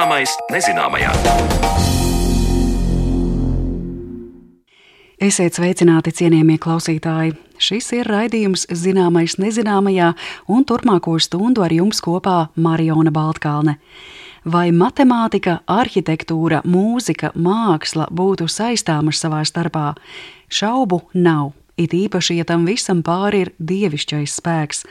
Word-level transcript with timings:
Zināmais 0.00 0.32
nezināmajā. 0.48 1.10
Esiet 5.20 5.58
sveicināti, 5.58 6.14
cienījamie 6.16 6.56
klausītāji! 6.56 7.34
Šis 7.60 7.90
ir 7.98 8.08
raidījums 8.08 8.64
Zināmais 8.72 9.36
nezināmajā, 9.36 10.14
un 10.48 10.64
turpmāko 10.64 11.18
stundu 11.20 11.60
ar 11.66 11.76
jums 11.76 12.00
kopā 12.00 12.48
Mariona 12.56 13.12
Baltkalne. 13.12 13.76
Vai 14.48 14.70
matemātika, 14.72 15.58
arhitektūra, 15.68 16.62
mūzika, 16.64 17.34
māksla 17.36 18.08
būtu 18.08 18.48
saistāmas 18.48 19.20
savā 19.20 19.44
starpā? 19.44 19.90
Šaubu 20.48 21.02
nav, 21.12 21.52
it 21.76 21.92
īpaši, 21.92 22.40
ja 22.40 22.48
tam 22.48 22.64
visam 22.64 23.04
pāri 23.04 23.44
ir 23.44 23.52
dievišķais 23.60 24.40
spēks. 24.40 24.86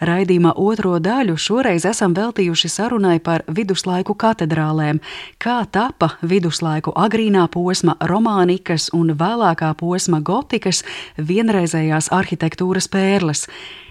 Raidījuma 0.00 0.54
otro 0.56 0.94
daļu 1.02 1.34
šoreiz 1.36 1.84
esam 1.84 2.14
veltījuši 2.16 2.70
sarunai 2.72 3.18
par 3.20 3.44
viduslaiku 3.52 4.14
katedrālēm, 4.16 5.00
kā 5.36 5.58
tapa 5.68 6.14
viduslaiku 6.24 6.94
agrīnā 6.96 7.44
posma 7.52 7.98
romānikas 8.08 8.88
un 8.96 9.12
vēlākā 9.20 9.74
posma 9.76 10.22
gotikas 10.24 10.80
vienreizējās 11.18 12.08
arhitektūras 12.16 12.88
pērles. 12.88 13.44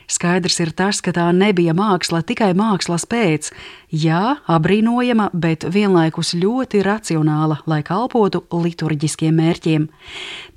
Skaidrs 0.10 0.58
ir 0.64 0.72
tas, 0.74 1.04
ka 1.06 1.14
tā 1.14 1.28
nebija 1.36 1.76
māksla 1.78 2.24
tikai 2.26 2.50
mākslas 2.58 3.06
pēc. 3.10 3.52
Jā, 3.94 4.40
apbrīnojama, 4.50 5.30
bet 5.34 5.68
vienlaikus 5.70 6.34
ļoti 6.38 6.82
racionāla, 6.86 7.60
lai 7.70 7.82
kalpotu 7.86 8.42
liturģiskiem 8.50 9.38
mērķiem. 9.38 9.88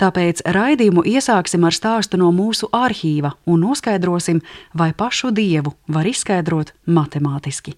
Tāpēc 0.00 0.44
raidījumu 0.56 1.04
iesāksim 1.12 1.68
ar 1.68 1.76
stāstu 1.76 2.20
no 2.20 2.32
mūsu 2.32 2.72
arhīva 2.72 3.36
un 3.44 3.66
noskaidrosim, 3.66 4.40
vai 4.72 4.92
pašu 4.96 5.34
dievu 5.36 5.76
var 5.88 6.08
izskaidrot 6.08 6.72
matemātiski. 6.88 7.76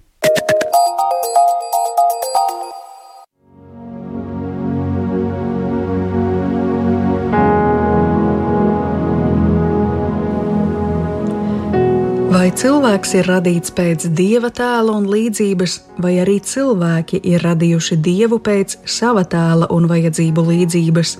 Cilvēks 12.55 13.15
ir 13.19 13.27
radīts 13.27 13.73
pēc 13.75 14.05
dieva 14.15 14.49
tēla 14.55 14.93
un 14.95 15.07
līdzības, 15.11 15.73
vai 16.03 16.13
arī 16.23 16.37
cilvēki 16.45 17.19
ir 17.27 17.43
radījuši 17.43 17.97
dievu 18.05 18.39
pēc 18.43 18.77
sava 18.87 19.25
tēla 19.27 19.69
un 19.75 19.89
vajadzību 19.91 20.45
līdzības? 20.51 21.15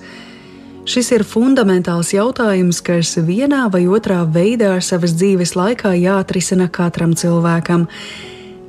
Šis 0.85 1.09
ir 1.15 1.25
fundamentāls 1.27 2.13
jautājums, 2.13 2.79
kas 2.85 3.15
vienā 3.27 3.65
vai 3.73 3.83
otrā 3.89 4.21
veidā 4.23 4.75
savas 4.85 5.15
dzīves 5.17 5.55
laikā 5.57 5.95
jāatrisina 5.97 6.69
katram 6.71 7.15
cilvēkam. 7.17 7.87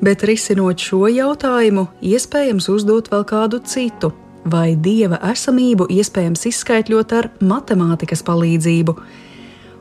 Bet 0.03 0.25
risinot 0.27 0.83
šo 0.83 1.07
jautājumu, 1.13 1.87
iespējams 2.01 2.71
uzdot 2.73 3.13
vēl 3.13 3.29
kādu 3.29 3.61
citu, 3.69 4.11
vai 4.45 4.75
dieva 4.75 5.21
esamību 5.31 5.87
iespējams 5.93 6.49
izskaidrot 6.51 7.15
ar 7.15 7.31
matemātikas 7.41 8.27
palīdzību. 8.27 8.97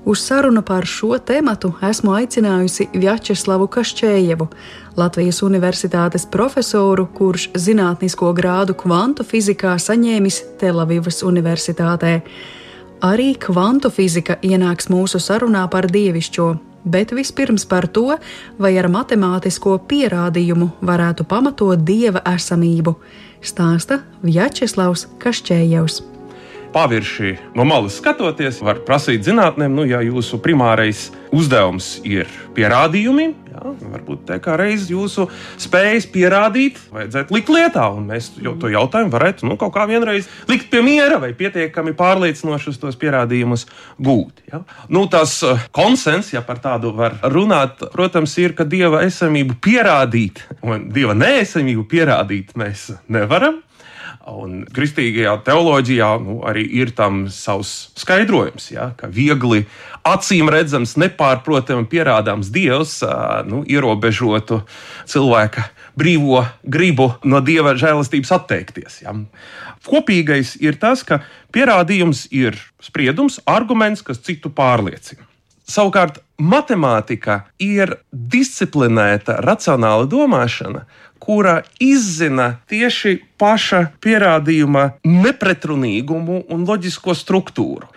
Uz 0.06 0.20
sarunu 0.20 0.62
par 0.62 0.86
šo 0.86 1.18
tematu 1.18 1.72
esmu 1.90 2.12
aicinājusi 2.14 2.86
Vjačeslavu 2.94 3.66
Kašķējevu, 3.74 4.46
Latvijas 5.02 5.42
Universitātes 5.42 6.28
profesoru, 6.30 7.08
kurš 7.18 7.48
zinātnisko 7.58 8.30
grādu 8.38 8.78
kvantu 8.78 9.26
fizikā 9.26 9.74
saņēmis 9.82 10.40
Telavivas 10.62 11.24
Universitātē. 11.26 12.20
Arī 13.02 13.32
kvantu 13.48 13.90
fizika 13.90 14.38
ienāks 14.46 14.94
mūsu 14.94 15.18
sarunā 15.18 15.66
par 15.74 15.90
dievišķo, 15.90 16.50
bet 16.86 17.18
vispirms 17.18 17.66
par 17.66 17.90
to, 17.90 18.12
vai 18.62 18.76
ar 18.78 18.86
matemātisko 18.94 19.80
pierādījumu 19.90 20.70
varētu 20.86 21.26
pamatot 21.26 21.82
dieva 21.82 22.22
esamību, 22.38 22.94
stāsta 23.42 24.04
Vjačeslavs 24.22 25.10
Kašķējevs 25.18 26.04
pavirši 26.76 27.38
no 27.56 27.64
malas 27.64 27.96
skatoties, 28.02 28.60
var 28.66 28.82
prasīt 28.84 29.24
zinātnēm, 29.24 29.72
nu, 29.72 29.86
ja 29.88 30.02
jūsu 30.04 30.42
primārais 30.44 31.08
uzdevums 31.36 32.02
ir 32.04 32.28
pierādījumi, 32.56 33.30
jā, 33.54 33.62
varbūt 33.94 34.26
tā 34.28 34.40
kā 34.44 34.58
reiz 34.60 34.90
jūsu 34.92 35.30
spējas 35.62 36.08
pierādīt, 36.12 36.82
vajadzētu 36.92 37.36
likt 37.36 37.52
lietā, 37.56 37.86
un 37.96 38.10
mēs 38.12 38.34
jau 38.44 38.58
to 38.60 38.72
jautājumu 38.74 39.14
varētu 39.14 39.48
nu, 39.48 39.56
kaut 39.62 39.72
kā 39.76 39.86
vienreiz 39.88 40.28
likt 40.52 40.68
pie 40.74 40.84
miera 40.84 41.20
vai 41.24 41.32
pietiekami 41.38 41.96
pārliecinošus 41.96 42.82
tos 42.82 43.00
pierādījumus 43.00 43.68
gūt. 43.96 44.44
Ja? 44.52 44.66
Nu, 44.92 45.06
tas 45.12 45.38
uh, 45.48 45.68
konsens, 45.76 46.34
ja 46.36 46.44
par 46.44 46.60
tādu 46.64 46.92
var 46.98 47.22
runāt, 47.24 47.88
protams, 47.96 48.36
ir, 48.44 48.56
ka 48.58 48.68
dieva 48.68 49.06
esamību 49.08 49.62
pierādīt 49.64 50.44
un 50.66 50.90
dieva 50.92 51.16
neesamību 51.16 51.88
pierādīt 51.92 52.52
mēs 52.60 52.90
nevaram. 53.08 53.62
Un 54.26 54.64
kristīgajā 54.74 55.36
teoloģijā 55.46 56.08
nu, 56.24 56.40
arī 56.50 56.64
ir 56.80 56.90
tam 56.98 57.28
savs 57.30 57.92
skaidrojums, 58.02 58.72
ja, 58.74 58.88
ka 58.98 59.06
viegli 59.14 59.68
acīm 60.06 60.50
redzams, 60.50 60.96
nepārprotami 60.98 61.86
pierādāms 61.92 62.50
dievs 62.54 62.98
nu, 63.46 63.62
ierobežotu 63.70 64.64
cilvēka 65.06 65.68
brīvo 65.94 66.42
gribu 66.66 67.12
no 67.22 67.44
dieva 67.46 67.76
žēlastības 67.78 68.34
atteikties. 68.40 68.98
Ja. 69.06 69.14
Kopīgais 69.86 70.56
ir 70.58 70.82
tas, 70.82 71.06
ka 71.06 71.22
pierādījums 71.54 72.26
ir 72.34 72.58
spriedums, 72.82 73.38
arguments, 73.46 74.02
kas 74.02 74.26
citu 74.26 74.50
pārliecina. 74.50 75.22
Savukārt, 75.66 76.20
matemātika 76.38 77.44
ir 77.62 77.96
disciplinēta, 78.12 79.40
racionāla 79.46 80.06
domāšana, 80.10 80.84
kura 81.26 81.60
izzina 81.82 82.56
tieši 82.70 83.18
paša 83.42 83.82
pierādījuma 84.04 84.88
nepretrunīgumu 85.04 86.46
un 86.54 86.66
loģisko 86.70 87.16
struktūru. 87.18 87.90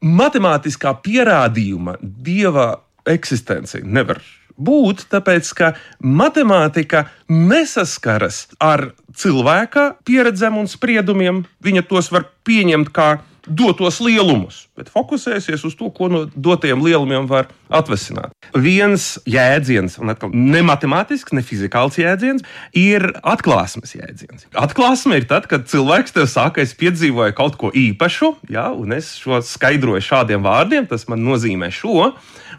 Matemātiskā 0.00 0.94
pierādījuma 1.04 1.98
dieva 2.00 2.72
eksistenci 3.08 3.82
nevar 3.84 4.22
būt, 4.60 5.06
tāpēc 5.12 5.50
ka 5.56 5.72
matemātika 6.04 7.06
nesaskaras 7.32 8.46
ar 8.60 8.90
cilvēka 9.16 9.86
pieredzēm 10.06 10.60
un 10.60 10.68
spriedumiem. 10.70 11.44
Viņa 11.64 11.86
tos 11.88 12.10
var 12.12 12.28
pieņemt 12.46 12.92
kā 12.94 13.10
dotos 13.46 14.00
lielumus, 14.04 14.64
bet 14.78 14.90
fokusēsies 14.92 15.64
uz 15.68 15.76
to, 15.78 15.90
ko 15.94 16.08
no 16.12 16.24
dotajiem 16.34 16.82
lielumiem 16.84 17.28
var 17.30 17.48
atvesināt. 17.72 18.34
Viens 18.56 19.14
jēdziens, 19.28 19.96
un 20.02 20.12
atkal 20.12 20.32
ne 20.34 20.62
matemātisks, 20.66 21.34
ne 21.36 21.44
fizikāls 21.46 21.98
jēdziens, 22.00 22.44
ir 22.76 23.06
atklāsmes 23.22 23.94
jēdziens. 23.96 24.48
Atklāsme 24.58 25.20
ir 25.20 25.28
tad, 25.30 25.48
kad 25.50 25.68
cilvēks 25.70 26.16
tev 26.16 26.28
saka, 26.30 26.64
es 26.64 26.74
piedzīvoju 26.78 27.36
kaut 27.38 27.56
ko 27.60 27.72
īpašu, 27.74 28.34
ja, 28.52 28.68
un 28.74 28.96
es 28.96 29.14
šo 29.20 29.40
skaidroju 29.44 30.04
šādiem 30.04 30.44
vārdiem, 30.44 30.88
tas 30.90 31.06
man 31.10 31.24
nozīmē 31.26 31.70
šo. 31.74 32.12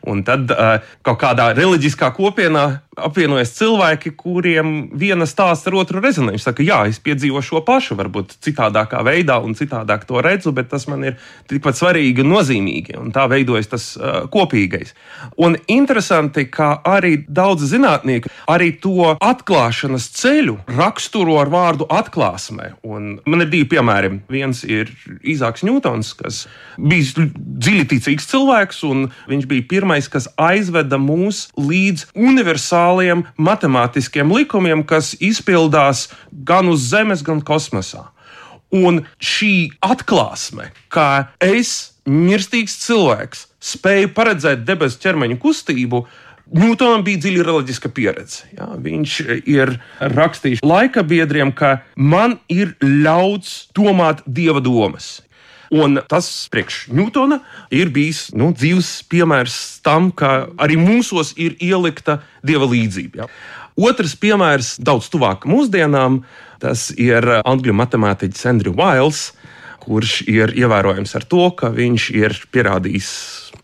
Un 0.10 0.24
tad 0.26 0.50
uh, 0.54 0.80
kaut 1.06 1.20
kādā 1.22 1.52
reliģiskā 1.58 2.10
kopienā 2.16 2.66
apvienojas 3.00 3.54
cilvēki, 3.56 4.12
kuriem 4.20 4.72
viena 5.00 5.26
stāsta 5.30 5.70
ar 5.72 5.78
otru 5.80 6.02
rezonē. 6.04 6.34
Viņš 6.36 6.46
saka, 6.48 6.64
jā, 6.66 6.82
es 6.92 7.00
piedzīvoju 7.04 7.46
šo 7.46 7.62
pašu, 7.68 7.96
varbūt 8.00 8.36
citādākā 8.44 9.00
veidā 9.08 9.38
un 9.44 9.56
citādāk 9.58 10.04
to 10.10 10.20
redzu, 10.24 10.52
bet 10.56 10.68
tas 10.74 10.88
man 10.92 11.06
ir 11.08 11.18
tikpat 11.50 11.80
svarīgi 11.80 12.26
un 12.26 12.34
nozīmīgi. 12.34 12.98
Un 13.00 13.14
tā 13.16 13.28
veidojas 13.32 13.72
tas 13.72 13.88
uh, 13.96 14.24
kopīgais. 14.32 14.92
Un 15.42 15.56
interesanti, 15.72 16.48
ka 16.52 16.74
arī 16.88 17.22
daudz 17.28 17.70
zinātnieku 17.72 18.32
arī 18.52 18.74
to 18.84 19.14
atklāšanas 19.16 20.10
ceļu 20.18 20.58
raksturo 20.76 21.40
ar 21.42 21.52
vārdu 21.54 21.88
atklāsmē. 21.92 22.74
Un 22.84 23.14
man 23.26 23.46
ir 23.46 23.52
divi 23.54 23.70
piemēri. 23.72 24.14
Viens 24.32 24.66
ir 24.68 24.92
Īzāks 25.22 25.64
Ņūtons, 25.68 26.12
kas 26.20 26.44
bija 26.82 27.28
dziļi 27.32 27.88
ticīgs 27.96 28.28
cilvēks, 28.32 28.84
un 28.90 29.08
viņš 29.32 29.48
bija 29.48 29.68
pirmais, 29.72 29.91
kas 30.12 30.30
aizveda 30.40 31.00
mūs 31.02 31.50
līdz 31.60 32.08
universāliem 32.16 33.26
matemātiskiem 33.38 34.32
likumiem, 34.32 34.86
kas 34.88 35.14
izpildās 35.20 36.08
gan 36.32 36.72
uz 36.72 36.88
Zemes, 36.92 37.24
gan 37.26 37.44
kosmosā. 37.44 38.08
Un 38.72 39.04
šī 39.20 39.74
atklāsme, 39.84 40.70
ka 40.88 41.34
es, 41.44 41.94
mirstīgs 42.08 42.78
cilvēks, 42.86 43.48
spēju 43.62 44.14
paredzēt 44.16 44.64
debesu 44.66 45.02
ķermeņa 45.04 45.42
kustību, 45.44 46.06
Ņūtonam 46.52 47.06
bija 47.08 47.22
dziļa 47.24 47.44
reliģiska 47.48 47.90
pieredze. 47.96 48.48
Ja? 48.58 48.66
Viņš 48.76 49.14
ir 49.48 49.78
rakstījis 50.04 50.64
laika 50.68 51.04
biedriem, 51.08 51.54
ka 51.56 51.78
man 51.96 52.42
ir 52.52 52.74
ļauts 52.84 53.70
domāt 53.78 54.20
dieva 54.28 54.60
domas. 54.60 55.22
Un 55.72 56.02
tas 56.12 56.28
priekš 56.52 56.90
Ņūtona 56.92 57.38
ir 57.72 57.92
bijis 57.96 58.26
nu, 58.36 58.50
dzīves 58.52 58.90
piemērs 59.12 59.56
tam, 59.86 60.10
ka 60.12 60.50
arī 60.60 60.76
mūsos 60.76 61.32
ir 61.40 61.56
ielikta 61.64 62.20
dieva 62.44 62.68
līdzība. 62.68 63.24
Ja. 63.24 63.30
Otrs 63.80 64.18
piemērs, 64.20 64.76
daudz 64.84 65.08
tuvāk 65.14 65.48
mūsdienām, 65.48 66.22
tas 66.60 66.90
ir 67.00 67.24
angļu 67.40 67.76
matemātiķis 67.80 68.50
Andrew 68.52 68.76
Wiles, 68.76 69.30
kurš 69.82 70.20
ir 70.30 70.52
ievērojams 70.60 71.16
ar 71.18 71.26
to, 71.32 71.48
ka 71.56 71.72
viņš 71.74 72.10
ir 72.20 72.36
pierādījis 72.52 73.14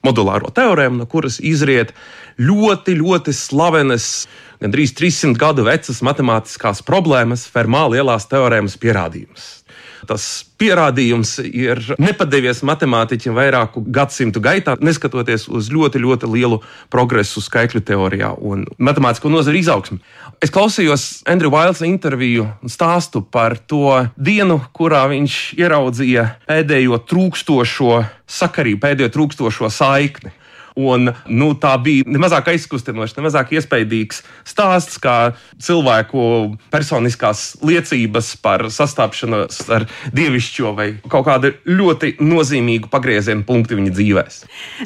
modulāro 0.08 0.50
teorēmu, 0.56 1.02
no 1.02 1.10
kuras 1.12 1.42
izriet 1.44 1.92
ļoti, 2.40 2.96
ļoti 3.02 3.36
slavenas, 3.36 4.28
gandrīz 4.64 4.96
300 4.98 5.38
gadu 5.42 5.68
vecas 5.68 6.00
matemātiskās 6.06 6.82
problēmas, 6.88 7.46
Fermā 7.52 7.84
lielās 7.92 8.30
teorēmas 8.32 8.80
pierādījumus. 8.82 9.57
Tas 10.06 10.46
pierādījums 10.62 11.38
ir 11.46 11.82
nepadevies 12.02 12.64
matemātiķiem 12.68 13.36
vairāku 13.38 13.82
gadsimtu 13.94 14.42
gaitā, 14.44 14.76
neskatoties 14.82 15.48
uz 15.50 15.72
ļoti, 15.74 16.02
ļoti 16.04 16.30
lielu 16.30 16.62
progresu 16.94 17.42
skaitļu 17.44 17.82
teorijā 17.88 18.34
un 18.38 18.66
matemātisko 18.78 19.32
nozaru 19.34 19.62
izaugsmu. 19.62 20.00
Es 20.44 20.54
klausījos 20.54 21.24
Andrew 21.30 21.50
Vailsa 21.54 21.88
interviju 21.90 22.46
un 22.62 22.74
stāstu 22.74 23.24
par 23.26 23.58
to 23.58 24.06
dienu, 24.14 24.60
kurā 24.78 25.08
viņš 25.10 25.40
ieraudzīja 25.58 26.28
pēdējo 26.46 27.02
trūkstošo 27.10 28.04
sakarību, 28.28 28.84
pēdējo 28.84 29.14
trūkstošo 29.16 29.72
saikni. 29.74 30.34
Un, 30.78 31.10
nu, 31.26 31.52
tā 31.58 31.74
bija 31.82 32.06
nemazāk 32.06 32.52
aizkustinoša, 32.54 33.18
nemazāk 33.18 33.56
iespaidīgs 33.58 34.22
stāsts, 34.46 35.00
kā 35.02 35.34
cilvēku 35.64 36.22
personiskās 36.74 37.56
liecības 37.66 38.36
par 38.44 38.68
sastāpšanos 38.74 39.64
ar 39.74 39.88
dievišķo 40.14 40.74
vai 40.78 40.90
kaut 41.10 41.26
kādu 41.28 41.54
ļoti 41.66 42.18
nozīmīgu 42.22 42.92
pagriezienu 42.94 43.46
punktu 43.48 43.80
viņa 43.80 43.94
dzīvēs. 43.96 44.40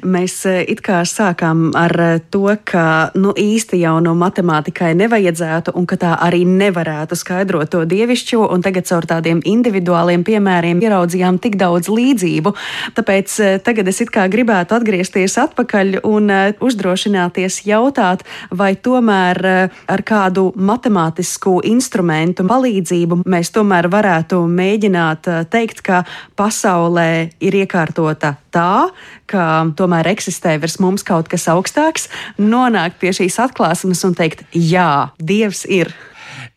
Mēs 0.08 0.38
eh, 0.50 0.62
it 0.72 0.84
kā 0.86 1.02
sākām 1.08 1.72
ar 1.78 1.96
eh, 2.00 2.14
to, 2.32 2.46
ka 2.64 3.12
nu, 3.20 3.34
īsti 3.36 3.82
jau 3.84 3.98
no 4.04 4.16
matemātikai 4.18 4.94
nevajadzētu 5.00 5.76
un 5.76 5.88
ka 5.90 6.00
tā 6.00 6.14
arī 6.24 6.44
nevarētu 6.48 7.18
skaidrot 7.20 7.72
to 7.72 7.84
dievišķo, 7.90 8.46
un 8.52 8.64
tagad 8.64 8.88
caur 8.90 9.08
tādiem 9.10 9.44
individuāliem 9.48 10.24
piemēriem 10.28 10.82
ieraudzījām 10.84 11.40
tik 11.44 11.60
daudz 11.60 11.92
līdzību. 11.92 12.56
Tāpēc 12.98 13.38
eh, 13.44 13.60
tagad 13.64 13.92
es 13.92 14.02
it 14.04 14.14
kā 14.14 14.28
gribētu 14.32 14.78
atgriezties 14.78 15.38
atpakaļ 15.42 15.81
atpakaļ 15.82 16.02
un 16.08 16.30
uh, 16.30 16.54
uzdrošināties 16.62 17.66
jautāt, 17.66 18.24
vai 18.52 18.76
tomēr 18.76 19.42
uh, 19.42 19.82
ar 19.88 20.02
kādu 20.04 20.52
matemātisku 20.56 21.62
instrumentu 21.64 22.46
palīdzību 22.48 23.24
mēs 23.26 23.52
tomēr 23.52 23.90
varētu 23.92 24.42
mēģināt 24.48 25.28
uh, 25.28 25.44
teikt, 25.50 25.82
ka 25.82 26.04
pasaulē 26.36 27.32
ir 27.42 27.54
iekārtota 27.64 28.36
tā, 28.52 28.90
ka 29.26 29.66
tomēr 29.76 30.12
eksistē 30.12 30.60
virs 30.62 30.80
mums 30.80 31.04
kaut 31.04 31.30
kas 31.32 31.48
augstāks, 31.48 32.10
nonākt 32.38 33.00
pie 33.00 33.12
šīs 33.14 33.40
atklāsmes 33.40 34.04
un 34.06 34.16
teikt, 34.16 34.46
jā, 34.54 35.12
Dievs 35.22 35.66
ir. 35.66 35.94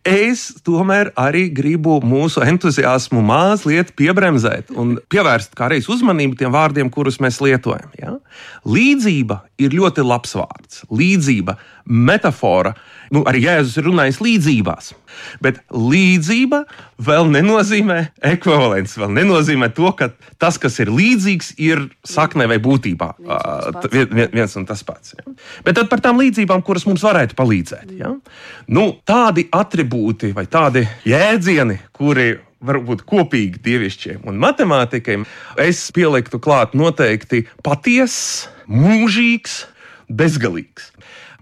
Es 0.05 0.51
tomēr 0.61 1.09
arī 1.17 1.47
gribu 1.56 1.95
mūsu 2.05 2.43
entuziasmu 2.45 3.23
mazliet 3.25 3.95
piebremzēt 3.97 4.69
un 4.77 4.99
pievērst 5.09 5.56
kādreiz 5.56 5.89
uzmanību 5.89 6.37
tiem 6.37 6.53
vārdiem, 6.53 6.91
kurus 6.93 7.17
mēs 7.25 7.41
lietojam. 7.41 7.89
Ja? 7.97 8.19
Līdzība 8.69 9.41
ir 9.65 9.73
ļoti 9.73 10.05
labs 10.05 10.37
vārds. 10.37 10.83
Līdzība, 10.93 11.56
metāfora. 11.89 12.75
Nu, 13.15 13.23
arī 13.29 13.45
Jēzus 13.47 13.79
ir 13.81 13.89
runājis 13.89 14.21
līdzībās. 14.25 14.93
Bet 15.45 15.61
līdzība 15.71 16.65
vēl 17.05 17.29
nenozīmē 17.31 17.99
ekvivalents. 18.33 18.97
Vēl 18.99 19.12
nenozīmē 19.21 19.69
to, 19.77 19.91
ka 19.97 20.09
tas, 20.43 20.59
kas 20.61 20.81
ir 20.83 20.91
līdzīgs, 20.93 21.53
ir 21.62 21.85
saknē 22.09 22.49
vai 22.50 22.59
būtībā 22.62 23.11
viens, 23.93 24.33
viens 24.35 24.57
un 24.59 24.67
tas 24.69 24.83
pats. 24.87 25.15
Ja? 25.19 25.37
Bet 25.67 25.79
tad 25.79 25.91
par 25.93 26.03
tām 26.05 26.19
līdzībām, 26.21 26.65
kuras 26.67 26.87
mums 26.89 27.05
varētu 27.07 27.39
palīdzēt. 27.39 27.95
Ja? 28.00 28.15
Nu, 28.67 28.89
tādi 29.07 29.47
attribūti 29.94 30.32
vai 30.35 30.46
tādi 30.50 30.85
jēdzieni, 31.06 31.79
kuri 31.94 32.41
varbūt 32.64 33.05
kopīgi 33.06 33.61
dievišķiem 33.62 34.25
un 34.26 34.38
matemātikai, 34.41 35.23
es 35.61 35.91
pieliktu 35.93 36.41
klāt 36.41 36.75
noteikti 36.75 37.46
patiess, 37.62 38.49
mūžīgs, 38.67 39.67
bezgalīgs 40.08 40.91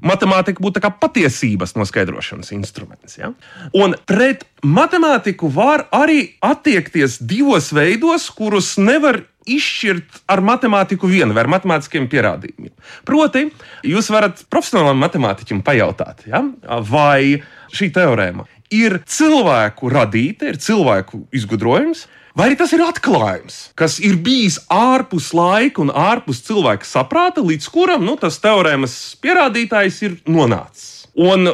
matemātika 0.02 0.58
būtu 0.58 0.80
kā 0.82 0.90
patiesības 0.98 1.76
noskaidrošanas 1.78 2.50
instruments. 2.56 3.20
Ja? 3.20 3.30
Un 3.70 3.94
pret 4.06 4.42
matemātiku 4.66 5.46
var 5.52 5.86
arī 5.94 6.34
attiekties 6.42 7.20
divos 7.22 7.70
veidos, 7.70 8.26
kurus 8.34 8.74
nevar 8.82 9.22
izšķirt 9.48 10.22
ar 10.30 10.42
matemātiku 10.44 11.10
vienu 11.10 11.34
vai 11.34 11.44
ar 11.44 11.52
matemātiskiem 11.56 12.08
pierādījumiem. 12.12 12.72
Proti, 13.08 13.46
jūs 13.88 14.10
varat 14.12 14.44
profesionālam 14.52 15.00
matemātiķim 15.02 15.62
pajautāt, 15.66 16.26
ja? 16.30 16.42
vai 16.88 17.42
šī 17.74 17.92
teorēma 17.94 18.48
ir 18.72 19.00
cilvēku 19.08 19.92
radīta, 19.92 20.52
ir 20.52 20.60
cilvēku 20.62 21.26
izgudrojums, 21.36 22.06
Vai 22.32 22.46
arī 22.48 22.56
tas 22.56 22.70
ir 22.72 22.80
atklājums, 22.80 23.56
kas 23.76 23.98
ir 24.00 24.14
bijis 24.24 24.54
ārpus 24.72 25.34
laika 25.36 25.82
un 25.84 25.90
ārpus 25.92 26.40
cilvēka 26.46 26.88
saprāta, 26.88 27.44
līdz 27.44 27.66
kuram 27.68 28.06
nu, 28.08 28.14
tas 28.16 28.40
teorēmas 28.40 28.94
pierādītājs 29.20 29.98
ir 30.06 30.14
nonācis. 30.24 31.01
Un 31.12 31.44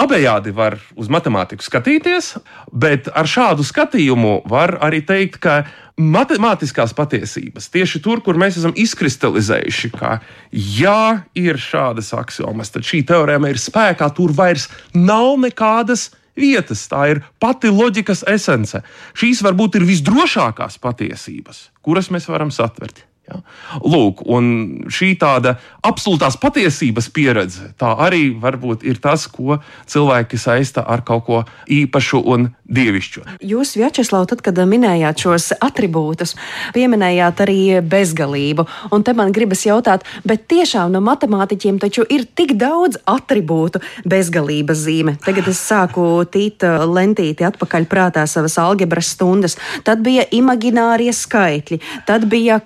abejādi 0.00 0.54
var 0.56 0.78
uz 0.96 1.10
matemātiku 1.12 1.60
skatīties, 1.60 2.38
bet 2.72 3.10
ar 3.12 3.28
šādu 3.28 3.66
skatījumu 3.66 4.38
var 4.48 4.78
arī 4.80 5.02
teikt, 5.04 5.42
ka 5.44 5.58
matemātiskās 6.00 6.96
patiesības 6.96 7.68
tieši 7.74 8.00
tur, 8.00 8.22
kur 8.24 8.40
mēs 8.40 8.56
esam 8.62 8.72
izkristalizējuši, 8.72 9.92
ka 9.92 10.16
ja 10.50 11.24
ir 11.36 11.60
šādas 11.60 12.14
axiomas, 12.16 12.72
tad 12.72 12.88
šī 12.88 13.04
teorēma 13.12 13.52
ir 13.52 13.60
spēkā, 13.60 14.08
tur 14.16 14.32
vairs 14.32 14.70
nav 14.96 15.36
nekādas 15.44 16.08
vietas. 16.32 16.88
Tā 16.88 17.04
ir 17.12 17.24
pati 17.38 17.68
loģikas 17.68 18.24
esence. 18.32 18.80
Šīs 19.12 19.44
varbūt 19.44 19.76
ir 19.78 19.88
visdrošākās 19.88 20.80
patiesības, 20.80 21.68
kuras 21.84 22.08
mēs 22.08 22.32
varam 22.32 22.54
satvert. 22.54 23.04
Ja? 23.24 23.40
Lūk, 23.80 24.20
un 24.28 24.84
šī 24.92 25.14
tāda 25.20 25.56
absolūtās 25.84 26.36
patiesības 26.40 27.08
pieredze, 27.14 27.70
tā 27.80 27.94
arī 28.04 28.26
varbūt 28.40 28.84
ir 28.84 29.00
tas, 29.00 29.24
ko 29.32 29.58
cilvēki 29.88 30.36
saista 30.40 30.84
ar 30.84 31.00
kaut 31.06 31.24
ko 31.24 31.38
īpašu 31.72 32.20
un 32.20 32.50
dievišķu. 32.64 33.24
Jūs, 33.44 33.74
Vjačeslav, 33.78 34.26
tad, 34.28 34.42
kad 34.44 34.58
minējāt 34.68 35.24
šos 35.24 35.50
attribūtus, 35.64 36.34
pieminējāt 36.76 37.40
arī 37.44 37.58
bezgalību. 37.84 38.66
Un 38.92 39.04
te 39.04 39.14
man 39.16 39.32
gribas 39.36 39.64
jautāt, 39.66 40.04
bet 40.24 40.46
tiešām 40.52 40.92
no 40.92 41.00
matemātiķiem 41.04 41.80
taču 41.82 42.04
ir 42.08 42.26
tik 42.36 42.56
daudz 42.60 43.00
attribūtu 43.08 43.80
bezgalības 44.08 44.84
zīme. 44.84 45.16
Tagad 45.24 45.48
es 45.52 45.60
sāku 45.64 46.06
tīt 46.28 46.64
lentīti 46.64 47.46
atpakaļ 47.48 47.88
prātā 47.88 48.24
savas 48.28 48.56
algebras 48.60 49.12
stundas. 49.16 49.58
Tad 49.84 50.04
bija 50.04 50.24
imaginārie 50.32 51.12
skaitļi, 51.14 51.80
tad 52.08 52.28
bija 52.32 52.60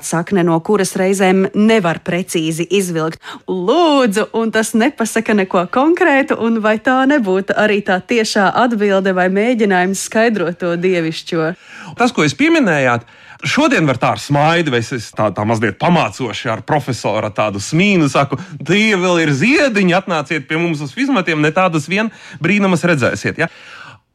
kvadrātsakne, 0.00 0.44
no 0.44 0.58
kuras 0.60 0.96
reizēm 0.96 1.50
nevar 1.54 2.00
precīzi 2.00 2.66
izvilkt. 2.70 3.20
Lūdzu, 3.48 4.30
un 4.32 4.50
tas 4.50 4.74
nepasaka 4.74 5.34
neko 5.34 5.68
konkrētu, 5.70 6.38
un 6.40 6.60
vai 6.60 6.78
tā 6.78 7.06
nebūtu 7.06 7.54
arī 7.56 7.82
tā 7.82 8.00
tiešā 8.00 8.52
atbilde 8.54 9.12
vai 9.12 9.28
mēģinājums 9.28 10.06
skaidrot 10.08 10.58
to 10.58 10.76
dievišķo. 10.76 11.54
Tas, 11.98 12.12
ko 12.12 12.24
jūs 12.24 12.36
pieminējāt, 12.36 13.06
Šodien 13.40 13.86
var 13.88 13.96
tā 13.96 14.10
ar 14.12 14.20
smaidu, 14.20 14.68
vai 14.68 14.82
es 14.84 15.06
tā, 15.16 15.30
tā 15.32 15.44
mazliet 15.48 15.78
pamācoši 15.80 16.50
ar 16.52 16.60
profesoru 16.60 17.30
tādu 17.32 17.56
smīnu 17.56 18.10
saku, 18.12 18.36
tie 18.68 18.98
vēl 19.00 19.22
ir 19.22 19.32
ziediņi, 19.32 19.94
atnāciet 19.96 20.44
pie 20.44 20.58
mums 20.60 20.82
uz 20.84 20.92
fizmatiem, 20.92 21.40
ne 21.40 21.48
tādas 21.48 21.88
vien 21.88 22.10
brīnumas 22.44 22.84
redzēsiet. 22.84 23.40
Ja? 23.40 23.48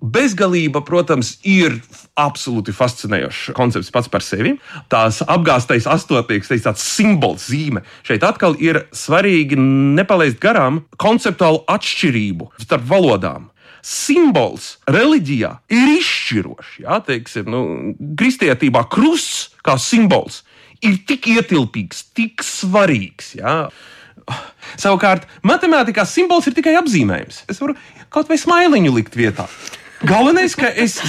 Bezgalība, 0.03 0.81
protams, 0.85 1.37
ir 1.47 1.79
absolūti 2.19 2.73
fascinējošs 2.75 3.55
koncepts 3.55 3.91
pats 3.95 4.11
par 4.11 4.23
sevi. 4.23 4.53
Tās 4.91 5.21
apgāztais 5.23 5.87
astotnieks, 5.89 6.51
tāds 6.63 6.83
simbols, 6.83 7.47
zīme. 7.49 7.85
Šeit 8.05 8.23
atkal 8.27 8.57
ir 8.61 8.83
svarīgi 8.95 9.57
nepalaist 9.57 10.41
garām 10.43 10.83
konceptuālu 11.01 11.63
atšķirību 11.71 12.51
starp 12.61 12.87
valodām 12.91 13.49
simbols 13.85 14.75
reliģijā 14.89 15.51
ir 15.69 15.91
izšķirošs. 15.99 16.79
Jā, 16.81 16.99
teiksim, 17.05 17.49
nu, 17.53 17.61
kristietībā 18.17 18.81
krusts 18.89 19.51
kā 19.65 19.77
simbols 19.81 20.41
ir 20.85 20.97
tik 21.07 21.29
ietilpīgs, 21.35 22.07
tik 22.17 22.43
svarīgs. 22.45 23.35
Jā. 23.37 23.55
Savukārt, 24.81 25.27
matemātikā 25.45 26.05
simbols 26.09 26.49
ir 26.49 26.57
tikai 26.57 26.73
apzīmējums. 26.79 27.43
Es 27.51 27.61
varu 27.61 27.77
kaut 28.09 28.31
vai 28.31 28.39
smailiņu 28.41 28.95
likt 28.95 29.17
vietā. 29.17 29.45
Galvenais, 30.05 30.53
ka 30.53 30.69
es 30.69 30.99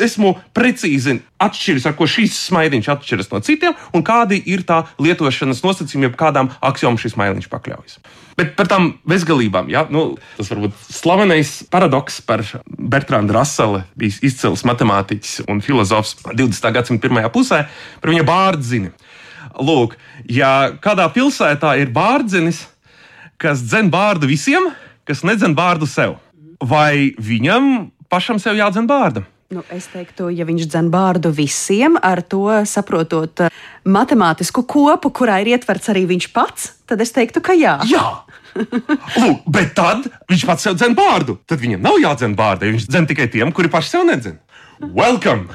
esmu 0.00 0.32
precīzi 0.56 1.18
atšķiris, 1.42 1.84
ar 1.88 1.96
ko 1.98 2.06
šīs 2.08 2.36
smaidiņš 2.48 2.88
atšķiras 2.94 3.30
no 3.32 3.40
citiem, 3.44 3.76
un 3.92 4.04
kādi 4.06 4.38
ir 4.48 4.64
tā 4.68 4.82
lietošanas 5.02 5.60
nosacījumi, 5.64 6.12
kādām 6.16 6.48
axiomām 6.64 6.96
šis 7.00 7.12
smaidiņš 7.16 7.48
pakļaujas. 7.52 7.98
Bet 8.38 8.54
par 8.56 8.70
tām 8.70 8.88
bezgalībām, 9.08 9.68
ja, 9.72 9.84
nu, 9.92 10.16
tas 10.38 10.48
varbūt 10.48 10.76
slavenais 10.88 11.52
paradoks 11.72 12.22
par 12.24 12.44
Bertrandu 12.66 13.36
Raselu, 13.36 13.82
bijis 13.98 14.22
izcils 14.24 14.64
matemātiķis 14.68 15.44
un 15.52 15.60
filozofs 15.64 16.16
20. 16.30 16.72
gadsimta 16.72 17.04
pirmajā 17.04 17.32
pusē, 17.34 17.62
par 18.00 18.14
viņa 18.14 18.26
bārdzini. 18.28 18.92
Lūk, 19.60 19.98
ja 20.32 20.72
kādā 20.80 21.10
pilsētā 21.12 21.74
ir 21.82 21.92
bārdzenis, 21.92 22.64
kas 23.36 23.60
dzen 23.66 23.92
bārdu 23.92 24.30
visiem, 24.30 24.70
kas 25.04 25.20
nedzen 25.26 25.52
bārdu 25.58 25.88
sev, 25.90 26.16
vai 26.62 27.12
viņam 27.20 27.91
pašam 28.12 28.40
sev 28.42 28.58
jādzen 28.60 28.88
bārda. 28.88 29.24
Nu, 29.52 29.60
es 29.72 29.84
teiktu, 29.92 30.30
ja 30.32 30.46
viņš 30.48 30.68
dzen 30.72 30.86
bārdu 30.92 31.28
visiem, 31.36 31.98
ar 32.00 32.22
to 32.24 32.46
saprotot 32.68 33.42
uh, 33.44 33.58
matemātisku 33.84 34.64
kopu, 34.64 35.10
kurā 35.12 35.42
ir 35.42 35.50
ietverts 35.52 35.90
arī 35.92 36.06
viņš 36.08 36.28
pats, 36.32 36.70
tad 36.88 37.04
es 37.04 37.12
teiktu, 37.12 37.42
ka 37.44 37.56
jā. 37.56 37.74
Jā! 37.88 38.06
Lūk, 39.20 39.44
bet 39.52 39.74
tad 39.76 40.08
viņš 40.28 40.46
pats 40.48 40.64
sev 40.64 40.78
dzen 40.78 40.96
bārdu. 40.96 41.38
Tad 41.48 41.60
viņam 41.60 41.84
nav 41.84 42.00
jādzen 42.00 42.36
bārdi. 42.36 42.72
Viņš 42.74 42.88
dzen 42.88 43.08
tikai 43.08 43.28
tiem, 43.32 43.52
kuri 43.52 43.70
paši 43.72 43.94
sev 43.94 44.08
nedzen. 44.08 44.40
Welcome! 44.80 45.48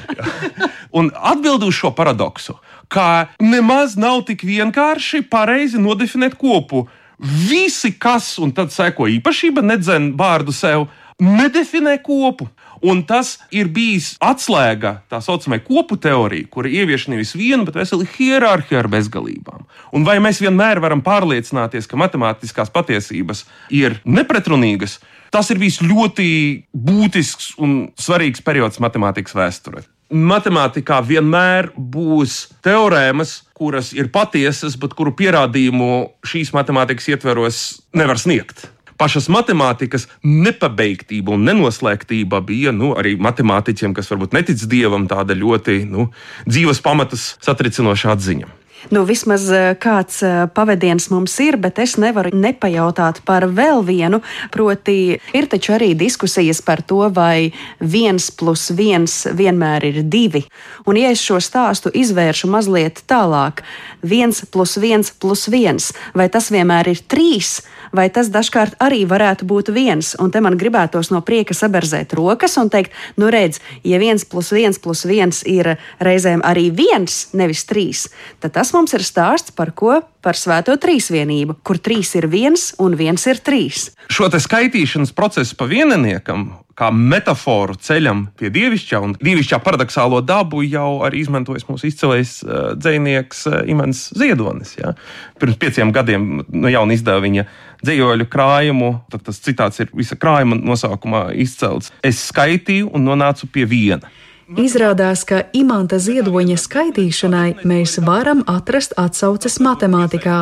Un 0.97 1.09
atbildu 1.13 1.69
uz 1.69 1.77
šo 1.77 1.91
paradoksu, 1.97 2.57
ka 2.89 3.27
nemaz 3.41 3.97
nav 3.99 4.23
tik 4.29 4.45
vienkārši 4.45 5.25
pareizi 5.29 5.81
nodefinēt 5.81 6.37
kopu. 6.37 6.85
Visi, 7.17 7.95
kas 7.97 8.35
un 8.37 8.53
tad 8.53 8.69
seko 8.73 9.07
īpašība, 9.09 9.65
nedzen 9.65 10.11
vārdu 10.17 10.53
sev, 10.53 10.85
nedefinē 11.19 11.97
kopu. 12.03 12.47
Un 12.85 13.01
tas 13.09 13.37
ir 13.49 13.71
bijis 13.73 14.11
atslēga 14.21 14.99
tā 15.09 15.17
saucamai 15.23 15.57
kopu 15.65 15.97
teorijai, 15.97 16.45
kura 16.53 16.69
ievieš 16.69 17.07
nevis 17.09 17.33
vienu, 17.33 17.65
bet 17.65 17.79
veselu 17.79 18.05
hierarhiju 18.17 18.77
ar 18.77 18.89
bezgalībām. 18.93 19.65
Un 19.97 20.05
vai 20.05 20.19
mēs 20.21 20.43
vienmēr 20.43 20.81
varam 20.83 21.01
pārliecināties, 21.05 21.89
ka 21.89 21.97
matemātiskās 21.97 22.69
patiesības 22.73 23.47
ir 23.73 23.97
nepretrunīgas? 24.05 24.99
Tas 25.33 25.49
ir 25.51 25.59
bijis 25.59 25.81
ļoti 25.83 26.29
būtisks 26.71 27.55
un 27.59 27.89
svarīgs 27.99 28.45
periods 28.45 28.79
matemātikas 28.83 29.35
vēsturē. 29.35 29.83
Matemātikā 30.07 31.01
vienmēr 31.03 31.73
būs 31.75 32.45
teorēmas, 32.63 33.41
kuras 33.57 33.89
ir 33.97 34.07
patiesas, 34.13 34.77
bet 34.79 34.93
kuru 34.95 35.11
pierādījumu 35.17 35.89
šīs 36.23 36.53
matemātikas 36.55 37.09
ietveros 37.11 37.63
nevar 37.97 38.21
sniegt 38.21 38.69
pašas 38.97 39.29
matemātikas 39.33 40.07
nepabeigtība 40.25 41.35
un 41.35 41.45
nenoslēgtība 41.47 42.41
bija 42.45 42.73
nu, 42.75 42.93
arī 42.97 43.15
matemātiķiem, 43.21 43.95
kas 43.97 44.11
varbūt 44.11 44.35
netic 44.37 44.63
dievam, 44.69 45.07
tāda 45.09 45.37
ļoti 45.37 45.83
nu, 45.89 46.09
dzīves 46.49 46.81
pamatus 46.85 47.35
satricinoša 47.45 48.15
atziņa. 48.17 48.53
Nu, 48.93 49.01
vismaz 49.03 49.47
eh, 49.51 49.71
kāds 49.81 50.21
eh, 50.23 50.45
pavadiens 50.53 51.09
mums 51.09 51.33
ir, 51.43 51.57
bet 51.57 51.79
es 51.81 51.95
nevaru 51.97 52.29
nepajautāt 52.37 53.23
par 53.25 53.47
vēl 53.49 53.81
vienu. 53.83 54.21
Proti, 54.53 55.17
ir 55.17 55.47
taču 55.49 55.73
arī 55.75 55.91
diskusijas 55.97 56.61
par 56.61 56.83
to, 56.85 57.01
vai 57.13 57.51
viens 57.81 58.29
plus 58.31 58.69
viens 58.77 59.15
vienmēr 59.33 59.87
ir 59.89 60.01
divi. 60.05 60.43
Un, 60.85 60.99
ja 61.01 61.09
es 61.11 61.23
šo 61.25 61.41
stāstu 61.43 61.89
izvēršu 61.89 62.51
mazliet 62.53 63.01
tālāk, 63.09 63.63
viens 64.05 64.43
plus 64.45 64.77
viens 64.77 65.09
plus 65.11 65.47
viens, 65.51 65.89
vai 66.13 66.29
tas 66.29 66.51
vienmēr 66.53 66.93
ir 66.93 67.01
trīs, 67.09 67.57
vai 67.91 68.07
tas 68.13 68.29
dažkārt 68.31 68.77
arī 68.83 69.03
varētu 69.09 69.47
būt 69.49 69.71
viens. 69.73 70.13
Un 70.21 70.31
te 70.31 70.41
man 70.43 70.57
gribētos 70.59 71.11
no 71.11 71.23
prieka 71.25 71.55
saberzēt 71.57 72.13
rokas 72.17 72.57
un 72.61 72.71
teikt, 72.71 72.95
nu 73.17 73.31
redz, 73.33 73.59
ja 73.83 73.99
viens 73.99 74.25
plus 74.27 74.53
viens 74.53 74.79
plus 74.79 75.03
viens 75.07 75.41
ir 75.47 75.73
reizēm 76.03 76.43
arī 76.45 76.69
viens, 76.71 77.27
nevis 77.33 77.65
trīs, 77.67 78.07
tad 78.39 78.55
tas 78.55 78.73
mums 78.77 78.93
ir 78.95 79.03
stāsts 79.05 79.53
par 79.55 79.73
ko? 79.77 79.97
Par 80.23 80.37
svēto 80.37 80.75
trīsvienību, 80.77 81.59
kur 81.65 81.79
trīs 81.81 82.13
ir 82.19 82.27
viens 82.29 82.69
un 82.83 82.95
viens 82.99 83.23
ir 83.29 83.41
trīs. 83.43 83.89
Šo 84.11 84.29
skaitīšanas 84.29 85.13
procesu 85.15 85.55
pa 85.57 85.67
vieniniekam, 85.69 86.49
kā 86.77 86.89
metaforu 86.93 87.77
ceļam 87.81 88.27
pie 88.37 88.51
dievišķā 88.53 88.99
un 89.01 89.15
dievišķā 89.17 89.59
paradoxālo 89.65 90.19
dabu, 90.25 90.61
jau 90.65 91.01
arī 91.07 91.23
izmantojis 91.23 91.65
mūsu 91.69 91.89
izcilais 91.89 92.35
uh, 92.45 92.75
dzinieks 92.77 93.47
uh, 93.49 93.57
Imants 93.71 94.07
Ziedonis. 94.17 94.75
Ja? 94.77 94.93
Pirms 95.41 95.57
pieciem 95.61 95.93
gadiem 95.95 96.43
no 96.53 96.69
jauna 96.71 96.93
izdeva 96.93 97.23
viņa 97.23 97.47
dzīvoļu 97.81 98.29
krājumu. 98.29 98.93
Tad 99.13 99.25
tas 99.25 99.41
citāts 99.41 99.81
ir 99.81 99.91
visa 99.97 100.19
krājuma 100.19 100.59
nosaukumā 100.59 101.27
izcelts. 101.41 101.91
Es 102.05 102.21
skaitīju 102.29 102.93
un 102.93 103.09
nonācu 103.09 103.49
pie 103.53 103.65
viena. 103.69 104.13
Izrādās, 104.47 105.25
ka 105.27 105.41
imanta 105.51 105.97
ziedoņa 105.99 106.55
skaitīšanai 106.61 107.65
mēs 107.67 107.97
varam 107.99 108.45
atrast 108.47 108.93
atsauces 108.95 109.57
matemātikā. 109.59 110.37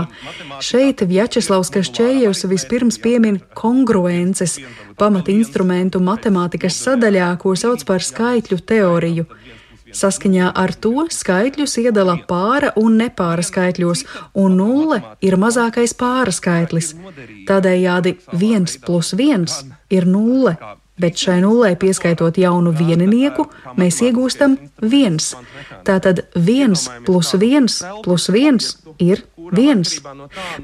Šeit 0.61 1.01
Vjačeslavs 1.09 1.73
Kašķējevs 1.73 2.45
vispirms 2.51 2.99
piemin 3.01 3.39
kongruences, 3.57 4.59
pamatinstrumentu 5.01 6.03
matemātikas 6.05 6.77
sadaļā, 6.85 7.31
ko 7.41 7.55
sauc 7.57 7.81
par 7.89 8.05
skaitļu 8.05 8.61
teoriju. 8.61 9.25
Saskaņā 9.95 10.53
ar 10.53 10.75
to 10.77 11.07
skaitļus 11.09 11.77
iedala 11.81 12.19
pāra 12.29 12.75
un 12.77 13.01
nepāra 13.01 13.41
skaitļos, 13.41 14.05
un 14.37 14.57
nulle 14.61 15.01
ir 15.25 15.39
mazākais 15.41 15.97
pāra 15.97 16.33
skaitlis. 16.35 16.93
Tādējādi 17.49 18.19
viens 18.37 18.77
plus 18.85 19.15
viens 19.17 19.63
ir 19.89 20.05
nulle 20.05 20.59
bet 21.01 21.19
šai 21.19 21.41
nullei 21.43 21.75
pieskaitot 21.75 22.37
jaunu 22.39 22.71
vieninieku, 22.75 23.47
mēs 23.79 24.01
iegūstam 24.05 24.57
viens. 24.81 25.33
Tātad 25.87 26.25
viens 26.35 26.87
plus 27.05 27.33
viens 27.39 27.81
plus 28.03 28.29
viens 28.31 28.75
ir 28.99 29.25
viens. 29.55 29.97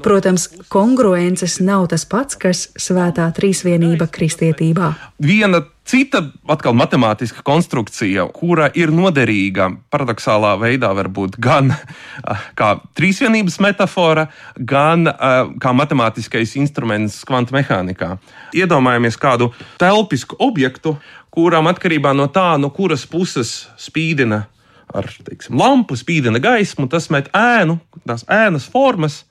Protams, 0.02 0.48
kongruences 0.72 1.60
nav 1.60 1.88
tas 1.92 2.06
pats, 2.08 2.38
kas 2.40 2.68
svētā 2.80 3.28
trīsvienība 3.36 4.08
kristietībā. 4.12 4.92
Viena 5.22 5.62
cita 5.88 6.22
atkal 6.50 6.76
matemātiska 6.78 7.42
konstrukcija, 7.46 8.26
kura 8.34 8.68
ir 8.78 8.92
noderīga 8.94 9.68
paradoxālā 9.92 10.54
veidā, 10.60 10.92
varbūt 10.96 11.38
gan 11.42 11.72
ah, 11.72 12.46
kā 12.58 12.74
trīsvienības 12.98 13.58
metāfora, 13.64 14.28
gan 14.56 15.08
uh, 15.10 15.50
kā 15.62 15.74
matemātiskais 15.76 16.54
instruments 16.60 17.20
kvantu 17.28 17.56
mehānikā. 17.58 18.16
Iedomājamies 18.56 19.18
kādu 19.20 19.50
telpisku 19.80 20.38
objektu, 20.42 20.96
kuram 21.32 21.70
atkarībā 21.72 22.14
no 22.16 22.28
tā, 22.32 22.54
no 22.60 22.70
kuras 22.74 23.06
puses 23.08 23.62
spīdina 23.80 24.44
ar 24.92 25.08
teiksim, 25.24 25.56
lampu, 25.58 25.96
spīdina 25.98 26.40
gaismu, 26.42 26.88
tas 26.92 27.08
met 27.12 27.30
ēnu, 27.36 27.78
tās 28.06 28.26
ēnas 28.30 28.68
formas. 28.70 29.22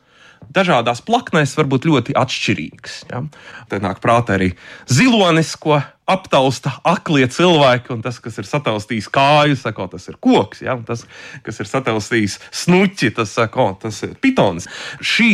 Dažādās 0.52 1.04
plaknēs 1.06 1.54
var 1.56 1.68
būt 1.70 1.86
ļoti 1.88 2.16
atšķirīgas. 2.18 2.96
Ja? 3.12 3.22
Te 3.70 3.78
nāk 3.80 4.02
prātā 4.04 4.36
arī 4.40 4.50
zilonis, 4.90 5.54
ko 5.56 5.78
aptausta 6.12 6.74
aklie 6.88 7.28
cilvēki, 7.32 7.94
un 7.96 8.04
tas, 8.04 8.20
kas 8.24 8.40
ir 8.42 8.48
sataustījis 8.50 9.10
kāju, 9.14 9.58
saka, 9.60 9.88
tas 9.96 10.08
ir 10.12 10.18
koks. 10.22 10.64
Ja? 10.66 10.78
Tas, 10.88 11.06
kas 11.46 11.62
ir 11.64 11.70
sataustījis 11.70 12.38
snuķi, 12.64 13.14
tas, 13.18 13.34
saka, 13.38 13.70
tas 13.82 14.02
ir 14.08 14.16
pitons. 14.22 14.68
Šī 15.02 15.32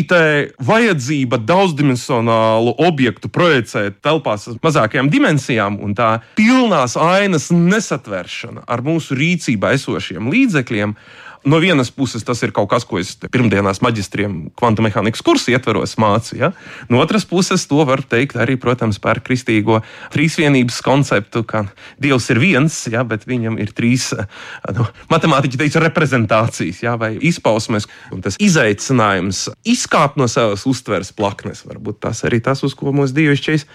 vajadzība 0.64 1.40
daudzdimensionālu 1.44 2.76
objektu 2.86 3.32
projicēt 3.34 4.02
telpās 4.06 4.48
ar 4.52 4.60
mazākajām 4.64 5.10
dimensijām 5.12 5.80
un 5.84 5.96
tā 5.98 6.18
pilnās 6.38 6.98
ainas 7.00 7.50
nesatveršana 7.52 8.66
ar 8.68 8.84
mūsu 8.86 9.18
rīcībā 9.18 9.74
esošiem 9.78 10.30
līdzekļiem 10.32 10.96
no 11.48 11.60
vienas 11.64 11.90
puses 11.94 12.26
tas 12.28 12.42
ir 12.44 12.52
kaut 12.56 12.70
kas, 12.72 12.86
ko 12.88 13.00
es 13.00 13.14
pirmdienās 13.32 13.80
maģistriem 13.84 14.36
kvantu 14.58 14.84
mehānikas 14.86 15.24
kursu 15.26 15.54
ietveros 15.54 15.96
mācu. 16.02 16.36
Ja? 16.40 16.52
No 16.92 17.02
otras 17.02 17.26
puses, 17.28 17.66
to 17.70 17.84
var 17.88 18.04
teikt 18.04 18.38
arī, 18.40 18.58
protams, 18.60 19.00
par 19.04 19.22
kristīgo 19.26 19.80
trīsvienības 20.16 20.82
konceptu, 20.86 21.44
ka 21.48 21.66
Dievs 22.02 22.30
ir 22.34 22.42
viens, 22.44 22.80
ja? 22.92 23.04
bet 23.08 23.28
viņam 23.30 23.58
ir 23.64 23.74
trīs, 23.78 24.10
nu, 24.78 24.88
matemātiķi 25.12 25.62
teica, 25.64 25.84
reprezentācijas 25.88 26.84
ja? 26.84 26.98
vai 27.00 27.16
izpausmes. 27.18 27.90
Tas 28.24 28.40
izaicinājums 28.44 29.48
izkāpt 29.68 30.20
no 30.20 30.28
savas 30.32 30.66
uztveres 30.70 31.14
plaknes, 31.16 31.64
varbūt 31.68 32.04
tas 32.08 32.24
arī 32.28 32.42
tas, 32.44 32.64
uz 32.68 32.76
ko 32.78 32.94
mūsu 32.96 33.16
dievišķais 33.18 33.68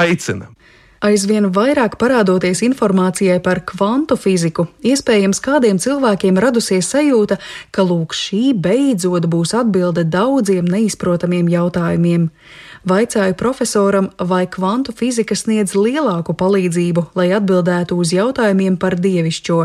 aicina. 0.00 0.52
Aizvien 0.98 1.44
vairāk 1.54 1.94
parādoties 1.94 2.58
informācijai 2.66 3.38
par 3.42 3.60
kvantu 3.62 4.16
fiziku, 4.18 4.64
iespējams, 4.82 5.38
kādiem 5.44 5.78
cilvēkiem 5.78 6.40
radusies 6.42 6.88
sajūta, 6.90 7.36
ka 7.70 7.84
lūk, 7.86 8.16
šī 8.18 8.50
beidzot 8.58 9.28
būs 9.30 9.54
atbilde 9.54 10.02
daudziem 10.02 10.66
neizprotamiem 10.66 11.46
jautājumiem. 11.54 12.26
Vaicāju 12.88 13.38
profesoram, 13.38 14.10
vai 14.18 14.46
kvantu 14.50 14.90
fizika 14.90 15.38
sniedz 15.38 15.76
lielāku 15.78 16.34
palīdzību, 16.34 17.12
lai 17.14 17.30
atbildētu 17.36 17.94
uz 17.94 18.14
jautājumiem 18.18 18.78
par 18.82 18.98
dievišķo. 18.98 19.60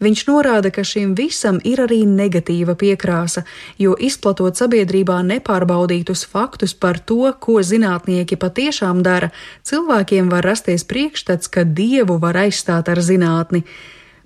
Viņš 0.00 0.20
norāda, 0.30 0.70
ka 0.72 0.80
šim 0.80 1.12
visam 1.12 1.58
ir 1.60 1.82
arī 1.84 1.98
negatīva 2.08 2.72
piekrāsa, 2.80 3.42
jo 3.76 3.92
izplatot 4.00 4.56
sabiedrībā 4.56 5.18
nepārbaudītus 5.28 6.24
faktus 6.24 6.72
par 6.72 7.02
to, 7.04 7.28
ko 7.36 7.60
zinātnieki 7.60 8.38
patiešām 8.40 9.02
dara, 9.04 9.28
cilvēkiem 9.68 10.32
var 10.32 10.48
rasties 10.48 10.86
priekšstats, 10.88 11.52
ka 11.52 11.68
dievu 11.68 12.16
var 12.22 12.40
aizstāt 12.46 12.88
ar 12.88 13.04
zinātni. 13.04 13.66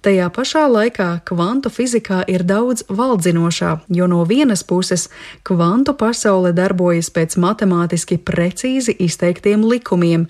Tajā 0.04 0.28
pašā 0.37 0.62
laikā 0.69 1.09
kvantu 1.26 1.71
fizikā 1.73 2.21
ir 2.31 2.45
daudz 2.47 2.85
valdzinošā, 2.93 3.71
jo 3.99 4.07
no 4.07 4.23
vienas 4.28 4.62
puses 4.62 5.09
kvantu 5.43 5.97
pasaule 5.99 6.52
darbojas 6.54 7.09
pēc 7.11 7.35
matemātiski 7.40 8.21
precīzi 8.21 8.95
izteiktiem 9.00 9.64
likumiem, 9.64 10.28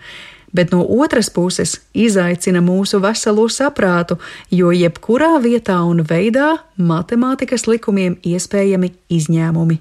bet 0.54 0.72
no 0.72 0.84
otras 0.86 1.30
puses 1.34 1.76
izaicina 1.94 2.62
mūsu 2.64 3.00
veselo 3.02 3.48
saprātu, 3.50 4.18
jo 4.50 4.70
jebkurā 4.74 5.34
vietā 5.42 5.80
un 5.84 6.04
veidā 6.06 6.54
matemātikas 6.78 7.66
likumiem 7.70 8.16
iespējami 8.22 8.94
izņēmumi. 9.12 9.80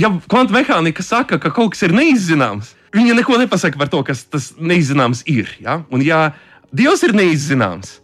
Ja 0.00 0.10
kvantu 0.28 0.56
mehānika 0.56 1.04
saka, 1.04 1.38
ka 1.40 1.52
kaut 1.54 1.74
kas 1.74 1.84
ir 1.86 1.94
neizzināms, 1.96 2.72
viņa 2.96 3.20
neko 3.20 3.38
nepasaka 3.44 3.78
par 3.78 3.92
to, 3.92 4.02
kas 4.08 4.24
tas 4.24 4.50
neizzināms 4.58 5.22
ir. 5.28 5.52
Ja? 5.60 5.82
Un 5.92 6.04
ja 6.04 6.32
Dievs 6.76 7.04
ir 7.06 7.14
neizzināms, 7.14 8.00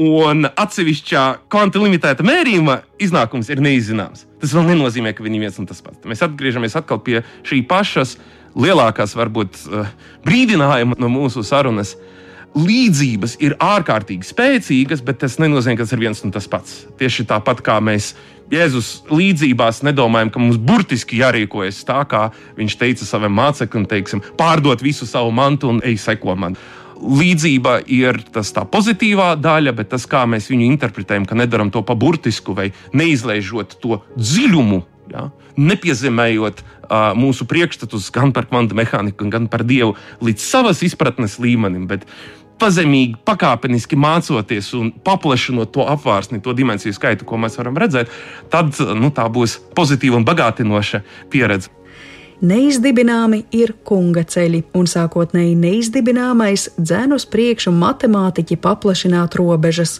un 0.00 0.48
atsevišķā 0.48 1.22
kvanta 1.52 1.80
limitēta 1.80 2.24
mērījuma 2.26 2.80
iznākums 3.00 3.48
ir 3.52 3.62
neizzināms. 3.62 4.24
Tas 4.42 4.52
vēl 4.56 4.66
nenozīmē, 4.72 5.12
ka 5.14 5.24
viņi 5.24 5.38
ir 5.38 5.44
viens 5.46 5.60
un 5.60 5.68
tas 5.68 5.80
pats. 5.84 6.02
Mēs 6.08 6.24
atgriežamies 6.26 6.74
pie 7.04 7.20
šī 7.46 7.60
pašas 7.68 8.16
lielākās, 8.58 9.14
varbūt, 9.18 9.60
uh, 9.70 9.92
brīdinājuma 10.26 10.98
no 11.00 11.12
mūsu 11.12 11.44
sarunas. 11.46 11.96
Līdzības 12.50 13.36
ir 13.38 13.54
ārkārtīgi 13.62 14.26
spēcīgas, 14.26 15.04
bet 15.06 15.20
tas 15.22 15.38
nenozīmē, 15.38 15.76
ka 15.78 15.84
tas 15.86 15.94
ir 15.94 16.02
viens 16.02 16.24
un 16.26 16.32
tas 16.34 16.48
pats. 16.50 16.80
Tieši 16.98 17.28
tāpat 17.30 17.62
kā 17.62 17.78
mēs 17.78 18.16
Jēzus 18.50 19.04
līdzībās 19.06 19.84
nedomājam, 19.86 20.32
ka 20.34 20.40
mums 20.42 20.58
burtiski 20.58 21.20
jārīkojas 21.20 21.84
tā, 21.86 22.00
kā 22.10 22.24
viņš 22.56 22.74
teica 22.80 23.06
savam 23.06 23.36
māceklim, 23.38 23.86
teiksim, 23.86 24.24
pārdot 24.34 24.82
visu 24.82 25.06
savu 25.06 25.30
mantu 25.30 25.70
un 25.70 25.78
ej 25.86 26.00
seko 26.02 26.34
man 26.34 26.58
līdzība 27.00 27.80
ir 27.90 28.20
tas 28.32 28.52
tā 28.54 28.66
pozitīvā 28.68 29.32
daļa, 29.40 29.72
bet 29.76 29.90
tas, 29.94 30.06
kā 30.08 30.26
mēs 30.28 30.50
viņu 30.50 30.68
interpretējam, 30.68 31.26
ka 31.28 31.38
nedaram 31.38 31.70
to 31.72 31.82
pa 31.86 31.96
burtisku 31.98 32.54
vai 32.56 32.70
neizlaižot 32.92 33.78
to 33.80 34.00
dziļumu. 34.16 34.82
Ja? 35.10 35.28
Nepiezemējot 35.60 36.62
uh, 36.62 37.12
mūsu 37.18 37.46
priekšstatus 37.50 38.10
gan 38.14 38.34
par 38.36 38.48
kvantu 38.50 38.78
mehāniku, 38.78 39.28
gan 39.32 39.48
par 39.50 39.64
dievu 39.66 39.96
līdz 40.24 40.44
savas 40.44 40.84
izpratnes 40.86 41.38
līmenim, 41.42 41.88
bet 41.90 42.06
pazemīgi, 42.60 43.18
pakāpeniski 43.24 43.96
mācoties 43.96 44.70
un 44.76 44.92
paplašinot 45.04 45.72
to 45.74 45.84
apvārsni, 45.88 46.42
to 46.44 46.54
dimensiju 46.56 46.94
skaitu, 46.96 47.26
ko 47.28 47.40
mēs 47.40 47.56
varam 47.60 47.78
redzēt, 47.80 48.12
tad 48.52 48.76
nu, 48.96 49.12
tā 49.14 49.26
būs 49.32 49.58
pozitīva 49.76 50.20
un 50.20 50.26
bagātinoša 50.28 51.02
pieredze. 51.32 51.72
Neizdibināmi 52.40 53.42
ir 53.52 53.74
kunga 53.84 54.22
ceļi, 54.24 54.62
un 54.76 54.86
sākotnēji 54.88 55.58
neizdibināmais 55.60 56.70
dzēn 56.78 57.12
uz 57.12 57.26
priekšu 57.28 57.72
matemātiķi 57.76 58.56
paplašināt 58.64 59.36
robežas. 59.36 59.98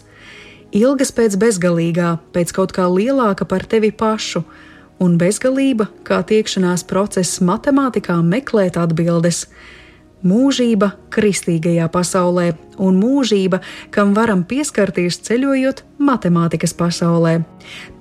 Ilgas 0.73 1.11
pēc 1.13 1.35
bezgalīgā, 1.37 2.15
pēc 2.33 2.53
kaut 2.55 2.73
kā 2.73 2.87
lielāka 2.89 3.45
par 3.45 3.67
tevi 3.69 3.91
pašu, 3.93 4.41
un 5.01 5.17
bezgalība 5.17 5.89
kā 6.07 6.21
tiekšanās 6.27 6.85
process 6.89 7.41
matemātikā 7.43 8.19
meklēt 8.25 8.77
atbildes 8.79 9.47
mūžība 10.21 10.91
kristīgajā 11.13 11.87
pasaulē 11.89 12.51
un 12.81 12.99
mūžība, 13.01 13.61
kam 13.93 14.13
varam 14.13 14.43
pieskarties 14.45 15.17
ceļojot 15.25 15.81
matemātikas 16.01 16.75
pasaulē. 16.77 17.39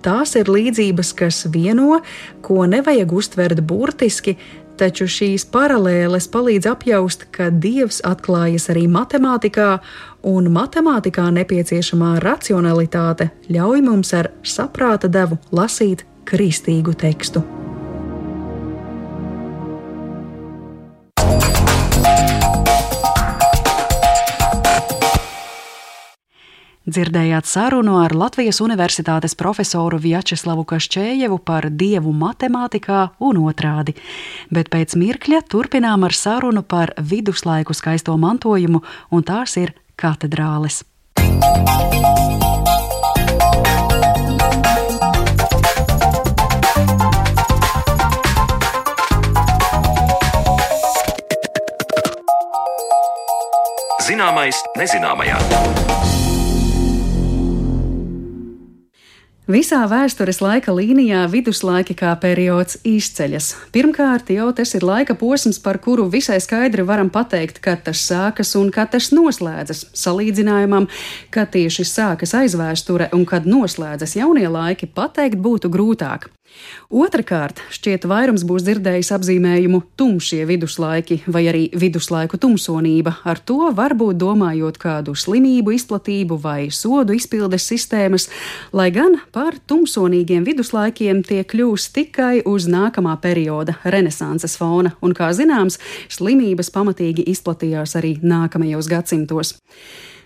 Tās 0.05 0.37
ir 0.37 0.51
līdzības, 0.53 1.15
kas 1.17 1.47
vieno, 1.53 2.03
ko 2.45 2.67
nevajag 2.69 3.13
uztvert 3.17 3.65
burtiski, 3.65 4.37
taču 4.81 5.09
šīs 5.09 5.45
paralēles 5.53 6.29
palīdz 6.33 6.69
apjaust, 6.71 7.27
ka 7.35 7.51
Dievs 7.53 8.01
atklājas 8.07 8.71
arī 8.73 8.87
matemātikā, 8.89 9.75
un 10.29 10.49
matemātikā 10.53 11.27
nepieciešamā 11.37 12.15
racionalitāte 12.25 13.31
ļauj 13.53 13.85
mums 13.85 14.15
ar 14.17 14.33
saprāta 14.45 15.09
devu 15.13 15.41
lasīt 15.57 16.07
kristīgu 16.31 16.95
tekstu. 16.95 17.43
Dzirdējāt 26.91 27.47
sarunu 27.47 28.01
ar 28.01 28.11
Latvijas 28.17 28.59
Universitātes 28.65 29.37
profesoru 29.39 30.01
Vjačeslavu 30.03 30.65
Kašķējevu 30.67 31.39
par 31.47 31.69
dievu 31.71 32.11
matemātikā 32.17 33.05
un 33.23 33.39
otrādi, 33.45 33.95
bet 34.51 34.73
pēc 34.73 34.97
mirkļa 34.99 35.45
turpinām 35.53 36.09
ar 36.09 36.17
sarunu 36.17 36.65
par 36.67 36.97
viduslaiku 36.99 37.77
skaisto 37.79 38.17
mantojumu, 38.19 38.83
un 39.15 39.27
tās 39.29 39.55
ir 39.61 39.77
katedrāles. 39.95 40.83
Zināmais 54.11 54.59
nezināmajā. 54.75 55.37
Visā 59.51 59.85
vēstures 59.87 60.41
laika 60.43 60.75
līnijā 60.75 61.21
viduslaiki 61.31 61.95
kā 62.01 62.17
periods 62.19 62.81
izceļas. 62.87 63.53
Pirmkārt, 63.71 64.33
jau 64.35 64.49
tas 64.57 64.75
ir 64.75 64.87
laika 64.87 65.15
posms, 65.19 65.61
par 65.63 65.79
kuru 65.85 66.09
visai 66.11 66.41
skaidri 66.43 66.83
varam 66.87 67.11
pateikt, 67.11 67.63
kad 67.63 67.85
tas 67.87 68.03
sākas 68.03 68.57
un 68.59 68.73
kad 68.75 68.91
tas 68.97 69.13
noslēdzas. 69.15 69.85
Salīdzinājumam, 70.03 70.91
kad 71.31 71.55
tieši 71.55 71.87
sākas 71.87 72.35
aizvēsture 72.43 73.13
un 73.15 73.23
kad 73.31 73.47
noslēdzas 73.47 74.19
jaunie 74.19 74.49
laiki, 74.51 74.91
pateikt 74.91 75.39
būtu 75.39 75.71
grūtāk. 75.71 76.33
Otrakārt, 76.91 77.61
šķiet, 77.71 78.03
vairums 78.11 78.43
būs 78.43 78.65
dzirdējis 78.67 79.13
apzīmējumu 79.15 79.79
tumšie 80.01 80.41
viduslaiki 80.49 81.21
vai 81.31 81.45
arī 81.47 81.63
viduslaiku 81.71 82.41
tumsonība, 82.43 83.13
ar 83.23 83.39
to 83.39 83.71
varbūt 83.77 84.19
domājot 84.19 84.81
kādu 84.83 85.15
slimību 85.15 85.77
izplatību 85.77 86.41
vai 86.43 86.67
sodu 86.75 87.15
izpildes 87.15 87.69
sistēmas, 87.71 88.27
lai 88.75 88.89
gan 88.95 89.21
par 89.31 89.61
tumsonīgiem 89.71 90.43
viduslaikiem 90.49 91.23
tie 91.27 91.45
kļūs 91.47 91.91
tikai 91.95 92.43
uz 92.43 92.67
nākamā 92.67 93.15
perioda 93.23 93.79
renesanses 93.85 94.59
fona, 94.59 94.97
un, 94.99 95.15
kā 95.15 95.31
zināms, 95.31 95.79
slimības 96.11 96.75
pamatīgi 96.75 97.31
izplatījās 97.31 97.95
arī 98.03 98.17
nākamajos 98.19 98.91
gadsimtos. 98.91 99.61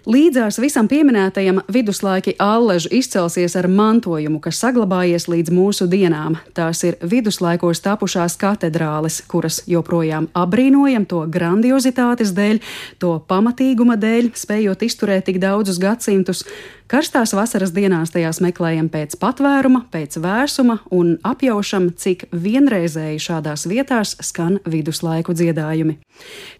Līdzās 0.05 0.59
visam 0.61 0.85
pieminētajam 0.85 1.63
viduslaiki 1.73 2.35
alležu 2.37 2.91
izcelsies 2.93 3.55
ar 3.57 3.71
mantojumu, 3.73 4.37
kas 4.45 4.59
saglabājies 4.61 5.25
līdz 5.33 5.53
mūsu 5.57 5.87
dienām. 5.89 6.37
Tās 6.53 6.83
ir 6.85 6.99
viduslaikos 7.01 7.81
tapušās 7.81 8.37
katedrāles, 8.37 9.23
kuras 9.33 9.63
joprojām 9.65 10.29
apbrīnojam 10.37 11.09
to 11.09 11.23
grandiozitātes 11.33 12.35
dēļ, 12.37 12.61
to 13.01 13.15
pamatīguma 13.33 13.97
dēļ, 13.97 14.35
spējot 14.37 14.85
izturēt 14.85 15.25
tik 15.31 15.41
daudzus 15.41 15.81
gadsimtus, 15.81 16.45
Karstās 16.85 17.31
vasaras 17.33 17.71
dienās 17.73 18.11
tajās 18.13 18.43
meklējam 18.45 18.91
pēc 18.93 19.15
patvēruma, 19.17 19.87
pēc 19.89 20.19
vēsuma 20.21 20.83
un 20.93 21.15
apjaušam, 21.25 21.87
cik 21.97 22.27
vienreizēji 22.29 23.23
šādās 23.25 23.65
vietās 23.71 24.13
skan 24.21 24.59
viduslaiku 24.69 25.33
dziedājumi. 25.33 25.97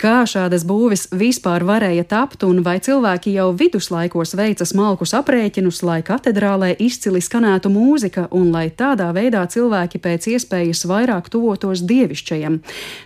Kā 0.01 0.15
šādas 0.25 0.65
būvis 0.65 1.11
vispār 1.13 1.67
varēja 1.69 2.07
tapt 2.09 2.47
un 2.49 2.63
vai 2.65 2.79
cilvēki 2.81 3.35
jau 3.37 3.51
viduslaikos 3.53 4.33
veica 4.41 4.65
smalkus 4.65 5.13
aprēķinus, 5.15 5.83
lai 5.85 6.01
katedrālē 6.03 6.73
izcili 6.81 7.21
skanētu 7.21 7.69
mūzika 7.75 8.31
un 8.33 8.49
lai 8.55 8.71
tādā 8.73 9.11
veidā 9.13 9.45
cilvēki 9.45 10.01
pēc 10.01 10.31
iespējas 10.33 10.87
vairāk 10.89 11.29
tuvotos 11.29 11.85
dievišķajam. 11.85 12.63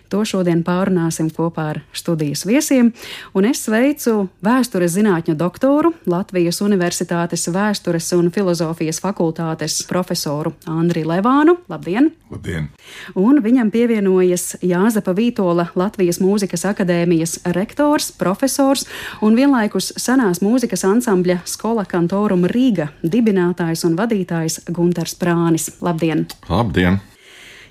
To 0.09 0.22
šodien 0.24 0.62
pārunāsim 0.64 1.28
kopā 1.35 1.66
ar 1.74 1.83
studijas 1.92 2.46
viesiem, 2.48 2.94
un 3.37 3.44
es 3.44 3.66
sveicu 3.66 4.31
vēstures 4.40 4.94
zinātņu 4.94 5.35
doktoru 5.37 5.92
Latvijas 6.09 6.62
Universitātes 6.64 7.07
Universitātes 7.08 7.48
vēstures 7.48 8.06
un 8.12 8.26
filozofijas 8.28 8.98
fakultātes 9.00 9.78
profesoru 9.88 10.52
Andriu 10.68 11.06
Levānu. 11.08 11.54
Labdien! 11.70 12.10
Labdien! 12.28 12.68
Un 13.16 13.40
viņam 13.40 13.70
pievienojas 13.72 14.58
Jāzepa 14.60 15.14
Vītola, 15.16 15.70
Latvijas 15.74 16.20
Mūzikas 16.20 16.66
akadēmijas 16.68 17.38
rektors, 17.56 18.10
profesors 18.12 18.84
un 19.24 19.38
vienlaikus 19.38 19.94
senās 19.96 20.42
mūzikas 20.44 20.84
ansambļa 20.84 21.40
Skola 21.48 21.86
Kantorum 21.88 22.44
Rīga 22.44 22.90
dibinātājs 23.02 23.86
un 23.88 23.96
vadītājs 23.96 24.66
Gunters 24.68 25.16
Prānis. 25.16 25.70
Labdien! 25.80 26.26
Labdien! 26.50 27.00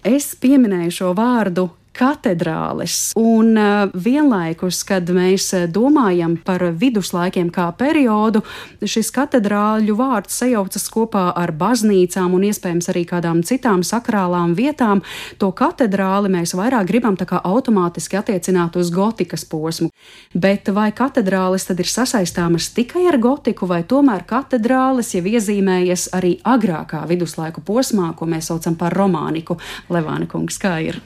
Es 0.02 0.34
pieminēju 0.39 0.97
šo 0.97 1.13
vārdu 1.13 1.69
katedrāles. 1.98 3.12
Un 3.18 3.58
uh, 3.58 3.90
vienlaikus, 3.94 4.84
kad 4.88 5.10
mēs 5.14 5.50
uh, 5.58 5.66
domājam 5.72 6.38
par 6.46 6.64
viduslaikiem 6.78 7.50
kā 7.54 7.68
periodu, 7.78 8.44
šis 8.82 9.10
katedrāļu 9.16 9.98
vārds 9.98 10.38
sajaucas 10.44 10.88
kopā 10.94 11.26
ar 11.38 11.54
baznīcām 11.58 12.36
un 12.38 12.46
iespējams 12.52 12.92
arī 12.94 13.04
kādām 13.10 13.42
citām 13.48 13.84
sakrālām 13.88 14.54
vietām. 14.58 15.02
To 15.42 15.52
katedrāli 15.58 16.32
mēs 16.38 16.54
vairāk 16.58 16.88
gribam 16.92 17.18
tā 17.18 17.28
kā 17.30 17.42
automātiski 17.42 18.20
attiecināt 18.22 18.78
uz 18.78 18.94
gotikas 18.94 19.48
posmu. 19.50 19.90
Bet 20.38 20.70
vai 20.74 20.92
katedrālis 20.96 21.68
tad 21.70 21.82
ir 21.82 21.90
sasaistāmas 21.90 22.70
tikai 22.78 23.08
ar 23.10 23.18
gotiku, 23.22 23.68
vai 23.70 23.82
tomēr 23.88 24.28
katedrālis 24.30 25.16
jau 25.18 25.26
iezīmējas 25.26 26.10
arī 26.18 26.38
agrākā 26.46 27.04
viduslaiku 27.10 27.66
posmā, 27.66 28.14
ko 28.18 28.30
mēs 28.30 28.52
saucam 28.52 28.78
par 28.78 28.96
romāniku? 28.98 29.58
Levāna 29.90 30.30
kungs, 30.30 30.62
kā 30.62 30.78
ir? 30.86 31.02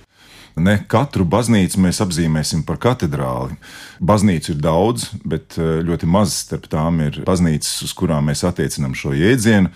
Ne 0.59 0.75
katru 0.91 1.23
baznīcu 1.27 1.79
mēs 1.79 2.01
apzīmēsim 2.03 2.65
par 2.67 2.79
katedrāli. 2.81 3.55
Baznīcu 4.03 4.55
ir 4.55 4.61
daudz, 4.63 5.09
bet 5.23 5.57
eh, 5.59 5.79
ļoti 5.85 6.09
maz 6.09 6.35
starp 6.43 6.67
tām 6.71 6.99
ir 7.05 7.21
baznīcas, 7.27 7.81
uz 7.87 7.95
kurām 7.95 8.27
mēs 8.31 8.43
attiecinām 8.47 8.95
šo 8.97 9.15
jēdzienu. 9.15 9.71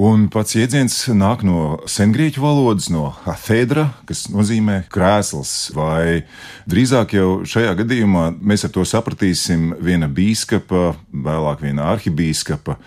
Un 0.00 0.28
pats 0.30 0.54
jēdziens 0.54 0.94
nāk 1.18 1.42
no 1.44 1.80
sengrieķu 1.90 2.44
valodas, 2.44 2.86
no 2.94 3.08
athēdra, 3.28 3.88
kas 4.06 4.28
nozīmē 4.30 4.84
krēsls, 4.92 5.72
vai 5.74 6.22
drīzāk 6.70 7.16
jau 7.18 7.40
šajā 7.42 7.74
gadījumā 7.82 8.28
mēs 8.38 8.68
ar 8.68 8.72
to 8.76 8.86
sapratīsim 8.86 9.72
viena 9.82 10.06
bīskapa, 10.06 10.92
vēlāk 11.10 11.64
viena 11.66 11.90
arhibīskapa 11.90 12.78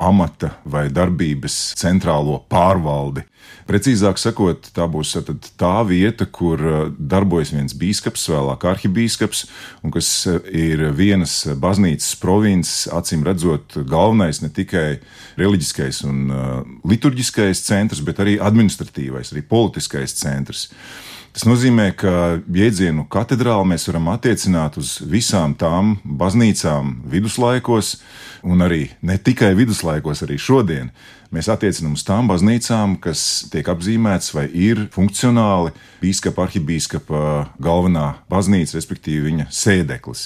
amata 0.00 0.54
vai 0.64 0.88
darbības 0.92 1.56
centrālo 1.78 2.40
pārvaldi. 2.50 3.26
Precīzāk 3.68 4.18
sakot, 4.18 4.70
tā 4.74 4.86
būs 4.90 5.12
tā 5.60 5.74
vieta, 5.86 6.26
kur 6.26 6.62
uh, 6.64 6.78
darbojas 6.98 7.52
viens 7.54 7.74
biskups, 7.76 8.24
vēlāk 8.32 8.64
arhibīskaps, 8.66 9.44
un 9.86 9.94
kas 9.94 10.08
uh, 10.26 10.40
ir 10.50 10.88
vienas 10.96 11.44
baznīcas 11.60 12.16
provinces, 12.18 12.88
acīm 12.90 13.22
redzot, 13.26 13.78
galvenais 13.90 14.42
ne 14.42 14.50
tikai 14.54 14.88
reliģiskais 15.38 16.02
un 16.08 16.24
uh, 16.34 16.50
liturģiskais 16.90 17.62
centrs, 17.68 18.02
bet 18.02 18.24
arī 18.24 18.40
administratīvais, 18.42 19.30
arī 19.34 19.44
politiskais 19.46 20.18
centrs. 20.18 20.66
Tas 21.30 21.44
nozīmē, 21.46 21.92
ka 21.94 22.40
jēdzienu 22.50 23.04
katedrāli 23.10 23.68
mēs 23.70 23.86
varam 23.86 24.08
attiecināt 24.10 24.80
uz 24.80 24.96
visām 25.06 25.54
tām 25.54 25.94
baznīcām 26.02 26.96
viduslaikos, 27.12 28.00
un 28.42 28.66
arī 28.66 28.88
ne 29.06 29.14
tikai 29.14 29.52
viduslaikos, 29.54 30.24
arī 30.26 30.40
šodien. 30.42 30.90
Mēs 31.30 31.46
attiecinām 31.46 31.92
uz 31.94 32.02
tām 32.02 32.26
baznīcām, 32.26 32.96
kas 32.98 33.20
tiek 33.52 33.68
apzīmētas 33.70 34.32
vai 34.34 34.48
ir 34.50 34.88
funkcionāli 34.90 35.70
biskupa, 36.00 36.48
arhibīskapa 36.48 37.20
galvenā 37.62 38.06
baznīca, 38.32 38.74
respektīvi 38.74 39.28
viņa 39.28 39.46
sēdeklis. 39.54 40.24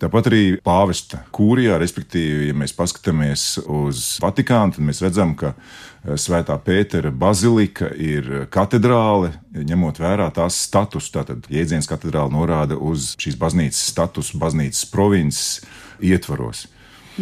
Tāpat 0.00 0.30
arī 0.30 0.40
pāvesta 0.64 1.20
kūrijā, 1.36 1.76
respektīvi, 1.82 2.48
ja 2.48 2.56
mēs 2.56 2.72
paskatāmies 2.78 3.44
uz 3.66 4.14
Vatikānu, 4.24 4.78
tad 4.78 4.88
mēs 4.88 5.02
redzam, 5.04 5.36
ka 5.36 5.52
eh, 5.52 6.16
Svētā 6.16 6.56
Pētera 6.64 7.12
bazilika 7.12 7.92
ir 7.92 8.46
katedrāle, 8.48 9.34
ņemot 9.52 10.00
vērā 10.00 10.30
tās 10.32 10.62
status. 10.64 11.10
Tātad 11.12 11.44
jēdziens 11.52 11.90
katedrāle 11.92 12.32
norāda 12.32 12.80
uz 12.80 13.12
šīs 13.20 13.36
baznīcas 13.36 13.84
statusu, 13.92 14.40
baznīcas 14.40 14.88
provinces 14.96 15.60
ietvaros. 16.00 16.70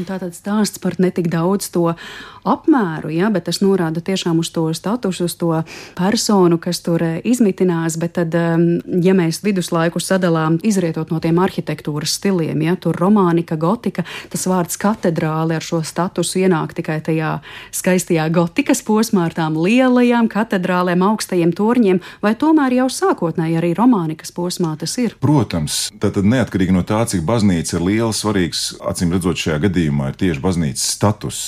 Tātad 0.04 0.34
stāsts 0.36 0.80
par 0.82 0.98
netik 1.00 1.30
daudz 1.32 1.70
to 1.72 1.94
apmēru, 2.46 3.10
ja, 3.14 3.30
bet 3.32 3.46
tas 3.48 3.62
norāda 3.62 4.02
tiešām 4.04 4.38
uz 4.42 4.50
to 4.54 4.68
statusu, 4.76 5.26
uz 5.26 5.34
to 5.40 5.62
personu, 5.96 6.58
kas 6.62 6.82
tur 6.84 7.02
eh, 7.02 7.18
izmitinās. 7.24 7.96
Bet 7.96 8.16
tad, 8.18 8.34
ja 9.02 9.14
mēs 9.16 9.40
viduslaiku 9.44 10.00
sadalām, 10.02 10.58
izrietot 10.66 11.10
no 11.12 11.20
tiem 11.22 11.40
arhitektūras 11.42 12.16
stiliem, 12.18 12.60
ja 12.66 12.76
tur 12.80 12.96
romānika, 12.98 13.56
gotika, 13.60 14.04
tas 14.32 14.46
vārds 14.48 14.78
katedrāle 14.80 15.56
ar 15.56 15.64
šo 15.64 15.80
statusu 15.86 16.42
ienāk 16.44 16.76
tikai 16.76 16.98
tajā 17.04 17.38
skaistajā 17.74 18.28
gotikas 18.34 18.82
posmā 18.86 19.26
ar 19.30 19.36
tām 19.36 19.56
lielajām 19.60 20.28
katedrālēm, 20.32 21.04
augstajiem 21.08 21.54
torņiem, 21.56 22.02
vai 22.22 22.34
tomēr 22.38 22.78
jau 22.82 22.88
sākotnēji 22.92 23.58
arī 23.60 23.72
romānikas 23.78 24.34
posmā 24.36 24.74
tas 24.80 24.96
ir? 25.02 25.16
Protams, 25.22 25.86
tad 26.02 26.20
neatkarīgi 26.22 26.74
no 26.76 26.84
tā, 26.86 27.02
cik 27.08 27.24
baznīca 27.26 27.78
ir 27.78 27.86
liela, 27.86 28.12
svarīgs, 28.16 28.68
acīm 28.86 29.14
redzot, 29.16 29.40
šajā 29.40 29.60
gadījumā 29.66 29.85
ir 29.90 30.16
tieši 30.18 30.42
baznīcas 30.42 30.88
status. 30.96 31.44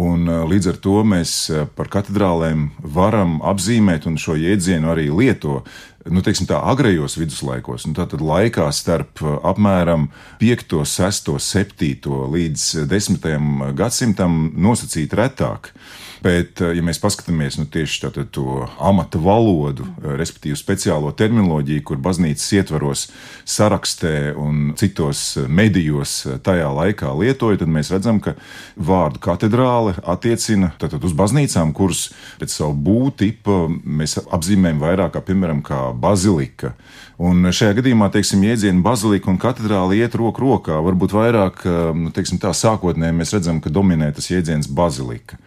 Un, 0.00 0.28
līdz 0.46 0.68
ar 0.70 0.76
to 0.78 1.00
mēs 1.02 1.32
par 1.74 1.88
katedrālēm 1.90 2.68
varam 2.94 3.40
apzīmēt 3.42 4.06
un 4.06 4.20
šo 4.22 4.36
jēdzienu 4.38 4.92
arī 4.92 5.08
lieto. 5.10 5.64
Nu, 6.08 6.22
teiksim, 6.24 6.46
tā 6.48 6.60
agrējos 6.70 7.18
viduslaikos, 7.20 7.84
nu, 7.88 7.92
tātad 7.98 8.22
laikā 8.24 8.70
starp 8.72 9.20
apmēram 9.20 10.08
5, 10.40 10.78
6, 10.88 11.34
7 11.44 12.22
līdz 12.32 12.68
10 12.88 13.74
gadsimtam 13.76 14.38
nosacīt 14.56 15.12
retāk. 15.18 15.74
Bet, 16.20 16.60
ja 16.60 16.82
mēs 16.84 17.00
paskatāmies 17.00 17.56
nu, 17.56 17.64
tieši 17.64 18.10
to 18.34 18.66
amata 18.76 19.16
valodu, 19.22 19.86
respektīvi 20.04 20.58
speciālo 20.58 21.14
terminoloģiju, 21.16 21.84
kur 21.88 22.00
baznīcas 22.02 22.44
ietvaros 22.58 23.06
sarakstē 23.48 24.34
un 24.36 24.74
citos 24.76 25.38
medijos 25.48 26.18
tajā 26.44 26.68
laikā 26.76 27.14
lietoja, 27.16 27.62
tad 27.62 27.72
mēs 27.72 27.92
redzam, 27.94 28.20
ka 28.20 28.34
vārdu 28.76 29.22
katedrāle 29.24 29.96
attiecina 30.04 30.74
tātad, 30.80 31.00
uz 31.08 31.16
baznīcām, 31.16 31.72
kuras 31.76 32.10
pēc 32.40 32.58
savu 32.58 32.76
būtību 32.90 33.56
mēs 33.84 34.18
apzīmējam 34.20 34.84
vairāk 34.84 35.16
kā, 35.16 35.24
piemēram, 35.24 35.64
kā 35.64 35.86
bazilika. 35.96 36.74
Un 37.20 37.48
šajā 37.52 37.78
gadījumā, 37.80 38.10
teiksim, 38.12 38.44
jēdzieni 38.44 38.84
bazilika 38.84 39.32
un 39.32 39.40
katedrāle 39.40 39.96
iet 39.98 40.14
roku 40.16 40.44
rokā. 40.44 40.78
Varbūt 40.84 41.16
vairāk, 41.16 41.64
nu, 41.96 42.12
teiksim, 42.16 42.40
tā 42.40 42.52
sākotnēji 42.56 43.16
mēs 43.16 43.34
redzam, 43.36 43.60
ka 43.60 43.72
dominē 43.72 44.12
tas 44.16 44.30
jēdziens 44.32 44.68
bazilika. 44.72 45.40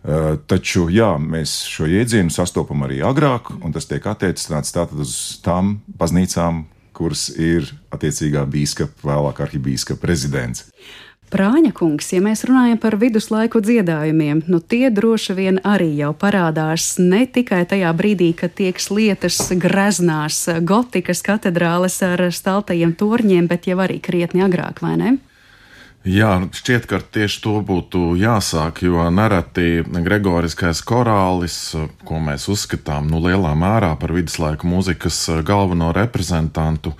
Eh, 0.00 0.36
taču 0.48 0.86
jā, 0.88 1.10
mēs 1.20 1.58
šo 1.68 1.84
jēdzienu 1.84 2.32
sastopam 2.32 2.86
arī 2.86 3.02
agrāk, 3.04 3.52
un 3.60 3.74
tas 3.74 3.84
tiek 3.84 4.06
attiecināts 4.08 4.72
tātad 4.72 5.02
uz 5.04 5.12
tām 5.44 5.82
baznīcām, 6.00 6.64
kuras 6.96 7.28
ir 7.36 7.68
attiecīgā 7.92 8.46
biskupa, 8.48 8.96
vēlāk 9.04 9.44
arhibīskapa 9.44 10.08
rezidents. 10.08 10.70
Prāņa 11.30 11.70
kungs, 11.76 12.08
ja 12.10 12.18
mēs 12.24 12.42
runājam 12.48 12.80
par 12.80 12.96
viduslaiku 12.98 13.60
dziedājumiem, 13.62 14.40
nu 14.50 14.58
tie 14.58 14.88
droši 14.90 15.36
vien 15.36 15.60
arī 15.62 15.92
jau 16.00 16.10
parādās 16.16 16.96
ne 16.98 17.22
tikai 17.28 17.62
tajā 17.70 17.92
brīdī, 17.94 18.32
kad 18.34 18.56
tiek 18.58 18.80
lietas 18.90 19.38
greznās 19.54 20.48
gotikas 20.66 21.22
katedrāles 21.22 22.00
ar 22.02 22.24
staltajiem 22.34 22.96
torņiem, 22.98 23.46
bet 23.52 23.68
jau 23.70 23.78
arī 23.84 24.00
krietni 24.02 24.42
agrāk, 24.48 24.82
vai 24.82 24.96
ne? 24.96 25.18
Jā, 26.00 26.38
šķiet, 26.56 26.86
ka 26.88 27.02
tieši 27.04 27.42
to 27.44 27.58
būtu 27.60 28.14
jāsāk, 28.16 28.78
jo 28.86 29.02
nereti 29.12 29.82
Gregoriskais 29.84 30.80
korālis, 30.80 31.74
ko 32.08 32.20
mēs 32.24 32.46
uzskatām 32.48 33.10
nu, 33.12 33.20
lielā 33.20 33.50
mērā 33.52 33.90
par 34.00 34.14
viduslaiku 34.16 34.64
mūzikas 34.64 35.18
galveno 35.44 35.90
reprezentantu, 35.92 36.94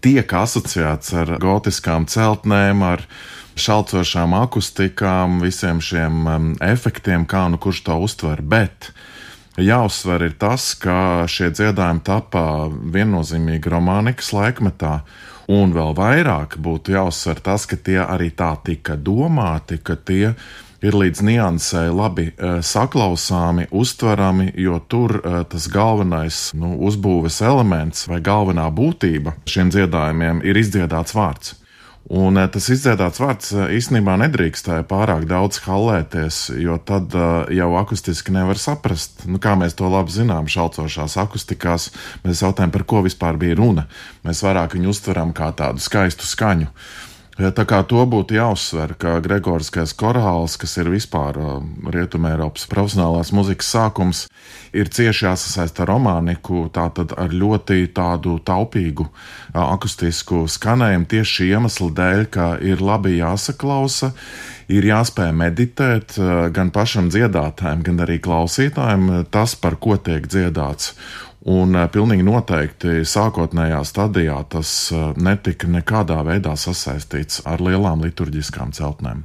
tiek 0.00 0.32
asociēts 0.32 1.12
ar 1.20 1.34
gotiskām 1.42 2.08
celtnēm, 2.08 2.80
ar 2.80 3.04
šalcošām 3.60 4.32
akustikām, 4.40 5.36
visiem 5.44 5.84
šiem 5.84 6.24
um, 6.24 6.48
efektiem, 6.64 7.28
kā 7.28 7.50
nu 7.52 7.60
kurš 7.60 7.84
to 7.84 8.00
uztver. 8.08 8.40
Bet 8.40 8.88
jāuzsver 9.60 10.30
ir 10.30 10.40
tas, 10.40 10.72
ka 10.80 11.28
šie 11.28 11.52
dziedājumi 11.52 12.04
tapā 12.08 12.72
viennozīmīgi 12.72 13.76
romānikas 13.76 14.32
laikmetā 14.32 15.02
Un 15.52 15.70
vēl 15.74 15.92
vairāk 15.94 16.56
būtu 16.58 16.96
jāuzsver 16.96 17.38
tas, 17.44 17.66
ka 17.70 17.78
tie 17.78 18.00
arī 18.02 18.32
tā 18.34 18.56
tika 18.66 18.96
domāti, 18.98 19.78
ka 19.78 19.94
tie 19.94 20.32
ir 20.82 20.96
līdz 20.98 21.22
niansē 21.22 21.86
labi 21.94 22.28
uh, 22.32 22.58
saklausāmi, 22.62 23.68
uztverami, 23.70 24.50
jo 24.58 24.80
tur 24.90 25.20
uh, 25.20 25.38
tas 25.48 25.68
galvenais 25.72 26.50
nu, 26.58 26.74
uzbūves 26.88 27.40
elements 27.46 28.08
vai 28.10 28.20
galvenā 28.20 28.66
būtība 28.74 29.36
šiem 29.46 29.70
dziedājumiem 29.74 30.42
ir 30.44 30.58
izdziedāts 30.60 31.14
vārds. 31.16 31.54
Un 32.06 32.38
eh, 32.38 32.46
tas 32.52 32.68
izdziedāts 32.70 33.18
vārds 33.18 33.48
eh, 33.50 33.72
īstenībā 33.80 34.14
nedrīkstēja 34.22 34.84
pārāk 34.86 35.24
daudz 35.26 35.58
halēties, 35.64 36.38
jo 36.62 36.76
tad 36.78 37.14
uh, 37.18 37.48
jau 37.50 37.72
akustiski 37.80 38.34
nevar 38.34 38.60
saprast, 38.62 39.24
nu, 39.26 39.40
kā 39.42 39.56
mēs 39.58 39.74
to 39.74 39.90
labi 39.90 40.14
zinām. 40.14 40.46
Šalcošās 40.46 41.18
akustikās 41.18 41.88
mēs 42.22 42.44
jautājam, 42.44 42.70
par 42.74 42.86
ko 42.86 43.02
vispār 43.06 43.40
bija 43.40 43.58
runa. 43.58 43.88
Mēs 44.26 44.44
vairāk 44.46 44.78
viņu 44.78 44.94
uztveram 44.94 45.34
kā 45.34 45.50
tādu 45.58 45.82
skaistu 45.82 46.28
skaņu. 46.30 46.70
Tā 47.36 47.66
kā 47.68 47.82
to 47.84 48.00
būtu 48.08 48.38
jāuzsver, 48.38 48.94
ka 48.96 49.18
Gregoriskais 49.20 49.92
korāls, 49.92 50.54
kas 50.56 50.78
ir 50.80 50.88
vispār 50.88 51.36
Rietumē 51.92 52.30
Eiropas 52.32 52.64
profesionālās 52.70 53.28
muzikas 53.36 53.68
sākums, 53.74 54.22
ir 54.72 54.88
cieši 54.88 55.26
jāsasaista 55.26 55.84
ar 55.84 55.92
romāniku, 55.92 56.62
tātad 56.72 57.12
ar 57.12 57.34
ļoti 57.36 57.90
tādu 57.92 58.38
taupīgu 58.40 59.04
akustisku 59.52 60.46
skanējumu 60.48 61.10
tieši 61.12 61.34
šī 61.34 61.50
iemesla 61.58 61.90
dēļ, 62.00 62.24
ka 62.32 62.48
ir 62.64 62.80
labi 62.80 63.18
jāsaklausa, 63.18 64.14
ir 64.72 64.88
jāspēj 64.88 65.36
meditēt 65.36 66.16
gan 66.56 66.72
pašam 66.72 67.12
dziedātājam, 67.12 67.84
gan 67.84 68.00
arī 68.08 68.16
klausītājam 68.24 69.26
tas, 69.28 69.58
par 69.60 69.76
ko 69.76 70.00
tiek 70.00 70.24
dziedāts. 70.24 70.94
Un 71.46 71.78
eh, 71.78 71.86
pilnīgi 71.94 72.24
noteikti 72.26 73.04
sākotnējā 73.06 73.78
stadijā 73.86 74.40
tas 74.50 74.70
eh, 74.90 75.12
netika 75.22 75.70
nekādā 75.70 76.18
veidā 76.26 76.56
sasaistīts 76.58 77.44
ar 77.46 77.62
lielām 77.62 78.02
liturģiskām 78.02 78.74
celtnēm. 78.74 79.22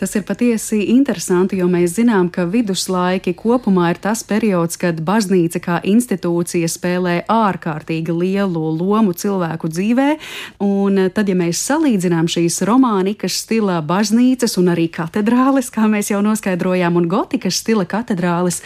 Tas 0.00 0.14
ir 0.16 0.24
patiesi 0.28 0.78
interesanti, 0.94 1.58
jo 1.60 1.66
mēs 1.70 1.96
zinām, 1.98 2.30
ka 2.32 2.46
viduslaiki 2.48 3.34
kopumā 3.36 3.90
ir 3.92 4.00
tas 4.00 4.22
periods, 4.26 4.78
kad 4.80 5.00
baznīca 5.04 5.60
kā 5.60 5.80
institūcija 5.84 6.68
spēlē 6.70 7.16
ārkārtīgi 7.30 8.14
lielu 8.14 8.62
lomu 8.78 9.12
cilvēku 9.12 9.68
dzīvē. 9.68 10.08
Un 10.64 11.02
tad, 11.14 11.28
ja 11.28 11.36
mēs 11.36 11.60
salīdzinām 11.68 12.30
šīs 12.30 12.62
romānikas 12.68 13.40
stila 13.44 13.80
baznīcas 13.84 14.56
un 14.60 14.72
arī 14.72 14.88
katedrāles, 14.92 15.68
kā 15.74 15.88
mēs 15.90 16.12
jau 16.14 16.22
noskaidrojām, 16.24 16.96
un 17.00 17.08
gotikas 17.10 17.60
stila 17.60 17.86
katedrāles, 17.88 18.62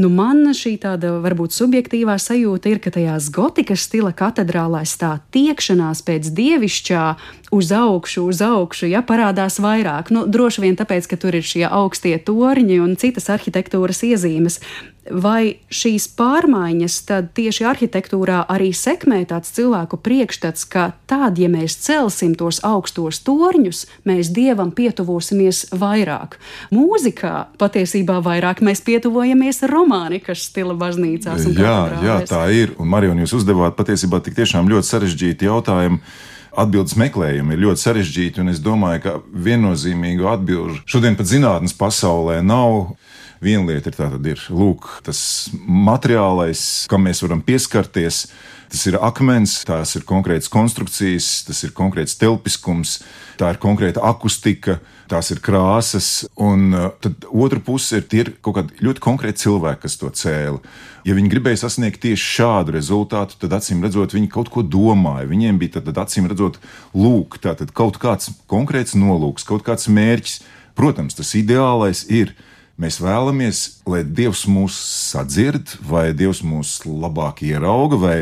nu 0.00 0.08
man 0.12 0.54
šī 0.56 0.76
tāda 0.82 1.16
varbūt 1.24 1.56
subjektīvā 1.56 2.16
sajūta 2.20 2.72
ir, 2.72 2.80
ka 2.82 2.92
tajās 2.94 3.30
gotikas 3.34 3.84
stila 3.88 4.14
katedrālēs 4.16 4.96
tā 5.00 5.16
tiekšanās 5.34 6.04
pēc 6.06 6.32
dievišķā 6.36 7.04
uz 7.50 7.72
augšu, 7.72 8.28
uz 8.30 8.40
augšu, 8.42 8.86
ja 8.90 9.02
parādās 9.02 9.58
vairāk. 9.62 10.12
Nu, 10.14 10.26
droši 10.30 10.62
vien 10.62 10.78
tāpēc, 10.78 11.10
ka 11.10 11.18
tur 11.18 11.34
ir 11.34 11.46
šie 11.46 11.66
augstie 11.66 12.14
torņi 12.22 12.78
un 12.82 12.96
citas 13.00 13.30
arhitektūras 13.32 14.04
iezīmes. 14.06 14.60
Vai 15.10 15.56
šīs 15.74 16.04
pārmaiņas 16.14 16.96
tad 17.08 17.30
tieši 17.34 17.64
arhitektūrā 17.66 18.44
arī 18.52 18.68
sekmē 18.76 19.24
tāds 19.26 19.50
cilvēku 19.56 19.98
priekšstats, 19.98 20.68
ka 20.70 20.92
tad, 21.10 21.40
ja 21.40 21.48
mēs 21.50 21.74
celsim 21.82 22.36
tos 22.38 22.60
augstos 22.62 23.18
torņus, 23.26 23.86
mēs 24.06 24.30
dievam 24.36 24.70
pietuvosimies 24.70 25.72
vairāk? 25.74 26.38
Mūzikā 26.70 27.48
patiesībā 27.58 28.20
vairāk 28.22 28.62
mēs 28.62 28.84
pietuvojamies 28.86 29.64
romānikas 29.72 30.46
stila 30.52 30.78
baznīcās. 30.78 31.48
Jā, 31.58 31.78
jā, 32.04 32.20
tā 32.30 32.46
ir. 32.54 32.76
Un 32.78 32.92
Marija, 32.92 33.16
jūs 33.24 33.40
uzdevāt 33.40 33.74
patiesībā 33.80 34.22
tik 34.22 34.38
tiešām 34.38 34.70
ļoti 34.70 34.94
sarežģītu 34.94 35.50
jautājumu 35.50 36.04
atbildes 36.58 36.96
meklējumi 36.98 37.54
ir 37.54 37.64
ļoti 37.66 37.84
sarežģīti, 37.84 38.42
un 38.42 38.52
es 38.52 38.60
domāju, 38.62 39.02
ka 39.04 39.14
viennozīmīgu 39.46 40.28
atbildi 40.30 40.80
šodien 40.90 41.18
pat 41.18 41.30
zinātnes 41.30 41.76
pasaulē 41.78 42.40
nav. 42.44 42.96
Viena 43.40 43.64
lieta 43.70 43.88
ir 43.88 43.96
tā, 43.96 44.06
ir 44.28 44.40
lūk, 44.52 44.86
tas 45.06 45.48
materiālais, 45.64 46.84
kam 46.92 47.06
mēs 47.08 47.22
varam 47.24 47.40
pieskarties. 47.40 48.26
Tas 48.70 48.84
ir 48.86 48.98
akmens, 49.02 49.56
tās 49.66 49.96
ir 49.98 50.04
konkrētas 50.06 50.50
konstrukcijas, 50.52 51.40
tas 51.48 51.64
ir 51.66 51.72
konkrēts 51.74 52.14
telpiskums, 52.20 53.00
tā 53.40 53.48
ir 53.50 53.58
konkrēta 53.58 54.04
akustika, 54.06 54.76
tās 55.10 55.32
ir 55.34 55.40
krāsas. 55.42 56.28
Un 56.38 56.68
uh, 56.76 56.84
tad 57.02 57.24
otra 57.32 57.58
puse 57.64 57.98
ir 57.98 58.04
tie 58.12 58.20
ir 58.26 58.30
kaut 58.44 58.60
kādi 58.60 58.84
ļoti 58.84 59.02
konkrēti 59.02 59.46
cilvēki, 59.46 59.82
kas 59.86 59.96
to 59.98 60.12
cēla. 60.20 60.60
Ja 61.08 61.16
viņi 61.16 61.32
gribēja 61.32 61.62
sasniegt 61.64 62.04
tieši 62.04 62.28
šādu 62.36 62.76
rezultātu, 62.76 63.40
tad 63.40 63.56
acīm 63.56 63.80
redzot, 63.82 64.14
viņi 64.14 64.30
kaut 64.30 64.52
ko 64.52 64.62
domāja. 64.62 65.26
Viņiem 65.32 65.58
bija 65.58 65.78
tad, 65.78 65.88
tad 65.88 66.04
acīm 66.04 66.28
redzot, 66.30 66.60
lūk, 66.92 67.40
tātad 67.42 67.72
kaut 67.74 67.98
kāds 68.04 68.30
konkrēts 68.52 68.94
nolūks, 69.00 69.48
kaut 69.48 69.64
kāds 69.66 69.88
mērķis. 69.90 70.42
Protams, 70.78 71.16
tas 71.18 71.34
ideālais 71.40 72.04
ir. 72.12 72.36
Mēs 72.80 72.96
vēlamies, 73.02 73.58
lai 73.84 74.00
Dievs 74.04 74.46
mūs 74.48 74.76
sadzird, 75.12 75.74
vai 75.84 76.10
Dievs 76.16 76.40
mūs 76.40 76.78
labāk 76.88 77.42
ierauga, 77.44 77.98
vai 78.00 78.16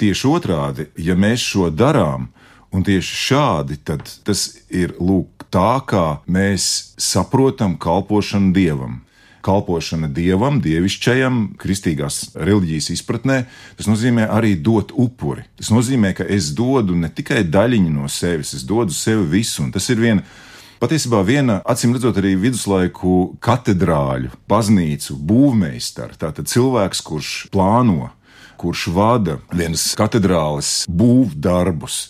tieši 0.00 0.28
otrādi, 0.28 0.88
ja 1.00 1.16
mēs 1.16 1.40
šo 1.40 1.70
darām, 1.72 2.28
un 2.72 2.84
tieši 2.84 3.16
šādi, 3.22 3.78
tad 3.80 4.04
tas 4.26 4.44
ir 4.68 4.92
lūk 5.00 5.46
tā, 5.52 5.80
kā 5.88 6.20
mēs 6.28 6.92
saprotam 7.00 7.78
kalpošanu 7.80 8.52
Dievam 8.56 9.00
kalpošana 9.42 10.06
dievam, 10.14 10.60
dievišķajam, 10.62 11.38
kristīgās 11.60 12.32
reliģijas 12.38 12.92
izpratnē, 12.94 13.42
tas 13.78 13.88
nozīmē 13.90 14.28
arī 14.30 14.54
dot 14.54 14.92
upuri. 14.94 15.44
Tas 15.58 15.72
nozīmē, 15.74 16.12
ka 16.18 16.26
es 16.30 16.52
dodu 16.56 16.96
ne 16.98 17.10
tikai 17.10 17.42
daļiņu 17.50 17.92
no 17.96 18.10
sevis, 18.12 18.54
es 18.58 18.64
dodu 18.68 18.94
sevi 18.94 19.26
visu, 19.38 19.64
un 19.66 19.72
tas 19.74 19.88
ir 19.90 20.02
viena. 20.02 20.22
Patiesībā 20.82 21.20
viena, 21.22 21.60
acīm 21.62 21.92
redzot, 21.94 22.16
arī 22.18 22.32
viduslaiku 22.42 23.36
katedrāļu, 23.46 24.32
baznīcu 24.50 25.14
būvmeistara, 25.14 26.16
tātad 26.18 26.50
cilvēks, 26.50 27.04
kurš 27.06 27.28
plāno, 27.54 28.08
kurš 28.58 28.88
vada 28.90 29.36
vienas 29.54 29.84
katedrāles 29.94 30.72
būvdarbus. 30.90 32.00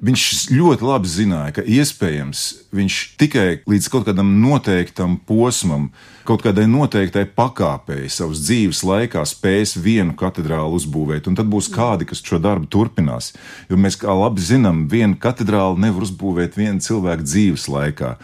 Viņš 0.00 0.24
ļoti 0.56 0.88
labi 0.88 1.12
zināja, 1.12 1.52
ka 1.58 1.66
iespējams 1.68 2.46
viņš 2.74 2.98
tikai 3.20 3.48
līdz 3.70 3.88
kaut 3.92 4.08
kādam 4.08 4.34
noteiktam 4.42 5.16
posmam, 5.28 5.90
kaut 6.28 6.44
kādai 6.44 6.64
noteiktai 6.70 7.24
pakāpei 7.36 8.08
savas 8.12 8.42
dzīves 8.46 8.82
laikā 8.86 9.24
spēs 9.28 9.76
vienu 9.80 10.16
katedrālu 10.18 10.78
uzbūvēt, 10.78 11.28
un 11.28 11.38
tad 11.38 11.50
būs 11.52 11.70
kādi, 11.72 12.08
kas 12.08 12.22
šo 12.24 12.40
darbu 12.42 12.70
turpinās. 12.72 13.32
Jo 13.70 13.78
mēs, 13.80 13.98
kā 14.00 14.14
labi 14.16 14.44
zinām, 14.44 14.86
vienu 14.90 15.18
katedrālu 15.20 15.78
nevar 15.80 16.06
uzbūvēt 16.06 16.58
viena 16.58 16.80
cilvēka 16.84 17.26
dzīves 17.26 17.68
laikā. 17.70 18.14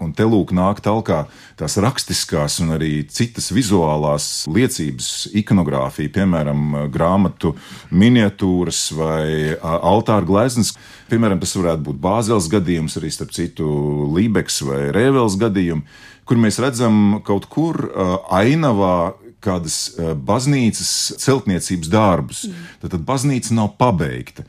Un 0.00 0.14
te 0.16 0.24
lūk, 0.24 0.54
nāk 0.56 0.80
tālāk 0.80 1.28
tās 1.60 1.76
rakstiskās 1.84 2.56
un 2.64 2.72
arī 2.78 3.02
citas 3.12 3.50
vizuālās 3.52 4.46
liecības, 4.48 5.28
ikonogrāfija, 5.42 6.12
piemēram, 6.14 6.86
grāmatu 6.92 7.52
miniatūras 7.92 8.86
vai 8.96 9.52
altāra 9.60 10.24
gleznas. 10.24 10.72
Piemēram, 11.10 11.42
tas 11.42 11.52
varētu 11.58 11.84
būt 11.90 12.00
Bāzeles 12.00 12.48
gadījums, 12.48 12.96
arī 12.96 13.10
starp 13.12 13.34
citu 13.36 13.68
Lībeks 14.16 14.62
vai 14.68 14.86
Rēvels 14.94 15.36
gadījums 15.40 16.06
kur 16.30 16.38
mēs 16.38 16.60
redzam 16.62 17.18
kaut 17.26 17.48
kur 17.50 17.88
ainavā 18.30 19.16
kādas 19.42 19.96
baznīcas 19.98 20.90
celtniecības 21.18 21.90
darbus. 21.90 22.44
Mm. 22.46 22.66
Tad, 22.82 22.92
tad 22.92 23.06
baznīca 23.08 23.56
nav 23.56 23.72
pabeigta. 23.80 24.44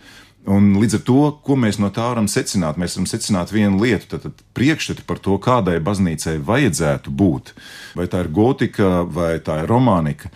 Un 0.52 0.72
līdz 0.82 0.98
ar 0.98 1.02
to, 1.06 1.24
ko 1.46 1.58
mēs 1.58 1.78
no 1.82 1.90
tā 1.94 2.06
varam 2.10 2.28
secināt, 2.30 2.78
mēs 2.82 2.98
varam 2.98 3.08
secināt 3.10 3.54
vienu 3.54 3.82
lietu, 3.82 4.10
tad, 4.14 4.28
tad 4.28 4.46
priekšstati 4.58 5.06
par 5.10 5.22
to, 5.22 5.38
kādai 5.42 5.80
baznīcai 5.82 6.36
vajadzētu 6.46 7.14
būt. 7.14 7.54
Vai 7.98 8.08
tā 8.12 8.24
ir 8.26 8.32
gotika, 8.34 9.02
vai 9.06 9.36
tā 9.42 9.62
ir 9.64 9.70
romānika. 9.70 10.30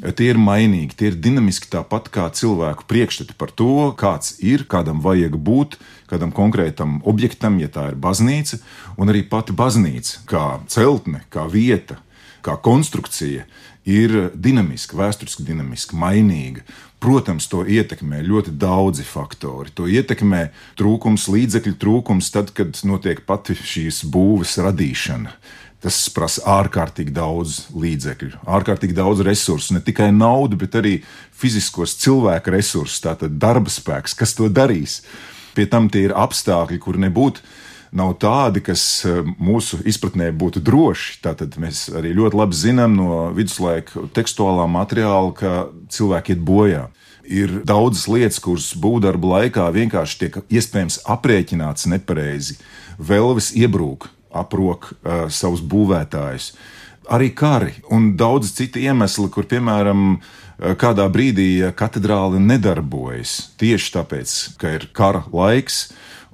Tie 0.00 0.30
ir 0.32 0.38
mainīgi, 0.40 0.96
tie 0.96 1.10
ir 1.10 1.16
dinamiski 1.20 1.68
tāpat 1.68 2.06
kā 2.12 2.26
cilvēku 2.32 2.86
priekšstati 2.88 3.34
par 3.36 3.50
to, 3.52 3.90
kāds 4.00 4.38
ir, 4.40 4.64
kādam 4.64 5.02
vajag 5.04 5.36
būt, 5.36 5.76
kādam 6.08 6.32
konkrētam 6.32 7.02
objektam, 7.04 7.58
ja 7.60 7.68
tā 7.68 7.90
ir 7.92 7.98
baznīca, 8.00 8.62
un 8.96 9.12
arī 9.12 9.26
pati 9.28 9.52
baznīca, 9.52 10.22
kā 10.30 10.44
celtne, 10.72 11.20
kā 11.28 11.44
vieta, 11.52 11.98
kā 12.40 12.56
konstrukcija, 12.56 13.44
ir 13.84 14.30
dinamiska, 14.34 14.96
vēsturiski 14.96 15.44
dinamiska, 15.44 15.96
mainīga. 16.00 16.64
Protams, 17.00 17.46
to 17.48 17.62
ietekmē 17.64 18.20
ļoti 18.24 18.52
daudzi 18.60 19.04
faktori. 19.08 19.72
To 19.76 19.86
ietekmē 19.88 20.50
trūkums, 20.76 21.28
līdzekļu 21.32 21.76
trūkums, 21.80 22.28
tad, 22.32 22.52
kad 22.56 22.76
notiek 22.84 23.22
pati 23.28 23.56
šīs 23.56 24.02
būves 24.12 24.58
radīšana. 24.60 25.32
Tas 25.80 25.96
prasa 26.12 26.42
ārkārtīgi 26.60 27.12
daudz 27.16 27.70
līdzekļu, 27.72 28.42
ārkārtīgi 28.44 28.96
daudz 28.98 29.22
resursu, 29.24 29.72
ne 29.72 29.80
tikai 29.80 30.10
naudu, 30.12 30.58
bet 30.60 30.76
arī 30.76 30.98
fiziskos 31.40 31.94
cilvēku 32.02 32.52
resursus, 32.52 33.00
tātad 33.00 33.38
darba 33.40 33.72
spēks, 33.72 34.12
kas 34.18 34.36
to 34.36 34.50
darīs. 34.52 35.00
Pie 35.56 35.64
tam 35.66 35.88
tie 35.88 36.04
ir 36.10 36.14
apstākļi, 36.16 36.78
kur 36.84 37.00
nebūtu 37.00 37.40
nav 37.96 38.12
tādi, 38.22 38.62
kas 38.62 38.82
eh, 39.08 39.24
mūsu 39.40 39.80
izpratnē 39.88 40.30
būtu 40.36 40.62
droši. 40.62 41.18
Tātad 41.24 41.56
mēs 41.60 41.88
arī 41.96 42.12
ļoti 42.18 42.38
labi 42.38 42.60
zinām 42.60 42.94
no 42.98 43.24
viduslaika 43.34 44.04
tekstuālā 44.14 44.68
materiāla, 44.70 45.32
ka 45.34 45.54
cilvēki 45.92 46.36
iet 46.36 46.44
bojā. 46.46 46.86
Ir 47.30 47.60
daudzas 47.64 48.04
lietas, 48.10 48.40
kuras 48.42 48.70
būvdarba 48.76 49.36
laikā 49.36 49.68
vienkārši 49.74 50.22
tiek 50.24 50.40
iespējams 50.50 51.02
aprēķināts 51.10 51.88
nepareizi. 51.90 52.56
Velvis 52.98 53.52
iebrūk, 53.56 54.08
aprok 54.32 54.92
uh, 54.92 55.26
savus 55.32 55.62
būvētājus. 55.62 56.52
Arī 57.10 57.32
kari 57.34 57.74
un 57.90 58.12
daudz 58.16 58.52
citu 58.54 58.82
iemeslu, 58.82 59.28
kur, 59.32 59.48
piemēram, 59.50 60.04
uh, 60.14 60.74
kādā 60.80 61.06
brīdī 61.12 61.72
katedrāle 61.76 62.40
nedarbojas 62.42 63.50
tieši 63.60 63.96
tāpēc, 63.96 64.36
ka 64.60 64.76
ir 64.78 64.88
kara 64.92 65.24
laiks. 65.32 65.88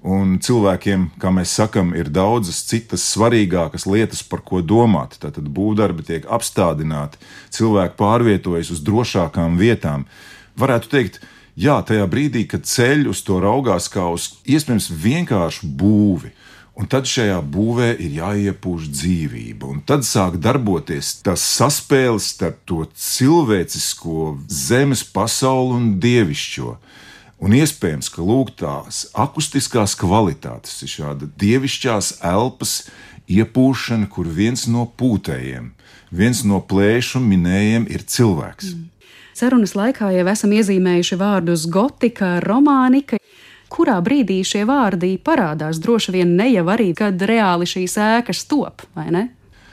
Un 0.06 0.36
cilvēkiem, 0.38 1.08
kā 1.18 1.32
mēs 1.34 1.50
sakām, 1.56 1.88
ir 1.98 2.12
daudzas 2.14 2.60
citas 2.68 3.02
svarīgākas 3.10 3.88
lietas, 3.90 4.20
par 4.22 4.44
ko 4.46 4.60
domāt. 4.62 5.16
Tad 5.18 5.40
būvdarbi 5.40 6.04
tiek 6.06 6.28
apstādināti, 6.30 7.18
cilvēki 7.50 7.98
pārvietojas 7.98 8.70
uz 8.70 8.84
drošākām 8.86 9.56
vietām. 9.58 10.04
Varētu 10.60 10.92
teikt, 10.92 11.18
jā, 11.58 11.80
tajā 11.82 12.06
brīdī, 12.12 12.44
kad 12.46 12.68
ceļ 12.68 13.08
uz 13.10 13.24
to 13.26 13.40
raugās 13.42 13.88
kā 13.90 14.06
uz 14.14 14.28
iespējams 14.46 14.92
vienkāršu 14.94 15.72
būvi, 15.74 16.30
Un 16.76 16.88
tad 16.92 17.08
šajā 17.08 17.38
būvē 17.40 17.94
ir 18.04 18.18
jāiepūš 18.18 18.90
dzīvība, 18.92 19.64
un 19.64 19.78
tad 19.88 20.04
sāk 20.04 20.36
darboties 20.44 21.14
tas 21.24 21.40
saspēles 21.40 22.26
starp 22.34 22.58
to 22.68 22.82
cilvēcisko 22.92 24.34
zemes 24.52 25.00
pasauli 25.08 25.78
un 25.78 25.86
dievišķo. 26.04 26.74
Un 27.40 27.56
iespējams, 27.56 28.10
ka 28.12 28.24
lūk, 28.24 28.52
tās 28.60 29.06
akustiskās 29.16 29.96
kvalitātes 29.96 30.76
ir 30.84 30.92
šāda 30.92 31.28
dievišķās 31.40 32.18
elpas 32.24 32.76
iepūšana, 33.28 34.08
kur 34.12 34.28
viens 34.28 34.66
no 34.68 34.84
pūtējiem, 35.00 35.72
viens 36.12 36.44
no 36.44 36.60
plēšu 36.60 37.24
minējiem 37.24 37.88
ir 37.92 38.04
cilvēks. 38.04 38.72
Mm. 38.76 38.92
Sarunas 39.36 39.74
laikā 39.76 40.08
jau 40.14 40.28
esam 40.32 40.52
iezīmējuši 40.56 41.16
vārdus 41.20 41.66
gotika, 41.68 42.38
romānika 42.40 43.18
kurā 43.72 43.96
brīdī 44.04 44.42
šie 44.46 44.64
vārdi 44.68 45.16
parādās. 45.22 45.80
Droši 45.82 46.14
vien 46.18 46.36
ne 46.38 46.50
jau 46.52 46.66
arī, 46.72 46.92
kad 46.96 47.20
reāli 47.20 47.68
šīs 47.68 47.98
ēkas 48.02 48.46
top, 48.50 48.86
vai 48.96 49.10
ne? 49.14 49.26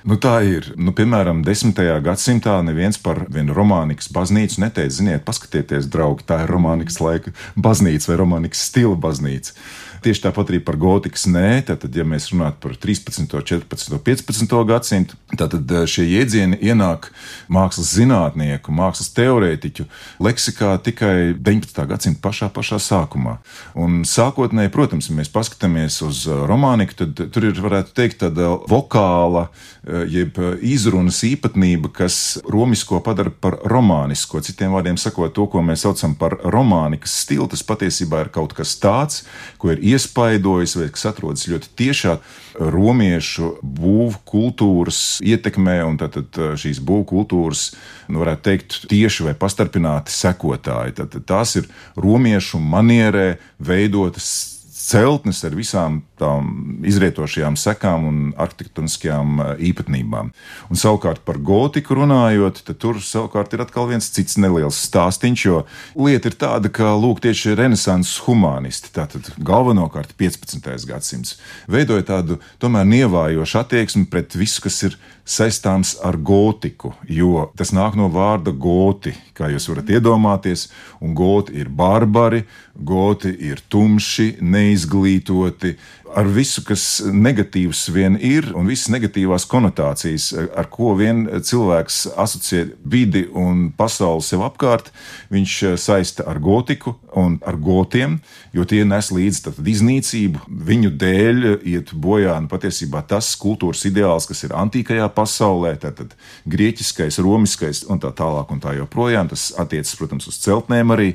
Nu, 0.04 0.18
tā 0.20 0.36
ir. 0.44 0.68
Nu, 0.76 0.92
piemēram, 0.92 1.46
10. 1.48 1.78
gadsimtā 2.04 2.58
neviens 2.68 3.00
par 3.00 3.22
vienu 3.32 3.56
romānikas 3.56 4.10
baznīcu 4.12 4.60
neteica, 4.66 4.92
ziniet, 4.98 5.24
paskatieties, 5.24 5.88
draugi, 5.92 6.26
tā 6.28 6.42
ir 6.44 6.52
romānikas 6.52 7.00
laika 7.00 7.32
baznīca 7.56 8.12
vai 8.12 8.20
romānikas 8.20 8.66
stila 8.68 8.98
baznīca. 9.00 9.56
Tieši 10.04 10.26
tāpat 10.26 10.50
arī 10.52 10.60
par 10.60 10.76
gotikas 10.76 11.24
nē, 11.32 11.64
tad, 11.64 11.86
ja 11.96 12.04
mēs 12.08 12.26
runājam 12.34 12.58
par 12.60 12.74
13, 12.76 13.24
14, 13.32 13.94
15 14.04 14.56
gadsimtu, 14.68 15.16
tad 15.40 15.54
eh, 15.56 15.86
šie 15.88 16.04
jēdzieni 16.10 16.58
ienāk 16.60 17.08
mākslas 17.48 17.94
zinātnieku, 17.96 18.74
mākslas 18.76 19.14
teorētiķu 19.16 19.86
leksikā 20.24 20.74
tikai 20.84 21.14
19. 21.38 21.86
gadsimta 21.88 22.20
pašā, 22.24 22.50
pašā 22.52 22.82
sākumā. 22.84 23.38
Un 23.80 24.02
sākotnēji, 24.08 24.74
protams, 24.76 25.08
ja 25.08 25.16
mēs 25.16 25.32
paskatāmies 25.32 26.02
uz 26.04 26.26
eh, 26.28 26.44
romāniku, 26.52 26.98
tad 27.04 27.24
tur 27.32 27.48
ir, 27.48 27.64
varētu 27.64 27.96
teikt, 27.96 28.20
tāda 28.26 28.58
vokāla, 28.68 29.46
eh, 29.86 30.04
jeb 30.18 30.42
izrunas 30.60 31.22
īpatnība, 31.30 31.94
kas 31.96 32.42
romisko 32.44 33.00
padara 33.06 33.32
par 33.32 33.62
romānisko. 33.72 34.44
Citiem 34.44 34.76
vārdiem 34.76 35.00
sakot, 35.00 35.32
to, 35.32 35.48
ko 35.48 35.64
mēs 35.64 35.88
saucam 35.88 36.18
par 36.20 36.36
romānikas 36.44 37.16
stilu, 37.24 37.48
tas 37.48 37.64
patiesībā 37.64 38.26
ir 38.26 38.34
kaut 38.36 38.52
kas 38.58 38.76
tāds, 38.84 39.24
ko 39.62 39.72
ir 39.72 39.84
iespaidojis 39.94 40.78
vai 40.80 40.90
kas 40.94 41.08
atrodas 41.10 41.48
ļoti 41.50 41.72
tiešā 41.80 42.18
romiešu 42.60 43.56
būvniecības 43.64 44.22
kultūras 44.30 45.00
ietekmē, 45.26 45.78
un 45.88 45.98
tad, 46.02 46.18
tad 46.18 46.58
šīs 46.60 46.82
būvniecības 46.82 47.10
kultūras, 47.14 47.64
nu, 48.10 48.22
varētu 48.24 48.46
teikt, 48.48 48.80
tieši 48.92 49.28
vai 49.28 49.36
pastarpināti 49.38 50.14
sekotāji. 50.14 50.98
Tad, 51.00 51.14
tad 51.14 51.28
tās 51.30 51.56
ir 51.60 51.70
romiešu 52.00 52.62
manierē 52.62 53.38
veidotas 53.64 54.53
celtnes 54.84 55.40
ar 55.48 55.56
visām 55.56 56.02
tām 56.20 56.82
izrietošajām 56.88 57.56
sekām 57.60 58.08
un 58.10 58.18
arhitektoniskajām 58.40 59.40
eh, 59.40 59.52
īpatnībām. 59.70 60.32
Un 60.70 60.80
savukārt 60.80 61.24
par 61.28 61.40
gotiku 61.40 61.98
runājot, 62.02 62.64
tad 62.68 62.80
tur 62.84 63.00
savukārt 63.04 63.56
ir 63.56 63.64
atkal 63.64 63.88
viens 63.92 64.10
cits 64.14 64.38
neliels 64.42 64.80
stāstīns, 64.90 65.46
jo 65.46 65.64
lieta 65.96 66.32
ir 66.32 66.38
tāda, 66.40 66.72
ka 66.74 66.94
lūk, 67.00 67.24
tieši 67.24 67.56
renesanses 67.60 68.20
humanisti, 68.28 68.92
tātad 68.96 69.32
galvenokārt 69.40 70.16
15. 70.20 70.88
gadsimts, 70.90 71.38
veidoja 71.72 72.08
tādu 72.14 72.40
tomēr 72.64 72.88
nievājošu 72.90 73.62
attieksmi 73.64 74.08
pret 74.12 74.36
visu, 74.38 74.64
kas 74.68 74.82
ir 74.90 75.00
saistāms 75.24 75.96
ar 76.04 76.18
gotiku, 76.20 76.94
jo 77.08 77.48
tas 77.58 77.72
nāk 77.76 77.96
no 77.96 78.10
vārda 78.12 78.52
goti, 78.52 79.14
kā 79.34 79.48
jūs 79.54 79.70
varat 79.72 79.92
iedomāties, 79.96 80.68
un 81.02 81.16
goti 81.16 81.56
ir 81.62 81.72
barbari, 81.72 82.44
goti 82.76 83.32
ir 83.48 83.62
tumši, 83.72 84.38
neizglītoti, 84.44 85.78
ar 86.16 86.28
visu, 86.30 86.62
kas 86.66 87.02
negatīvs 87.06 87.88
vien 87.94 88.16
ir, 88.22 88.52
un 88.58 88.68
visas 88.70 88.92
negatīvās 88.94 89.46
konotācijas, 89.50 90.30
ar 90.56 90.70
ko 90.72 90.94
vien 91.00 91.26
cilvēks 91.44 92.04
asociē 92.20 92.66
vidi 92.86 93.26
un 93.30 93.68
pasauli 93.78 94.26
sev 94.26 94.44
apkārt, 94.46 94.92
viņš 95.34 95.56
saista 95.82 96.28
ar 96.30 96.40
gotiku 96.44 96.96
un 97.20 97.40
ar 97.46 97.58
gotiem, 97.62 98.20
jo 98.54 98.66
tie 98.70 98.84
nes 98.88 99.10
līdzi 99.14 99.54
iznīcību. 99.74 100.46
Viņu 100.70 100.94
dēļ 101.02 101.48
iet 101.74 101.94
bojā 101.94 102.36
nu, 102.42 102.52
patiesībā 102.52 103.04
tas 103.10 103.34
kultūras 103.40 103.86
ideāls, 103.90 104.28
kas 104.30 104.46
ir 104.46 104.56
antīkajā 104.58 105.10
pasaulē, 105.16 105.76
tātad 105.82 106.14
grieķiskais, 106.50 107.22
romiskais 107.24 107.84
un 107.90 108.02
tā 108.04 108.14
tālāk 108.16 108.54
un 108.54 108.62
tā 108.64 108.78
joprojām. 108.78 109.32
Tas 109.34 109.52
attiecas, 109.60 109.98
protams, 110.00 110.30
uz 110.30 110.40
celtnēm 110.44 110.96
arī. 110.96 111.14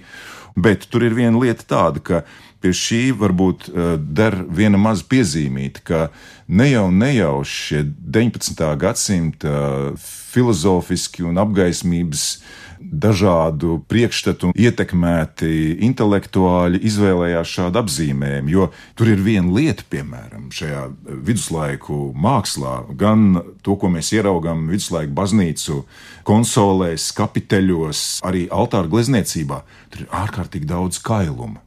Bet 0.58 0.88
tur 0.90 1.04
ir 1.06 1.14
viena 1.14 1.38
lieta 1.38 1.62
tāda, 1.70 2.02
ka 2.02 2.22
pie 2.62 2.74
šī 2.74 3.02
varbūt 3.18 3.68
uh, 3.70 3.94
der 3.98 4.36
viena 4.48 4.80
maza 4.80 5.06
piezīmīta, 5.08 5.84
ka 5.84 6.00
ne 6.48 6.70
jau 6.70 6.88
nejauši 6.92 7.58
šie 7.68 7.82
19. 8.18 8.64
gadsimta 8.80 9.58
filozofiski 9.98 11.26
un 11.28 11.38
apgaismības 11.40 12.30
dažādu 12.78 13.78
priekšstatu 13.90 14.52
ietekmēti 14.56 15.50
intelektuāļi 15.88 16.80
izvēlējās 16.88 17.54
šādu 17.58 17.82
apzīmējumu, 17.82 18.52
jo 18.52 18.68
tur 18.98 19.12
ir 19.12 19.22
viena 19.24 19.52
lieta, 19.54 19.86
piemēram, 19.90 20.48
šajā 20.54 20.84
viduslaiku 21.26 22.12
mākslā, 22.14 22.80
gan 22.98 23.42
to, 23.66 23.76
ko 23.80 23.90
mēs 23.92 24.12
ieraugām 24.16 24.66
viduslaiku 24.70 25.14
baznīcu 25.18 25.82
konsolēs, 26.28 27.10
kapiteļos, 27.18 28.04
arī 28.28 28.46
altāra 28.54 28.90
glezniecībā, 28.90 29.62
tur 29.92 30.06
ir 30.06 30.12
ārkārtīgi 30.22 30.70
daudz 30.70 31.02
kailuma. 31.02 31.62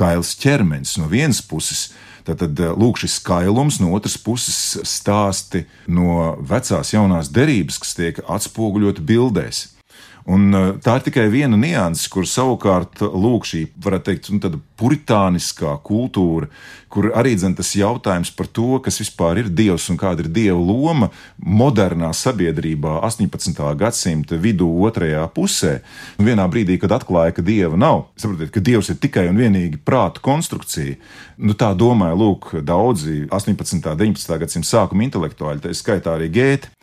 Kails 0.00 0.32
ķermenis 0.40 0.96
no 1.00 1.10
vienas 1.10 1.42
puses, 1.44 1.90
Tad, 2.20 2.60
lūk, 2.78 3.00
šis 3.00 3.16
skailums, 3.16 3.78
no 3.80 3.94
otras 3.96 4.18
puses, 4.20 4.76
stāsti 4.86 5.64
no 5.88 6.36
vecās, 6.44 6.92
jaunās 6.92 7.30
derības, 7.32 7.80
kas 7.80 7.96
tiek 7.96 8.20
atspoguļoti 8.28 9.04
bildēs. 9.08 9.64
Un 10.28 10.50
uh, 10.52 10.66
tā 10.82 10.98
ir 10.98 11.06
tikai 11.06 11.28
viena 11.32 11.56
nianses, 11.56 12.08
kur 12.12 12.26
savukārt 12.28 13.00
lūk, 13.00 13.46
šī, 13.48 13.62
teikt, 14.04 14.28
nu, 14.34 14.60
puritāniskā 14.80 15.72
kultūra, 15.84 16.50
kur 16.92 17.10
arī 17.16 17.32
dzen, 17.38 17.54
tas 17.56 17.70
jautājums 17.76 18.32
par 18.36 18.48
to, 18.50 18.80
kas 18.84 19.00
vispār 19.00 19.40
ir 19.40 19.48
dievs 19.48 19.88
un 19.92 19.98
kāda 20.00 20.24
ir 20.24 20.30
dieva 20.32 20.58
loma 20.58 21.10
modernā 21.38 22.10
sabiedrībā 22.16 22.98
18. 23.06 23.62
gadsimta 23.80 24.36
vidū, 24.40 24.68
otrajā 24.88 25.22
pusē. 25.34 25.78
Un 26.18 26.28
vienā 26.28 26.46
brīdī, 26.52 26.76
kad 26.82 26.96
atklāja, 26.98 27.36
ka 27.36 27.46
dieva 27.46 27.78
nav, 27.80 28.08
saprotiet, 28.20 28.52
ka 28.54 28.64
dievs 28.64 28.92
ir 28.92 29.00
tikai 29.00 29.28
un 29.30 29.40
vienīgi 29.40 29.80
prāta 29.84 30.22
konstrukcija. 30.24 30.98
Nu, 31.40 31.56
tā 31.56 31.72
domāja 31.78 32.18
lūk, 32.18 32.52
daudzi 32.66 33.24
18. 33.30 33.80
un 33.80 34.02
19. 34.04 34.36
gadsimta 34.42 34.68
sākuma 34.68 35.06
intelektuāļi, 35.06 35.64
tā 35.64 35.76
skaitā 35.76 36.18
arī 36.18 36.28
Gēta 36.34 36.74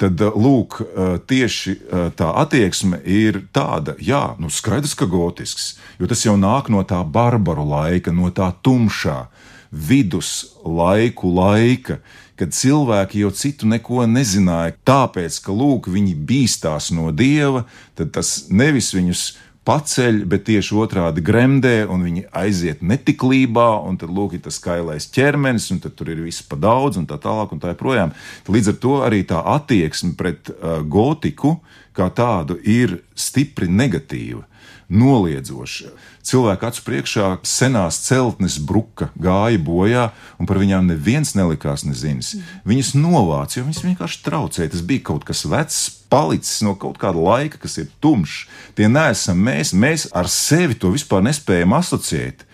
tad 0.00 0.20
eh, 0.20 0.32
lūk, 0.32 0.80
eh, 0.80 1.18
tieši 1.28 1.74
eh, 1.76 2.08
tā 2.16 2.30
attieksme 2.42 3.00
ir 3.04 3.42
tāda, 3.52 3.96
jā, 4.00 4.34
nu 4.40 4.50
skaidrs, 4.52 4.96
ka 4.96 5.08
gotisks, 5.10 5.74
jo 6.00 6.08
tas 6.10 6.24
jau 6.24 6.38
nāk 6.40 6.72
no 6.72 6.82
tā 6.88 7.02
barbaru 7.04 7.66
laika, 7.68 8.14
no 8.14 8.32
tā 8.32 8.50
tumšā 8.64 9.26
viduslaiku 9.70 11.30
laika, 11.36 12.00
kad 12.40 12.56
cilvēki 12.56 13.20
jau 13.20 13.30
citu 13.36 13.68
neko 13.68 14.06
nezināja, 14.08 14.72
tāpēc, 14.88 15.36
ka 15.44 15.52
lūk, 15.52 15.90
viņi 15.92 16.16
bīstās 16.26 16.88
no 16.96 17.10
dieva, 17.12 17.66
tad 17.98 18.14
tas 18.16 18.48
nevis 18.48 18.94
viņus 18.96 19.26
paceļ, 19.70 20.24
bet 20.26 20.48
tieši 20.48 20.74
otrādi 20.82 21.22
gremdē, 21.22 21.84
un 21.86 22.02
viņi 22.08 22.26
aiziet 22.34 22.82
netiklībā, 22.82 23.68
un 23.86 24.00
tad 24.00 24.10
lūk, 24.10 24.34
ir 24.34 24.42
tas 24.48 24.58
kailais 24.62 25.06
ķermenis, 25.14 25.70
un 25.70 25.78
tur 25.84 26.10
ir 26.10 26.24
viss 26.24 26.42
pa 26.42 26.58
daudz, 26.58 26.98
un 26.98 27.06
tā 27.06 27.20
tālāk, 27.22 27.54
un 27.54 27.62
tā 27.62 27.70
joprojām. 27.76 28.14
Līdz 28.50 28.72
ar 28.74 28.78
to 28.82 28.96
arī 29.06 29.22
tā 29.30 29.44
attieksme 29.54 30.16
pret 30.18 30.50
uh, 30.50 30.80
gotiku 30.82 31.60
kā 31.94 32.10
tādu 32.14 32.58
ir 32.66 32.98
stipri 33.14 33.70
negatīva 33.70 34.49
noliedzoša. 34.90 35.92
Cilvēku 36.26 36.66
acu 36.68 36.82
priekšā 36.84 37.28
senās 37.46 38.00
celtnes 38.04 38.58
bruka, 38.58 39.08
gāja 39.14 39.60
bojā, 39.62 40.08
un 40.42 40.48
par 40.50 40.60
viņām 40.60 40.90
neviens 40.90 41.32
nelikās 41.38 41.86
nezinis. 41.86 42.34
Viņas 42.68 42.92
novāca, 42.98 43.58
jo 43.58 43.68
viņas 43.68 43.84
vienkārši 43.86 44.22
traucēja. 44.26 44.72
Tas 44.74 44.84
bija 44.86 45.06
kaut 45.12 45.24
kas 45.28 45.46
vecs, 45.48 45.80
palicis 46.10 46.60
no 46.66 46.74
kaut 46.74 46.98
kāda 47.00 47.22
laika, 47.22 47.62
kas 47.62 47.78
ir 47.80 47.88
tumšs. 48.02 48.44
Tie 48.76 48.90
neesam 48.90 49.38
mēs, 49.38 49.72
mēs 49.72 50.08
ar 50.12 50.28
sevi 50.28 50.76
to 50.76 50.92
vispār 50.92 51.24
nespējam 51.24 51.74
asociēt. 51.78 52.44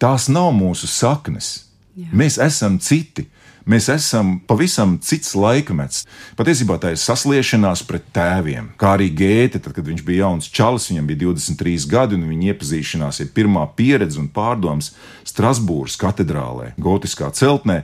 Tās 0.00 0.26
nav 0.32 0.50
mūsu 0.56 0.88
saknes. 0.90 1.68
Jā. 1.94 2.10
Mēs 2.16 2.40
esam 2.42 2.80
citi. 2.82 3.28
Mēs 3.64 3.86
esam 3.88 4.34
pavisam 4.44 4.98
cits 5.00 5.32
laikmets. 5.38 6.02
Patiesībā 6.36 6.76
tā 6.82 6.90
ir 6.92 7.00
sasliešanās 7.00 7.80
pret 7.88 8.10
tēviem. 8.12 8.68
Kā 8.80 8.92
arī 8.98 9.08
Gēte, 9.16 9.56
tad, 9.56 9.72
kad 9.72 9.86
viņš 9.88 10.02
bija 10.04 10.26
jauns 10.26 10.50
čalis, 10.52 10.90
viņam 10.90 11.06
bija 11.08 11.22
23 11.22 11.86
gadi, 11.88 12.18
un 12.18 12.26
viņa 12.28 12.52
iepazīšanās 12.52 13.22
ir 13.24 13.32
pirmā 13.36 13.64
pieredze 13.78 14.20
un 14.20 14.28
pārdomas 14.28 14.92
Strasbūras 15.24 15.96
katedrālē, 16.00 16.74
gotiskā 16.76 17.30
celtnē 17.32 17.82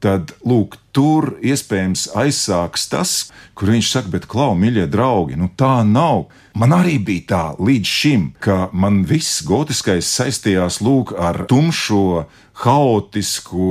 tad 0.00 0.32
lūk, 0.48 0.78
tur 0.96 1.34
iespējams 1.44 2.08
aizsāks 2.18 2.88
tas, 2.90 3.12
kur 3.54 3.70
viņš 3.70 3.90
saka, 3.92 4.12
bet 4.14 4.26
klau, 4.30 4.54
mīļie 4.58 4.86
draugi, 4.90 5.36
nu 5.38 5.50
tā 5.60 5.80
nav. 5.86 6.30
Man 6.58 6.72
arī 6.74 6.96
bija 7.04 7.26
tā 7.30 7.42
līdz 7.60 7.92
šim, 8.00 8.24
ka 8.42 8.70
man 8.72 9.02
viss 9.06 9.44
gotiskais 9.46 10.08
saistījās 10.08 10.80
lūk 10.82 11.12
ar 11.20 11.44
tumšo, 11.50 12.24
haotisko, 12.64 13.68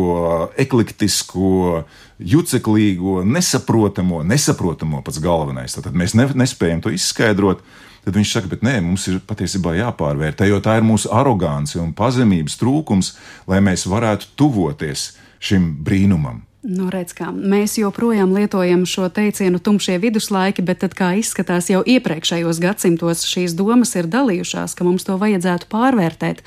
eklektisko, 0.57 1.83
juceklīgo, 2.19 3.19
nesaprotamo, 3.25 4.23
nesaprotamo 4.25 5.03
pats 5.05 5.21
galvenais. 5.23 5.77
Tad 5.77 5.97
mēs 5.97 6.15
ne, 6.17 6.29
nespējam 6.45 6.85
to 6.85 6.93
izskaidrot. 6.93 7.63
Tad 8.05 8.15
viņš 8.15 8.29
saka, 8.31 8.47
bet 8.53 8.61
nē, 8.63 8.77
mums 8.85 9.09
ir 9.11 9.19
patiesībā 9.27 9.73
jāpārvērtē, 9.75 10.47
jo 10.47 10.61
tā 10.63 10.77
ir 10.79 10.85
mūsu 10.87 11.11
arogance 11.11 11.75
un 11.81 11.91
pazemības 11.93 12.55
trūkums, 12.61 13.11
lai 13.49 13.59
mēs 13.65 13.83
varētu 13.91 14.31
tuvoties 14.39 15.09
šim 15.39 15.71
brīnumam. 15.85 16.45
Nu, 16.59 16.89
redz, 16.91 17.13
kā, 17.15 17.29
mēs 17.31 17.77
joprojām 17.79 18.33
lietojam 18.35 18.81
šo 18.83 19.07
teicienu 19.15 19.61
tumšie 19.63 19.95
viduslaiki, 20.03 20.63
bet 20.67 20.81
tad, 20.83 20.91
kā 20.97 21.13
izskatās, 21.15 21.69
jau 21.71 21.79
iepriekšējos 21.87 22.59
gadsimtos 22.59 23.23
šīs 23.29 23.55
domas 23.55 23.95
ir 23.95 24.09
dalījušās, 24.11 24.75
ka 24.75 24.83
mums 24.83 25.07
to 25.07 25.15
vajadzētu 25.21 25.69
pārvērtēt. 25.71 26.43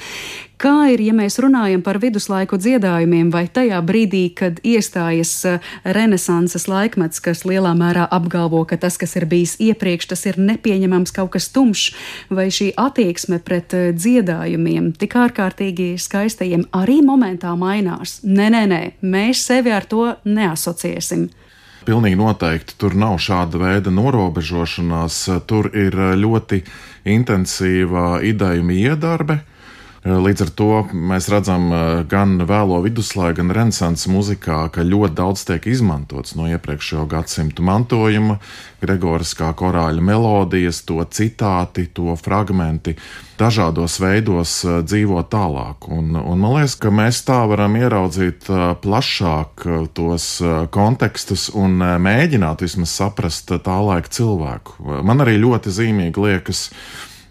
Kā 0.62 0.92
ir, 0.92 1.01
ja 1.03 1.11
mēs 1.11 1.40
runājam 1.42 1.81
par 1.83 1.98
viduslaiku 1.98 2.55
dziedājumiem, 2.55 3.33
vai 3.35 3.48
tajā 3.50 3.81
brīdī, 3.83 4.29
kad 4.38 4.60
iestājas 4.63 5.33
eh, 5.50 5.73
renesanses 5.83 6.69
laikmets, 6.71 7.19
kas 7.25 7.42
lielā 7.42 7.73
mērā 7.75 8.04
apgalvo, 8.15 8.60
ka 8.71 8.79
tas, 8.79 8.94
kas 9.00 9.17
ir 9.19 9.27
bijis 9.27 9.56
iepriekš, 9.58 10.13
tas 10.13 10.23
ir 10.31 10.38
nepieņemams 10.38 11.17
kaut 11.17 11.33
kas 11.35 11.50
tumšs, 11.50 11.96
vai 12.31 12.46
šī 12.54 12.71
attieksme 12.79 13.40
pret 13.42 13.75
eh, 13.75 13.90
dziedājumiem, 13.90 14.92
tik 15.02 15.19
ārkārtīgi 15.25 15.96
skaistajiem, 15.98 16.69
arī 16.79 17.00
momentā 17.02 17.56
mainās? 17.58 18.21
Nē, 18.23 18.52
nē, 18.54 18.65
nē, 18.71 18.83
mēs 19.02 19.42
sevi 19.50 19.75
ar 19.75 19.90
to 19.90 20.13
neasociēsim. 20.23 21.27
Pilnīgi 21.83 22.23
noteikti 22.23 22.79
tur 22.79 22.94
nav 22.94 23.19
šāda 23.19 23.58
veida 23.58 23.90
norobežošanās. 23.90 25.25
Tur 25.50 25.75
ir 25.75 25.98
ļoti 26.23 26.63
intensīva 27.10 28.21
ideju 28.23 28.77
iedarbe. 28.79 29.42
Līdz 30.03 30.40
ar 30.42 30.48
to 30.59 30.69
mēs 30.90 31.29
redzam 31.31 31.69
gan 32.11 32.40
vēlo 32.42 32.81
viduslaiku, 32.83 33.37
gan 33.38 33.53
renaissance 33.55 34.11
mūzikā, 34.11 34.65
ka 34.75 34.83
ļoti 34.83 35.15
daudz 35.15 35.44
tiek 35.46 35.69
izmantots 35.71 36.35
no 36.35 36.48
iepriekšējo 36.50 37.05
gadsimtu 37.13 37.63
mantojuma, 37.63 38.40
Gregoriskā 38.83 39.53
korāļa 39.55 40.03
melodijas, 40.03 40.81
to 40.88 40.98
citāti, 41.07 41.85
to 41.94 42.17
fragmenti 42.19 42.96
dažādos 43.38 44.00
veidos 44.03 44.57
dzīvo 44.83 45.23
tālāk. 45.31 45.87
Un, 45.94 46.17
un 46.19 46.42
man 46.42 46.57
liekas, 46.57 46.75
ka 46.83 46.90
mēs 46.90 47.23
tā 47.29 47.38
varam 47.46 47.79
ieraudzīt 47.79 48.50
plašāk 48.83 49.69
tos 49.94 50.29
kontekstus 50.75 51.46
un 51.55 51.79
mēģināt 51.79 52.67
vismaz 52.67 52.98
saprast 52.98 53.55
tā 53.55 53.79
laika 53.87 54.11
cilvēku. 54.19 54.98
Man 55.07 55.23
arī 55.23 55.38
ļoti 55.46 55.79
zīmīgi 55.79 56.27
liekas, 56.27 56.67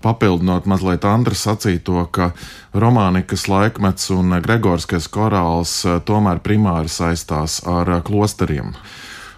papildinot 0.01 0.67
mazliet 0.69 1.05
Andra 1.07 1.37
sacīto, 1.37 2.03
ka 2.11 2.31
romānikas 2.73 3.47
laikmets 3.51 4.11
un 4.15 4.35
Gregorskais 4.43 5.07
korāls 5.11 5.81
eh, 5.85 5.99
tomēr 6.05 6.41
primāri 6.43 6.91
saistās 6.91 7.61
ar 7.67 7.89
eh, 7.97 8.03
klosteriem. 8.05 8.73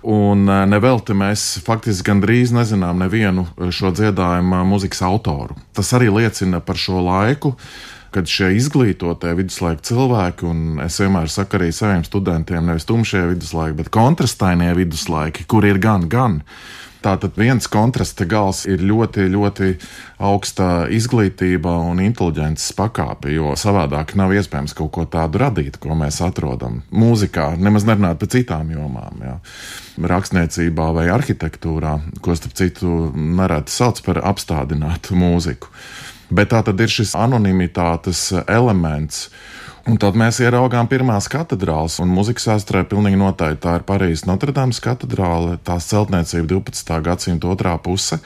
Un 0.04 0.44
eh, 0.50 0.66
nevelti 0.70 1.16
mēs 1.18 1.48
faktiski 1.66 2.10
gandrīz 2.12 2.54
nezinām 2.56 3.04
nevienu 3.04 3.48
šo 3.72 3.94
dziedājumu 3.96 4.64
mūzikas 4.74 5.04
autoru. 5.08 5.58
Tas 5.76 5.94
arī 5.98 6.12
liecina 6.14 6.62
par 6.64 6.80
šo 6.80 7.04
laiku, 7.04 7.56
kad 8.14 8.30
šie 8.30 8.52
izglītotie 8.60 9.34
viduslaika 9.38 9.82
cilvēki, 9.90 10.46
un 10.46 10.84
es 10.86 11.00
vienmēr 11.02 11.32
saku 11.32 11.58
arī 11.58 11.72
saviem 11.74 12.04
studentiem, 12.06 12.66
nevis 12.68 12.86
tumšie 12.90 13.26
viduslaiki, 13.32 13.80
bet 13.82 13.92
kontrastainie 13.94 14.70
viduslaiki, 14.78 15.48
kur 15.50 15.66
ir 15.66 15.82
gan, 15.82 16.06
gan. 16.12 16.44
Tātad 17.04 17.36
viens 17.36 17.68
kontrasta 17.68 18.24
gals 18.30 18.64
ir 18.70 18.84
ļoti, 18.84 19.26
ļoti 19.34 19.70
augsta 20.24 20.86
izglītība 20.94 21.74
un 21.90 22.00
inteliģences 22.04 22.72
pakāpe, 22.78 23.34
jo 23.36 23.52
savādāk 23.60 24.16
nav 24.20 24.32
iespējams 24.38 24.76
kaut 24.78 24.94
ko 24.96 25.04
tādu 25.12 25.42
radīt, 25.44 25.82
ko 25.84 25.98
mēs 26.00 26.22
atrodam 26.24 26.80
mūzikā, 26.96 27.54
nemaz 27.60 27.88
nerunājot 27.90 28.22
par 28.24 28.32
citām 28.38 28.72
jomām. 28.72 29.20
Jā. 29.28 29.36
Rakstniecībā 30.14 30.88
vai 30.96 31.10
arhitektūrā, 31.14 31.98
ko 32.24 32.38
starp 32.40 32.56
citu 32.58 33.12
nereti 33.14 33.76
sauc 33.76 34.00
par 34.08 34.24
apstādinātu 34.32 35.20
mūziku. 35.20 35.74
Bet 36.30 36.54
tā 36.54 36.64
tad 36.64 36.80
ir 36.80 36.92
šis 36.92 37.16
anonimitātes 37.20 38.30
elements 38.48 39.28
Un 39.84 39.98
tad 40.00 40.16
mēs 40.16 40.38
ieraugām 40.40 40.88
pirmās 40.88 41.26
katedrāles, 41.28 41.98
un 42.00 42.12
mūzikas 42.16 42.46
vēsturē 42.48 42.86
pilnīgi 42.88 43.18
noteikti 43.20 43.60
tā 43.66 43.74
ir 43.76 43.84
Parīzes 43.84 44.24
Notre-Dame 44.30 44.76
katedrāle, 44.80 45.58
tās 45.68 45.90
celtniecība 45.92 46.48
12. 46.54 47.00
gadsimta 47.04 47.50
otrā 47.52 47.74
puse. 47.84 48.22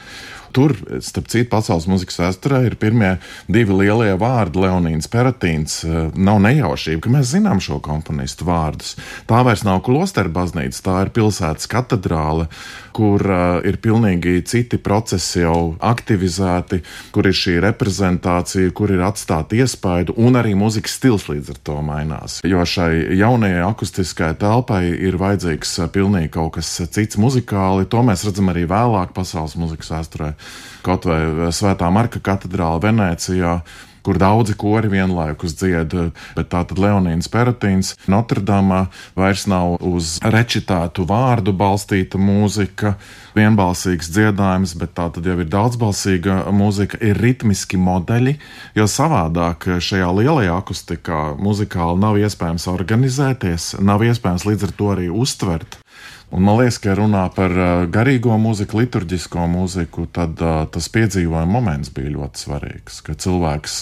Tur, 0.58 0.72
starp 0.98 1.28
citu, 1.30 1.46
pasaules 1.52 1.84
mūzikas 1.86 2.16
vēsturē 2.18 2.64
ir 2.66 2.74
pirmie 2.82 3.12
divi 3.46 3.76
lielie 3.78 4.16
vārdi- 4.18 4.58
Leonīns 4.64 5.06
Peratīns. 5.06 5.84
Eh, 5.86 6.10
nav 6.18 6.40
nejaušība, 6.42 7.00
ka 7.04 7.12
mēs 7.14 7.30
zinām 7.30 7.62
šo 7.62 7.78
komponistu 7.78 8.42
vārdus. 8.42 8.96
Tā 9.30 9.44
vairs 9.46 9.62
nav 9.62 9.84
klosteru 9.86 10.34
baznīca, 10.34 10.82
tā 10.82 10.96
ir 11.04 11.14
pilsētas 11.14 11.70
katedrāle, 11.70 12.48
kur 12.98 13.22
uh, 13.22 13.60
ir 13.62 13.76
pilnīgi 13.78 14.42
citi 14.42 14.78
procesi 14.82 15.44
jau 15.44 15.76
aktivizēti, 15.78 16.80
kur 17.14 17.28
ir 17.30 17.36
šī 17.36 17.60
reprezentācija, 17.62 18.72
kur 18.74 18.90
ir 18.90 19.04
atstāta 19.06 19.54
iespaidu, 19.54 20.16
un 20.18 20.34
arī 20.34 20.56
mūzikas 20.58 20.96
stils 20.98 21.28
līdz 21.30 21.52
ar 21.54 21.60
to 21.62 21.76
mainās. 21.86 22.40
Jo 22.42 22.64
šai 22.66 23.14
jaunajai 23.20 23.62
akustiskajai 23.68 24.34
telpai 24.42 24.82
ir 24.90 25.20
vajadzīgs 25.20 25.78
eh, 25.84 25.92
pilnīgi 25.94 26.32
kaut 26.34 26.56
kas 26.58 26.72
cits 26.90 27.20
muzikāli. 27.20 27.86
To 27.86 28.02
mēs 28.02 28.26
redzam 28.26 28.50
arī 28.50 28.66
vēlāk 28.66 29.14
pasaules 29.14 29.54
mūzikas 29.54 29.94
vēsturē 29.94 30.32
kaut 30.86 31.08
vai 31.08 31.20
Svētā 31.54 31.90
Marka 31.92 32.22
katedrāle 32.24 32.80
Venecijā, 32.82 33.58
kur 34.08 34.16
daudzi 34.16 34.54
kori 34.56 34.88
vienlaikus 34.88 35.52
dzied, 35.58 35.92
bet 36.36 36.48
tā 36.48 36.62
tad 36.64 36.78
Leonīns 36.80 37.28
Peratīns 37.28 37.90
Notrdamā 38.08 38.86
vairs 39.18 39.44
nav 39.50 39.74
uz 39.84 40.14
rečitētu 40.24 41.04
vārdu 41.08 41.52
balstīta 41.52 42.16
mūzika, 42.16 42.94
vienbalsīgs 43.36 44.08
dziedājums, 44.14 44.72
bet 44.80 44.94
tā 44.96 45.10
tad 45.12 45.28
jau 45.28 45.36
ir 45.42 45.50
daudzbalsīga 45.52 46.38
mūzika, 46.56 47.02
ir 47.04 47.20
ritmiski 47.20 47.76
modeļi, 47.76 48.38
jo 48.78 48.88
savādāk 48.88 49.68
šajā 49.76 50.08
lielajā 50.22 50.56
akustikā 50.56 51.20
muzikāli 51.36 52.00
nav 52.00 52.16
iespējams 52.22 52.64
organizēties, 52.72 53.74
nav 53.84 54.06
iespējams 54.08 54.48
līdz 54.48 54.70
ar 54.70 54.74
to 54.80 54.90
arī 54.94 55.12
uztvert 55.12 55.82
Un 56.28 56.44
man 56.44 56.58
liekas, 56.58 56.76
ka 56.84 56.92
runā 56.98 57.22
par 57.32 57.54
garīgo 57.88 58.34
mūziku, 58.36 58.82
liturģisko 58.82 59.46
mūziku, 59.48 60.04
tad 60.12 60.36
tas 60.74 60.88
piedzīvojuma 60.92 61.48
moments 61.48 61.88
bija 61.94 62.12
ļoti 62.18 62.42
svarīgs. 62.42 62.98
Kad 63.06 63.22
cilvēks 63.24 63.78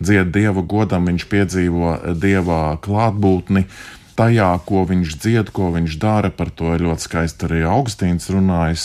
dzied 0.00 0.32
dievu 0.32 0.64
godam, 0.64 1.10
viņš 1.10 1.26
piedzīvo 1.28 1.90
dieva 2.16 2.62
klātbūtni. 2.84 3.66
Tajā, 4.14 4.52
ko 4.66 4.84
viņš 4.86 5.16
dzied, 5.18 5.50
ko 5.50 5.72
viņš 5.74 5.98
dara, 5.98 6.30
par 6.30 6.52
to 6.54 6.76
ir 6.76 6.84
ļoti 6.86 7.08
skaisti 7.08 7.48
arī 7.48 7.64
Augustīns 7.66 8.30
runājis, 8.30 8.84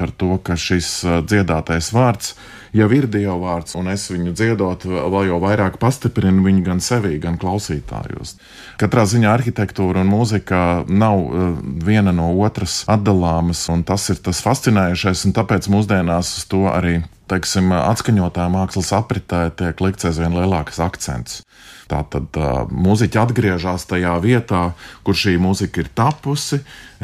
par 0.00 0.10
to, 0.18 0.34
ka 0.42 0.58
šis 0.58 0.88
dziedātais 1.28 1.92
vārds 1.94 2.34
jau 2.76 2.88
ir 2.92 3.06
Dieva 3.10 3.36
vārds, 3.40 3.76
un 3.78 3.88
es 3.92 4.06
viņu 4.10 4.34
dziedot, 4.36 4.86
vēl 4.86 5.30
jau 5.30 5.40
vairāk 5.42 5.78
pastiprinu 5.82 6.44
viņu 6.44 6.64
gan 6.66 6.82
sevī, 6.84 7.16
gan 7.22 7.38
klausītājos. 7.40 8.36
Katrā 8.80 9.06
ziņā 9.08 9.32
arhitektūra 9.32 10.04
un 10.04 10.12
mūzika 10.12 10.60
nav 10.88 11.22
uh, 11.24 11.50
viena 11.86 12.14
no 12.16 12.32
otras 12.44 12.82
atdalāmas, 12.90 13.66
un 13.72 13.84
tas 13.86 14.08
ir 14.12 14.20
tas 14.24 14.42
fascinējošais, 14.44 15.26
un 15.28 15.36
tāpēc 15.36 15.70
mūsdienās 15.72 16.36
uz 16.40 16.48
to 16.50 16.66
arī 16.72 16.98
teiksim, 17.30 17.72
atskaņotā 17.74 18.46
mākslas 18.52 18.92
apritē 18.94 19.48
tiek 19.58 19.80
likts 19.82 20.06
aizvien 20.06 20.36
lielāks 20.36 20.78
akcents. 20.82 21.40
Tātad 21.86 22.34
uh, 22.40 22.64
mūziķi 22.66 23.20
atgriežas 23.22 23.86
tajā 23.86 24.16
vietā, 24.24 24.62
kur 25.06 25.14
šī 25.14 25.36
mūzika 25.38 25.84
ir 25.84 25.92
tapusi, 25.94 26.58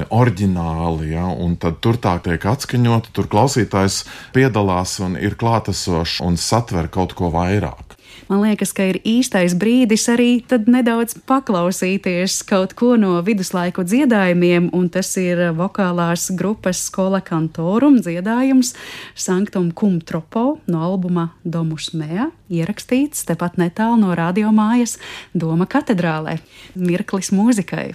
oriģināli, 0.09 1.12
ja, 1.12 1.28
un 1.30 1.55
tad 1.61 1.78
tur 1.85 2.01
tā 2.03 2.16
tiek 2.24 2.43
atskaņota, 2.55 3.12
tur 3.14 3.30
klausītājs 3.30 4.03
piedalās 4.35 4.99
un 5.05 5.18
ir 5.20 5.39
klātesošs 5.39 6.20
un 6.26 6.41
satver 6.41 6.91
kaut 6.91 7.14
ko 7.18 7.30
vairāk 7.35 7.91
man 8.29 8.43
liekas, 8.45 8.73
ka 8.77 8.87
ir 8.91 8.99
īstais 9.07 9.55
brīdis 9.59 10.07
arī 10.12 10.43
nedaudz 10.66 11.16
paklausīties 11.29 12.41
kaut 12.49 12.77
ko 12.79 12.95
no 13.01 13.16
viduslaiku 13.25 13.85
dziedājumiem, 13.87 14.70
un 14.77 14.89
tas 14.93 15.11
ir 15.20 15.51
vokālās 15.57 16.29
grupas 16.39 16.85
Skola 16.89 17.23
Kantorum 17.25 17.99
dziedājums 18.03 18.75
Sanktum 19.14 19.73
Cum 19.73 20.01
Tropo 20.01 20.59
no 20.66 20.85
albuma 20.85 21.31
Domus 21.45 21.93
Mea, 21.97 22.31
ierakstīts 22.53 23.27
tepat 23.29 23.59
netālu 23.61 24.01
no 24.05 24.14
radiomājas 24.18 24.99
Doma 25.35 25.66
katedrālē. 25.66 26.39
Mirklis 26.77 27.33
mūzikai! 27.35 27.93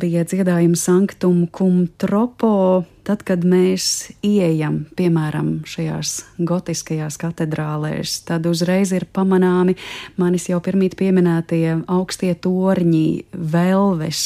Bija 0.00 0.24
dziedājums 0.26 0.82
Sanktum 0.86 1.46
cum 1.52 1.86
tropo. 2.00 2.84
Tad, 3.08 3.22
kad 3.24 3.44
mēs 3.48 4.10
ieejam, 4.26 4.82
piemēram, 4.98 5.62
šajās 5.68 6.10
gotiskajās 6.44 7.16
katedrālēs, 7.20 8.18
tad 8.28 8.44
uzreiz 8.50 8.92
ir 8.92 9.06
pamanāmi 9.16 9.78
manis 10.20 10.50
jau 10.50 10.60
pirmīt 10.64 10.98
pieminētie 10.98 11.78
augstie 11.88 12.34
torņi, 12.36 13.32
velves, 13.32 14.22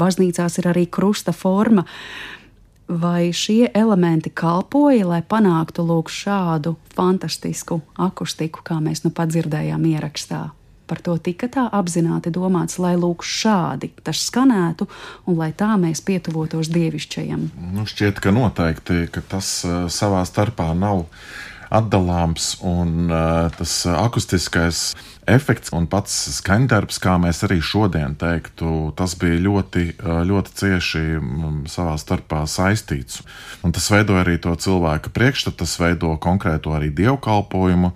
baznīcās 0.00 0.58
ir 0.62 0.70
arī 0.72 0.86
krusta 0.88 1.36
forma. 1.36 1.84
Vai 2.88 3.30
šie 3.36 3.68
elementi 3.76 4.32
kalpoja, 4.32 5.06
lai 5.08 5.22
panāktu 5.24 5.84
lūk 5.84 6.12
šādu 6.12 6.76
fantastisku 6.96 7.82
akustiku, 8.00 8.64
kā 8.64 8.80
mēs 8.80 9.04
nu 9.04 9.12
pat 9.12 9.32
dzirdējām 9.32 9.88
ierakstā? 9.92 10.46
Par 10.86 11.00
to 11.04 11.16
tika 11.18 11.48
tā 11.50 11.66
apzināti 11.72 12.32
domāts, 12.34 12.78
lai 12.82 12.94
lūk 13.00 13.24
šādi 13.26 13.92
tas 14.04 14.20
skanētu 14.28 14.88
un 15.30 15.38
lai 15.40 15.50
tā 15.56 15.74
mēs 15.80 16.04
pietuvotos 16.04 16.70
dievišķajam? 16.74 17.48
Nu, 17.74 17.86
šķiet, 17.88 18.20
ka 18.22 18.34
noteikti, 18.34 19.06
ka 19.12 19.24
tas 19.34 19.56
uh, 19.66 19.84
savā 19.92 20.24
starpā 20.28 20.70
nav 20.78 21.06
atdalāms 21.70 22.54
un 22.64 23.08
uh, 23.10 23.48
tas 23.54 23.74
akustiskais 23.94 24.92
efekts 25.30 25.72
un 25.72 25.86
pats 25.88 26.12
skaņdarbs, 26.36 26.98
kā 27.00 27.16
mēs 27.22 27.40
arī 27.46 27.60
šodien 27.64 28.12
teiktu, 28.20 28.92
tas 28.98 29.14
bija 29.16 29.40
ļoti, 29.46 29.84
ļoti 30.28 30.52
cieši 30.60 31.04
savā 31.72 31.94
starpā 31.96 32.42
saistīts. 32.44 33.22
Un 33.64 33.72
tas 33.72 33.88
veido 33.88 34.18
arī 34.20 34.36
to 34.36 34.52
cilvēka 34.52 35.14
priekšstatu, 35.16 35.62
tas 35.64 35.78
veido 35.80 36.12
konkrēto 36.20 36.76
arī 36.76 36.92
dievkalpojumu 36.92 37.94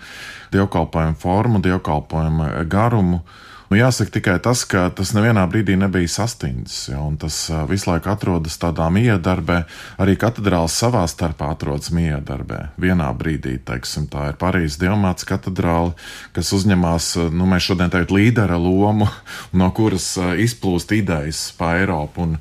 dievkalpojumu 0.53 1.14
formu, 1.14 1.61
dievkalpojumu 1.62 2.49
garumu. 2.69 3.21
Nu, 3.69 3.77
jāsaka 3.77 4.14
tikai 4.14 4.39
tas, 4.41 4.62
ka 4.64 4.87
tas 4.97 5.11
nevienā 5.12 5.43
brīdī 5.53 5.75
nebija 5.77 6.09
sastindzis, 6.09 6.87
ja, 6.89 7.03
un 7.05 7.19
tas 7.21 7.37
visu 7.69 7.91
laiku 7.91 8.09
atrodas 8.09 8.57
tādā 8.61 8.87
miedarbē. 8.93 9.59
Arī 10.01 10.14
katedrāls 10.21 10.77
savā 10.81 11.03
starpā 11.11 11.51
atrodas 11.53 11.93
miedarbē. 11.93 12.62
Vienā 12.81 13.11
brīdī, 13.19 13.59
teiksim, 13.69 14.07
tā 14.09 14.31
ir 14.31 14.39
Parīzes 14.41 14.81
Dievmāts 14.81 15.29
katedrāle, 15.29 15.93
kas 16.33 16.55
uzņemās, 16.57 17.11
nu, 17.29 17.51
mēs 17.51 17.69
šodien 17.69 17.93
teikt, 17.93 18.14
līdera 18.16 18.57
lomu, 18.57 19.11
no 19.61 19.69
kuras 19.77 20.14
izplūst 20.16 20.97
idejas 20.97 21.51
pa 21.61 21.77
Eiropu. 21.83 22.25
Un, 22.25 22.41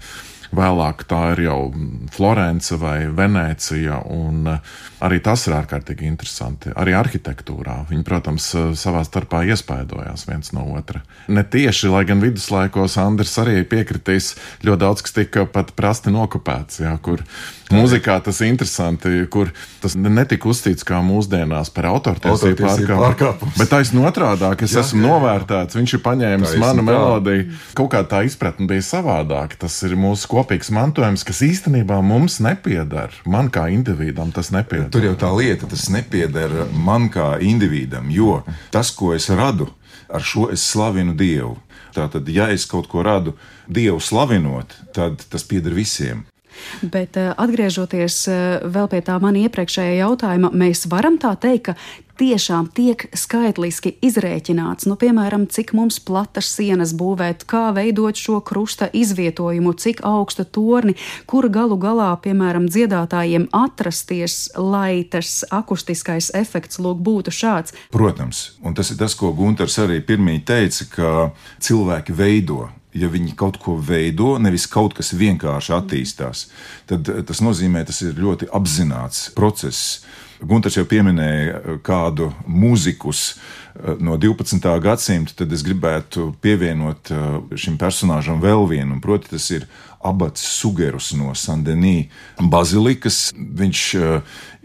Vēlāk 0.57 1.03
tā 1.09 1.21
ir 1.35 1.43
jau 1.45 1.59
Florence 2.13 2.77
vai 2.81 3.05
Venecija, 3.13 3.99
un 4.13 4.53
eh, 4.55 4.71
arī 5.05 5.19
tas 5.23 5.45
ir 5.47 5.57
ārkārtīgi 5.59 6.07
interesanti. 6.09 6.73
Arī 6.73 6.95
arhitektūrā 6.97 7.77
viņi, 7.91 8.05
protams, 8.07 8.49
eh, 8.57 8.71
savā 8.79 9.03
starpā 9.05 9.43
iespaidojās 9.51 10.25
viens 10.29 10.53
no 10.57 10.65
otra. 10.77 11.03
Ne 11.27 11.45
tieši, 11.45 11.91
lai 11.93 12.03
gan 12.09 12.23
viduslaikos 12.23 12.97
Andris 13.01 13.37
arī 13.43 13.61
piekritīs, 13.69 14.33
ļoti 14.65 14.83
daudz 14.85 15.05
kas 15.05 15.17
tika 15.19 15.45
pat 15.45 15.75
prasti 15.77 16.13
nokopēts, 16.13 16.81
jā, 16.85 16.97
kur 17.05 17.23
Mūzikā 17.73 18.15
tas 18.23 18.39
ir 18.41 18.51
interesanti, 18.51 19.11
kur 19.31 19.49
tas 19.81 19.95
netika 19.99 20.47
uzstīts 20.47 20.85
kā 20.87 21.01
mūsdienās 21.03 21.71
par 21.75 21.89
autortiesību 21.91 22.63
pārkāpumu. 22.87 23.51
Bet 23.59 23.71
taisnība 23.73 24.11
otrādi, 24.11 24.47
es 24.63 24.75
jā, 24.75 24.83
esmu 24.85 25.01
jā, 25.01 25.09
novērtēts, 25.11 25.75
viņš 25.75 25.95
ir 25.97 26.03
paņēmis 26.05 26.55
manu 26.61 26.85
melodiju. 26.87 27.49
Kaut 27.77 27.91
kā 27.91 28.03
tā 28.07 28.23
izpratne 28.27 28.69
bija 28.69 28.85
savādāka. 28.87 29.59
Tas 29.65 29.75
ir 29.87 29.97
mūsu 29.99 30.29
kopīgs 30.47 30.69
mantojums, 30.71 31.25
kas 31.27 31.41
īstenībā 31.43 31.97
mums 31.99 32.37
nepieder. 32.39 33.11
Man 33.27 33.49
kā 33.51 33.65
individam 33.73 34.31
tas 34.31 34.47
nepieder. 34.55 34.87
Tur 34.93 35.03
jau 35.03 35.15
tā 35.19 35.31
lieta, 35.35 35.67
tas 35.67 35.89
nepieder 35.91 36.69
man 36.71 37.09
kā 37.11 37.35
individam, 37.43 38.07
jo 38.07 38.45
tas, 38.71 38.93
ko 38.95 39.11
es 39.11 39.27
radu, 39.27 39.67
ar 40.07 40.23
šo 40.23 40.47
es 40.53 40.63
slavinu 40.63 41.17
Dievu. 41.19 41.57
Tātad, 41.91 42.29
ja 42.31 42.47
es 42.53 42.63
kaut 42.65 42.87
ko 42.87 43.03
radu 43.03 43.35
Dievu 43.67 43.99
slavinot, 43.99 44.71
tad 44.95 45.19
tas 45.27 45.43
pieder 45.43 45.75
visiem. 45.75 46.23
Bet 46.81 47.19
eh, 47.19 47.33
atgriežoties 47.35 48.23
eh, 48.31 48.63
vēl 48.63 48.87
pie 48.87 49.03
tā 49.03 49.19
man 49.21 49.35
iepriekšējā 49.35 49.99
jautājuma, 49.99 50.53
mēs 50.55 50.87
varam 50.87 51.19
tā 51.19 51.35
teikt, 51.35 51.73
ka 51.73 51.75
tiešām 52.17 52.69
tiek 52.75 53.07
skaitliski 53.17 53.93
izrēķināts, 54.05 54.87
nu, 54.89 54.97
piemēram, 54.99 55.47
cik 55.51 55.73
mums 55.77 55.99
platas 56.03 56.49
sienas 56.57 56.93
būvēt, 56.97 57.45
kā 57.49 57.69
veidot 57.75 58.17
šo 58.17 58.39
krusta 58.45 58.89
izvietojumu, 58.93 59.73
cik 59.77 60.03
augstu 60.07 60.45
torni, 60.45 60.97
kur 61.29 61.49
galu 61.53 61.77
galā, 61.81 62.09
piemēram, 62.23 62.69
dziedātājiem 62.71 63.49
atrasties, 63.55 64.39
lai 64.57 65.03
tas 65.09 65.43
akustiskais 65.51 66.31
efekts 66.37 66.81
lūk 66.83 67.03
būtu 67.03 67.33
šāds. 67.33 67.75
Protams, 67.93 68.57
un 68.65 68.77
tas 68.77 68.91
ir 68.91 68.99
tas, 68.99 69.15
ko 69.17 69.33
Gunters 69.37 69.77
arī 69.83 70.01
pirmie 70.05 70.39
teica, 70.45 70.89
ka 70.91 71.13
cilvēki 71.63 72.17
veido 72.17 72.67
ja 72.97 73.09
viņi 73.11 73.35
kaut 73.37 73.59
ko 73.61 73.77
veido, 73.83 74.35
nevis 74.41 74.67
kaut 74.71 74.95
kas 74.97 75.13
vienkārši 75.17 75.73
attīstās, 75.75 76.47
tad 76.89 77.09
tas 77.27 77.41
nozīmē, 77.43 77.83
tas 77.87 78.01
ir 78.05 78.17
ļoti 78.17 78.49
apzināts 78.55 79.27
process. 79.37 80.01
Gunārs 80.41 80.77
jau 80.77 80.85
pieminēja 80.87 81.57
eh, 81.57 81.77
kādu 81.85 82.31
mūzikus 82.45 83.23
eh, 83.33 83.95
no 83.99 84.17
12. 84.21 84.61
gadsimta, 84.83 85.35
tad 85.41 85.53
es 85.53 85.63
gribētu 85.65 86.31
pievienot 86.41 87.11
šim 87.57 87.77
personāžam 87.81 88.41
vēl 88.43 88.67
vienu, 88.69 88.99
proti, 89.01 89.31
tas 89.33 89.49
ir 89.53 89.67
abats 90.05 90.43
Sugerus 90.59 91.09
no 91.17 91.33
Sandenī 91.35 92.09
bazilikas. 92.37 93.31
Viņš 93.33 93.81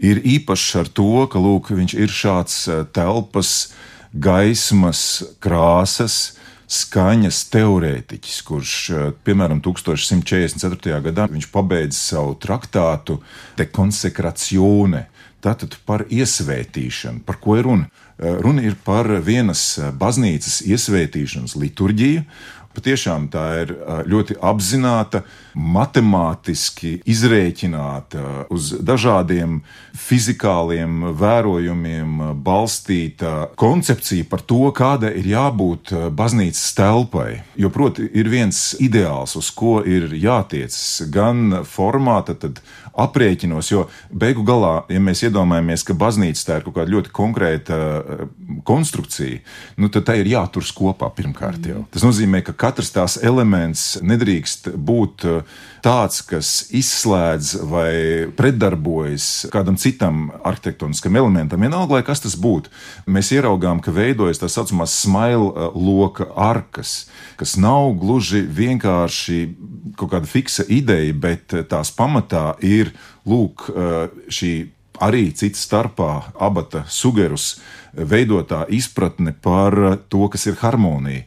ir 0.05 0.21
īpašs 0.37 0.77
ar 0.83 0.91
to, 0.93 1.25
ka 1.27 1.41
lūk, 1.41 1.73
viņš 1.73 1.97
ir 1.97 2.13
šāds 2.13 2.59
telpas, 2.93 3.73
gaismas, 4.13 5.23
krāsas, 5.41 6.37
skaņas 6.73 7.39
teorētiķis, 7.53 8.37
kurš, 8.47 8.73
eh, 8.89 9.11
piemēram, 9.25 9.61
1144. 9.61 11.01
gadā 11.01 11.27
pabeidza 11.51 11.97
savu 11.97 12.35
traktātu 12.35 13.19
De 13.57 13.65
Consecratione, 13.65 15.07
tātad 15.43 15.75
par 15.87 16.05
iesvētīšanu. 16.09 17.23
Par 17.27 17.39
ko 17.43 17.57
ir 17.59 17.67
runa? 17.67 17.89
Eh, 18.17 18.35
runa 18.43 18.63
ir 18.63 18.77
par 18.85 19.09
vienas 19.25 19.79
baznīcas 19.99 20.61
iesvētīšanas 20.67 21.57
liturģiju, 21.59 22.25
Patiešām 22.73 23.29
tā 23.33 23.45
ir 23.63 23.73
ļoti 24.09 24.37
apzināta, 24.41 25.23
matemātiski 25.53 26.95
izrēķināta, 27.09 28.47
uz 28.53 28.71
dažādiem 28.81 29.59
fizikāliem 29.97 31.13
vērojumiem 31.19 32.21
balstīta 32.43 33.49
koncepcija 33.59 34.25
par 34.29 34.41
to, 34.49 34.63
kāda 34.73 35.11
ir 35.13 35.29
jābūt 35.29 35.93
baznīcas 36.17 36.73
telpai. 36.77 37.43
Jo, 37.59 37.69
proti, 37.73 38.07
ir 38.09 38.31
viens 38.33 38.71
ideāls, 38.81 39.37
uz 39.37 39.51
ko 39.53 39.79
ir 39.85 40.09
jātiecas 40.17 41.03
gan 41.13 41.61
formāta, 41.69 42.33
tad 42.33 42.63
aprēķinos, 42.93 43.69
jo 43.71 43.85
beigu 44.09 44.43
galā, 44.45 44.83
ja 44.89 45.01
mēs 45.01 45.23
iedomājamies, 45.25 45.85
ka 45.85 45.95
baznīca 45.97 46.45
tā 46.45 46.57
ir 46.59 46.65
kaut 46.67 46.77
kāda 46.77 46.93
ļoti 46.93 47.13
konkrēta 47.13 47.77
konstrukcija, 48.65 49.41
nu, 49.81 49.89
tad 49.93 50.05
tā 50.09 50.17
ir 50.21 50.29
jāturas 50.33 50.73
kopā 50.75 51.09
pirmkārt 51.13 51.69
jau. 51.69 51.85
Tas 51.93 52.05
nozīmē, 52.05 52.43
ka 52.45 52.53
katrs 52.63 52.93
tās 52.95 53.17
elements 53.19 53.97
nedrīkst 54.05 54.71
būt 54.87 55.25
uh, 55.27 55.55
tāds, 55.83 56.21
kas 56.27 56.51
izslēdz 56.71 57.53
vai 57.67 57.93
pretdarbojas 58.37 59.49
kādam 59.53 59.75
citam 59.79 60.29
arhitektoniskam 60.47 61.19
elementam, 61.19 61.63
vienalga, 61.63 61.97
lai 61.97 62.07
kas 62.07 62.23
tas 62.23 62.37
būtu. 62.39 62.71
Mēs 63.11 63.33
ieraugām, 63.35 63.83
ka 63.83 63.91
veidojas 63.95 64.39
tā 64.41 64.51
saucamās 64.51 64.95
smile 65.03 65.49
uh, 65.51 65.75
loka 65.75 66.29
arkas, 66.39 67.09
kas 67.39 67.57
nav 67.59 67.91
gluži 67.99 68.45
vienkārši 68.47 69.41
kaut 69.99 70.13
kāda 70.15 70.29
fiksa 70.29 70.67
ideja, 70.71 71.11
bet 71.13 71.57
uh, 71.57 71.67
tās 71.67 71.91
pamatā 71.95 72.53
ir 72.63 72.95
lūk 73.27 73.69
šī 74.31 74.53
arī 75.01 75.31
cita 75.35 75.57
starpā 75.57 76.09
abata 76.41 76.83
sugerus 76.91 77.57
veidotā 77.93 78.63
izpratne 78.73 79.33
par 79.33 79.75
to, 80.09 80.27
kas 80.33 80.47
ir 80.49 80.57
harmonija, 80.61 81.25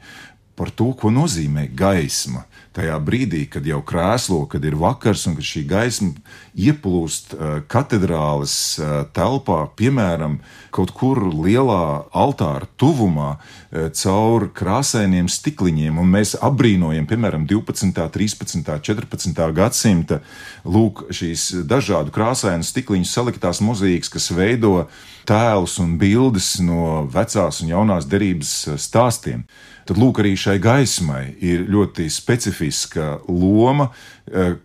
par 0.57 0.73
to, 0.73 0.91
ko 0.97 1.13
nozīmē 1.13 1.69
gaisma. 1.77 2.47
Tajā 2.77 2.97
brīdī, 3.01 3.47
kad 3.49 3.65
jau 3.65 3.81
krēslo, 3.85 4.43
kad 4.53 4.65
ir 4.65 4.77
vakars 4.77 5.25
un 5.29 5.37
kad 5.39 5.47
šī 5.49 5.63
gaisma 5.69 6.13
ieplūst 6.57 7.33
uh, 7.37 7.59
katedrāles 7.73 8.57
uh, 8.81 9.05
telpā, 9.17 9.63
piemēram, 9.79 10.41
kaut 10.77 10.93
kur 10.97 11.23
lielā 11.33 12.07
altāra 12.17 12.69
tuvumā, 12.81 13.37
uh, 13.37 13.89
caur 13.97 14.49
krāsainiem 14.57 15.31
stikliņiem, 15.33 15.99
un 16.01 16.13
mēs 16.13 16.37
apbrīnojam, 16.45 17.09
piemēram, 17.09 17.47
12., 17.49 18.07
13., 18.13 18.73
14. 18.85 19.43
gadsimta 19.57 20.21
lūk, 20.65 21.07
šīs 21.15 21.49
dažādu 21.69 22.15
krāsainu 22.15 22.67
stikliņu 22.67 23.09
saliktās 23.09 23.63
mozīkas, 23.65 24.13
kas 24.13 24.31
veido 24.35 24.87
tēlus 25.27 25.79
un 25.83 25.97
bildes 26.01 26.57
no 26.63 27.07
vecās 27.13 27.63
un 27.63 27.73
jaunās 27.73 28.07
derības 28.11 28.53
stāstiem. 28.81 29.47
tad 29.87 30.01
lūk, 30.03 30.19
arī 30.19 30.33
šai 30.35 30.57
gaismai 30.59 31.37
ir 31.39 31.69
ļoti 31.71 32.09
specifiska 32.11 33.21
loma. 33.29 33.93
Eh, 34.27 34.57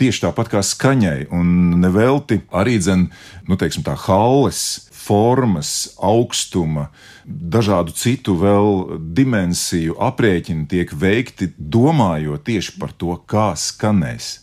tieši 0.00 0.22
tāpat 0.24 0.48
kā 0.48 0.62
skaņai, 0.64 1.28
un 1.36 1.80
nevelti 1.82 2.40
arī 2.48 2.78
dzen, 2.80 3.10
nu, 3.48 3.58
teiksim, 3.60 3.84
tā 3.84 3.92
halles 4.06 4.89
formas, 5.10 5.96
augstuma, 5.98 6.88
dažādu 7.26 7.94
citu 7.98 8.36
vēl 8.38 9.00
dimensiju 9.16 9.98
aprēķini 9.98 10.68
tiek 10.70 10.94
veikti 10.94 11.50
domājot 11.58 12.46
tieši 12.46 12.76
par 12.78 12.94
to, 12.94 13.16
kā 13.26 13.50
skanēs. 13.58 14.38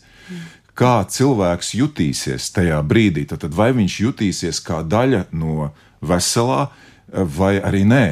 Kā 0.78 1.00
cilvēks 1.10 1.72
jutīsies 1.74 2.52
tajā 2.54 2.78
brīdī, 2.86 3.24
tad 3.26 3.48
vai 3.56 3.72
viņš 3.74 3.96
jutīsies 4.04 4.60
kā 4.62 4.84
daļa 4.86 5.24
no 5.34 5.72
veselā, 6.04 6.68
vai 7.08 7.56
arī 7.64 7.82
nē 7.88 8.04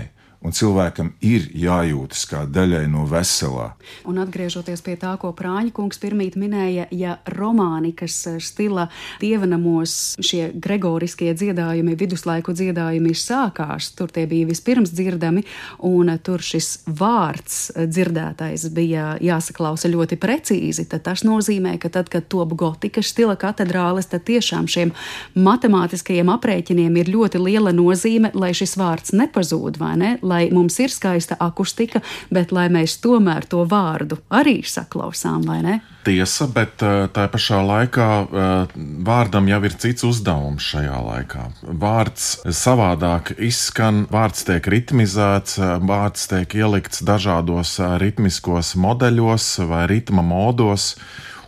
un 0.47 0.55
cilvēkam 0.55 1.11
ir 1.27 1.49
jājūtas 1.59 2.23
kā 2.31 2.45
daļai 2.47 2.85
no 2.91 3.05
veselā. 3.11 3.73
Un 4.07 4.21
atgriežoties 4.23 4.83
pie 4.87 4.95
tā, 5.01 5.17
ko 5.21 5.33
Prāņa 5.37 5.73
kungs 5.75 5.99
pirmīt 6.03 6.37
minēja, 6.39 6.87
ja 6.95 7.17
romānikas 7.35 8.19
stila 8.43 8.87
dievanamos 9.23 10.17
šie 10.23 10.49
gregoriskie 10.55 11.33
dziedājumi, 11.37 11.97
viduslaiku 11.99 12.55
dziedājumi 12.57 13.15
sākās, 13.17 13.91
tur 13.99 14.13
tie 14.15 14.27
bija 14.31 14.47
vispirms 14.51 14.95
dzirdami, 14.95 15.43
un 15.87 16.13
tur 16.23 16.45
šis 16.45 16.87
vārds 16.87 17.73
dzirdētais 17.77 18.69
bija 18.77 19.17
jāsaklausa 19.23 19.91
ļoti 19.91 20.19
precīzi, 20.21 20.87
tad 20.91 21.07
tas 21.09 21.25
nozīmē, 21.27 21.77
ka 21.83 21.91
tad, 21.93 22.11
kad 22.13 22.29
top 22.31 22.55
gotikas 22.59 23.11
stila 23.11 23.37
katedrāles, 23.41 24.11
tad 24.13 24.27
tiešām 24.29 24.71
šiem 24.71 24.95
matemātiskajiem 25.35 26.31
aprēķiniem 26.37 27.03
ir 27.03 27.13
ļoti 27.17 27.43
liela 27.43 27.75
nozīme, 27.75 28.31
lai 28.37 28.53
šis 28.57 28.77
vārds 28.79 29.15
nepazūd, 29.17 29.81
vai 29.83 29.95
ne? 29.99 30.15
Lai 30.23 30.36
lai 30.37 30.47
mums 30.53 30.79
ir 30.83 30.93
skaista 30.93 31.39
akustika, 31.41 32.03
bet 32.33 32.53
lai 32.53 32.69
mēs 32.73 32.99
tomēr 33.03 33.47
to 33.49 33.65
vārdu 33.69 34.21
arī 34.31 34.61
saklausām, 34.67 35.47
vai 35.49 35.61
ne? 35.65 35.77
Tiesa, 36.07 36.47
bet 36.53 36.83
eh, 36.87 37.07
tā 37.11 37.27
pašā 37.33 37.61
laikā 37.67 38.09
eh, 38.23 38.75
vārdam 39.07 39.49
jau 39.51 39.61
ir 39.67 39.77
cits 39.83 40.07
uzdevums 40.07 40.67
šajā 40.71 41.01
laikā. 41.03 41.47
Vārds 41.83 42.29
savādāk 42.47 43.35
izskan, 43.43 44.05
vārds 44.13 44.47
tiek 44.47 44.69
ritmizēts, 44.77 45.59
eh, 45.59 45.77
vārds 45.83 46.29
tiek 46.31 46.59
ielikts 46.61 47.03
dažādos 47.07 47.79
ritmiskos 48.03 48.77
modeļos 48.79 49.49
vai 49.71 49.87
ritma 49.91 50.23
modos. 50.27 50.95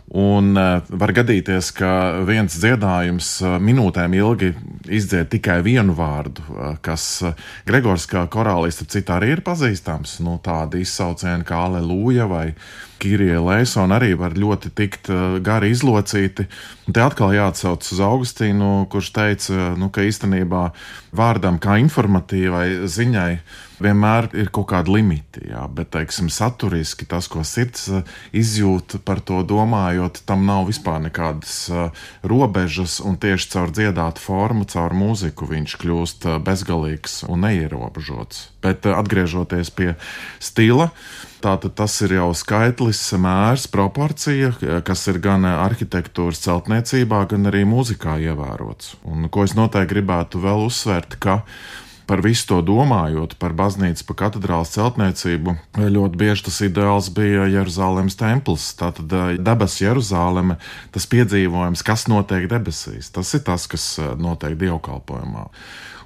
Un 0.09 0.55
uh, 0.57 0.79
var 0.89 1.11
gadīties, 1.13 1.67
ka 1.77 1.89
viens 2.25 2.55
dziedājums 2.57 3.27
uh, 3.43 3.57
minūtēm 3.61 4.15
ilgi 4.17 4.55
izdzied 4.89 5.29
tikai 5.29 5.59
vienu 5.61 5.93
vārdu, 5.93 6.41
uh, 6.49 6.71
kas 6.81 7.21
Gregors 7.67 8.07
kā 8.09 8.23
korālists 8.25 8.89
citā 8.89 9.19
arī 9.19 9.35
ir 9.35 9.43
pazīstams. 9.45 10.17
Nu, 10.25 10.39
tādi 10.41 10.81
izsaucieni 10.81 11.45
kā 11.45 11.61
Aleluja 11.67 12.25
vai 12.25 12.47
Kirija 12.99 13.37
Leisona 13.45 13.99
arī 13.99 14.15
var 14.17 14.33
ļoti 14.33 14.73
tikt 14.75 15.13
gari 15.45 15.69
izlocīti. 15.71 16.49
Un 16.89 16.97
te 16.97 17.05
atkal 17.05 17.37
jāatsauc 17.37 17.85
uz 17.85 18.01
Augustīnu, 18.03 18.89
kurš 18.91 19.13
teica, 19.15 19.71
nu, 19.79 19.93
ka 19.93 20.03
īstenībā 20.03 20.65
vārdam 21.15 21.61
kā 21.61 21.77
informatīvai 21.85 22.89
ziņai 22.89 23.31
vienmēr 23.83 24.29
ir 24.37 24.51
kaut 24.53 24.69
kādi 24.71 24.93
limiti, 24.97 25.45
jā, 25.51 25.63
bet, 25.73 25.91
teiksim, 25.95 26.29
saturiski 26.33 27.07
tas, 27.09 27.29
ko 27.31 27.43
sirds 27.47 27.87
uh, 27.91 28.03
izjūt 28.35 28.99
par 29.07 29.23
to 29.25 29.41
domājot, 29.47 30.21
tam 30.29 30.45
nav 30.49 30.67
vispār 30.69 31.01
nekādas 31.07 31.55
uh, 31.71 32.03
robežas, 32.27 32.99
un 33.03 33.19
tieši 33.21 33.53
caur 33.55 33.73
dziedātu 33.75 34.23
formu, 34.23 34.67
caur 34.69 34.95
mūziku 34.97 35.49
viņš 35.49 35.79
kļūst 35.81 36.29
bezgalīgs 36.45 37.23
un 37.29 37.47
neierobežots. 37.47 38.49
Bet 38.63 38.85
atgriežoties 38.89 39.71
pie 39.73 39.93
stila, 40.43 40.91
Tātad 41.39 41.71
tas 41.79 41.93
ir 42.03 42.17
jau 42.17 42.33
skaitlis, 42.35 42.99
mērs, 43.15 43.69
proporcija, 43.71 44.51
kas 44.83 45.05
ir 45.07 45.21
gan 45.23 45.47
arhitektūras 45.47 46.41
celtniecībā, 46.43 47.21
gan 47.31 47.47
arī 47.47 47.61
mūzikā 47.67 48.17
ievērots. 48.27 48.97
Un 49.07 49.29
ko 49.31 49.45
es 49.47 49.55
noteikti 49.55 49.93
gribētu 49.93 50.41
vēl 50.43 50.65
uzsvērt, 50.65 51.15
ka 51.23 51.39
par 52.09 52.23
visu 52.25 52.47
to 52.49 52.57
domājot, 52.65 53.35
par 53.37 53.53
baznīcu, 53.57 54.07
par 54.09 54.17
katedrālas 54.23 54.73
celtniecību, 54.73 55.53
ļoti 55.77 56.17
bieži 56.17 56.47
tas 56.47 56.57
ideāls 56.65 57.11
bija 57.13 57.45
Jeruzalemes 57.51 58.17
templis. 58.17 58.71
Tātad 58.79 59.13
eh, 59.13 59.35
debesu 59.37 59.85
Jeruzaleme, 59.85 60.57
tas 60.95 61.05
piedzīvojums, 61.11 61.85
kas 61.85 62.07
notiek 62.09 62.49
debesīs, 62.49 63.11
tas 63.13 63.35
ir 63.37 63.45
tas, 63.45 63.69
kas 63.69 63.91
eh, 64.01 64.15
notiek 64.17 64.57
dievkalpojumā. 64.57 65.45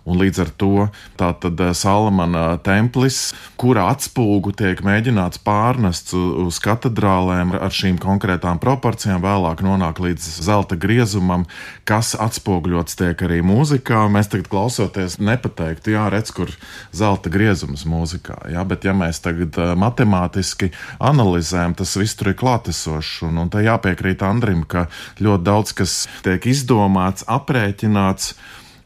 Un 0.04 0.20
līdz 0.20 0.39
ar 0.43 0.49
to 0.60 0.88
tātad 1.20 1.60
eh, 1.64 1.72
Salamana 1.78 2.58
templis, 2.64 3.32
kura 3.60 3.86
atspūgu 3.93 4.51
tiek 4.60 4.82
mēģināts 4.84 5.39
pārnest 5.45 6.12
uz 6.14 6.60
katedrālēm 6.64 7.54
ar 7.56 7.72
šīm 7.72 7.99
konkrētām 8.04 8.60
proporcijām, 8.64 9.22
vēlāk 9.24 9.64
nonāk 9.64 10.01
līdz 10.04 10.26
zelta 10.43 10.76
griezumam, 10.80 11.45
kas 11.88 12.14
atspoguļots 12.20 12.99
tiek 12.99 13.24
arī 13.24 13.39
mūzikā. 13.47 14.01
Mēs 14.12 14.32
tagad 14.34 14.49
klausoties 14.51 15.16
nepateiktu, 15.24 15.93
jā, 15.95 16.10
redz, 16.12 16.34
kur 16.36 16.51
zelta 16.91 17.32
griezums 17.32 17.86
mūzikā, 17.88 18.41
jā, 18.51 18.66
bet 18.68 18.84
ja 18.84 18.95
mēs 18.97 19.24
tagad 19.24 19.56
eh, 19.56 19.72
matemātiski 19.80 20.74
analizējam, 20.99 21.78
tas 21.80 21.95
viss 21.99 22.20
tur 22.20 22.34
ir 22.34 22.38
klātesošs. 22.43 23.22
Un, 23.30 23.39
un 23.45 23.54
te 23.54 23.64
jāpiekrīt 23.64 24.26
Andrim, 24.28 24.66
ka 24.68 24.89
ļoti 25.24 25.47
daudz 25.47 25.72
kas 25.80 25.95
tiek 26.28 26.51
izdomāts, 26.51 27.24
aprēķināts. 27.32 28.34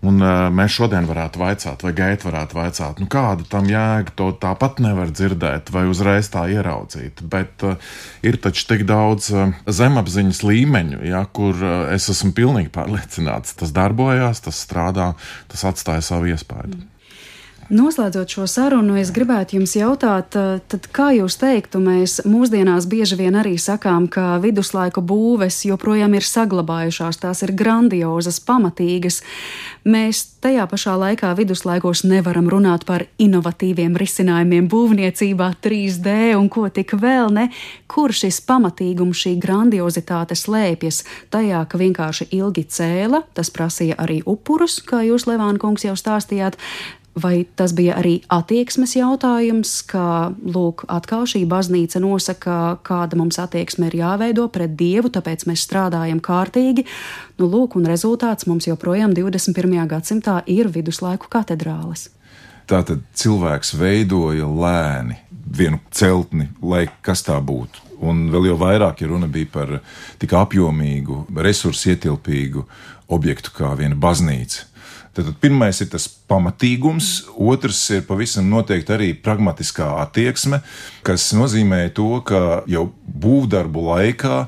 Un 0.05 0.21
uh, 0.21 0.47
mēs 0.53 0.75
šodien 0.77 1.07
varētu 1.09 1.41
vaicāt, 1.41 1.81
vai 1.81 1.93
gaita 1.97 2.27
varētu 2.27 2.57
vaicāt, 2.59 2.99
nu, 3.01 3.07
kāda 3.09 3.47
tam 3.49 3.65
jēga, 3.69 4.13
to 4.19 4.27
tāpat 4.37 4.81
nevar 4.83 5.09
dzirdēt, 5.09 5.71
vai 5.73 5.87
uzreiz 5.89 6.29
tā 6.33 6.43
ieraudzīt. 6.53 7.23
Bet 7.25 7.65
uh, 7.65 7.79
ir 8.21 8.37
taču 8.43 8.67
tik 8.69 8.85
daudz 8.89 9.31
uh, 9.33 9.55
zemapziņas 9.65 10.43
līmeņu, 10.45 11.01
ja, 11.09 11.23
kur 11.33 11.57
uh, 11.57 11.79
es 11.95 12.11
esmu 12.13 12.35
pilnīgi 12.37 12.69
pārliecināts, 12.77 13.57
tas 13.57 13.73
darbojās, 13.73 14.43
tas 14.45 14.61
strādā, 14.67 15.15
tas 15.49 15.65
atstāja 15.71 16.05
savu 16.05 16.29
iespēju. 16.35 16.77
Mm. 16.77 16.93
Noslēdzot 17.67 18.31
šo 18.31 18.45
sarunu, 18.47 18.93
es 18.95 19.09
gribētu 19.11 19.57
jums 19.57 19.73
jautāt, 19.75 20.35
eh, 20.39 20.61
tad 20.71 20.85
kā 20.95 21.09
jūs 21.11 21.35
teiktu, 21.35 21.81
mēs 21.83 22.21
mūsdienās 22.23 22.87
bieži 22.87 23.17
vien 23.19 23.35
arī 23.35 23.57
sakām, 23.59 24.07
ka 24.07 24.39
viduslaiku 24.39 25.03
būves 25.03 25.65
joprojām 25.67 26.15
ir 26.15 26.23
saglabājušās, 26.23 27.19
tās 27.19 27.43
ir 27.43 27.51
grandiozas, 27.51 28.39
pamatīgas. 28.39 29.21
Mēs 29.83 30.39
tajā 30.39 30.63
pašā 30.63 30.95
laikā 30.95 31.35
viduslaikos 31.35 32.05
nevaram 32.07 32.47
runāt 32.47 32.85
par 32.85 33.03
inovatīviem 33.19 33.97
risinājumiem 33.99 34.69
būvniecībā, 34.71 35.55
3D 35.59 36.35
un 36.37 36.47
ko 36.47 36.69
tik 36.69 36.91
vēl 36.91 37.33
ne. 37.33 37.49
Kur 37.87 38.11
šis 38.15 38.39
pamatīgums, 38.47 39.25
šī 39.25 39.35
grandiozitāte 39.43 40.35
slēpjas? 40.39 41.03
Tajā, 41.29 41.65
ka 41.67 41.77
vienkārši 41.77 42.29
ilgi 42.31 42.63
cēla, 42.63 43.23
tas 43.33 43.51
prasīja 43.51 43.99
arī 43.99 44.21
upurus, 44.25 44.79
kā 44.79 45.03
jūs, 45.03 45.27
Levāna 45.27 45.59
kungs, 45.59 45.83
jau 45.83 45.95
stāstījāt, 45.99 46.55
Vai 47.17 47.47
tas 47.57 47.71
bija 47.73 47.95
arī 47.97 48.19
attieksmes 48.29 48.91
jautājums, 48.93 49.71
ka, 49.89 50.33
lūk, 50.37 50.83
atkal 50.91 51.25
šī 51.25 51.47
baznīca 51.49 52.01
nosaka, 52.03 52.57
kāda 52.85 53.17
mums 53.17 53.39
attieksme 53.41 53.89
ir 53.89 53.97
jāveido 54.03 54.45
pret 54.53 54.75
Dievu, 54.77 55.09
tāpēc 55.13 55.47
mēs 55.49 55.63
strādājam 55.65 56.21
kārtīgi. 56.21 56.85
Nu, 57.41 57.49
lūk, 57.49 57.79
un 57.79 57.89
rezultāts 57.89 58.45
mums 58.45 58.69
joprojām 58.69 59.15
21. 59.17 59.79
gadsimtā 59.89 60.43
ir 60.45 60.69
viduslaiku 60.69 61.31
katedrāles. 61.33 62.11
Tātad 62.67 63.01
cilvēks 63.15 63.73
veidoja 63.79 64.45
lēni 64.45 65.17
vienu 65.57 65.79
celtni, 65.95 66.49
lai 66.61 66.85
kas 67.01 67.23
tā 67.25 67.39
būtu. 67.41 67.85
Un 68.03 68.27
vēl 68.29 68.51
jau 68.51 68.57
vairāk, 68.61 69.01
ja 69.01 69.09
runa 69.09 69.29
bija 69.31 69.49
par 69.53 69.77
tik 70.21 70.35
apjomīgu, 70.37 71.23
resursu 71.33 71.95
ietilpīgu 71.95 72.65
objektu 73.15 73.53
kā 73.55 73.71
viena 73.79 73.97
baznīca. 73.97 74.67
Tad 75.17 75.31
pirmais 75.41 75.79
ir 75.81 75.87
tas 75.89 76.03
pamatīgums, 76.29 77.07
otrs 77.41 77.79
ir 77.95 78.03
pavisam 78.05 78.51
noteikti 78.51 78.93
arī 78.93 79.07
pragmatiskā 79.17 79.87
attieksme, 80.03 80.59
kas 81.01 81.31
nozīmē 81.33 81.87
to, 81.97 82.19
ka 82.21 82.61
jau 82.69 82.91
būvdarbu 83.25 83.85
laikā 83.87 84.43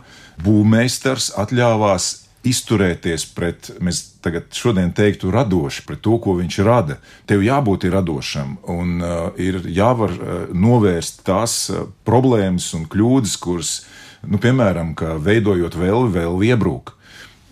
būvmeistars 0.45 1.32
atļāvās 1.41 2.11
izturēties 2.45 3.26
pret, 3.34 3.72
mēs 3.82 4.03
tagad 4.22 4.53
šodien 4.55 4.93
teiktu, 4.95 5.32
radoši, 5.34 5.88
pret 5.88 6.03
to, 6.05 6.20
ko 6.22 6.38
viņš 6.38 6.59
rada. 6.67 6.99
Tev 7.26 7.41
jābūt 7.43 7.89
radošam 7.89 8.59
un 8.70 9.01
uh, 9.01 9.17
ir 9.41 9.59
jāvar 9.74 10.13
uh, 10.13 10.38
novērst 10.53 11.26
tās 11.28 11.57
uh, 11.74 11.89
problēmas 12.05 12.70
un 12.78 12.86
kļūdas, 12.93 13.36
kuras, 13.41 13.74
nu, 14.22 14.38
piemēram, 14.38 14.93
veidojot 15.26 15.82
vēl, 15.82 16.07
vēl 16.13 16.39
iebrūk. 16.53 16.93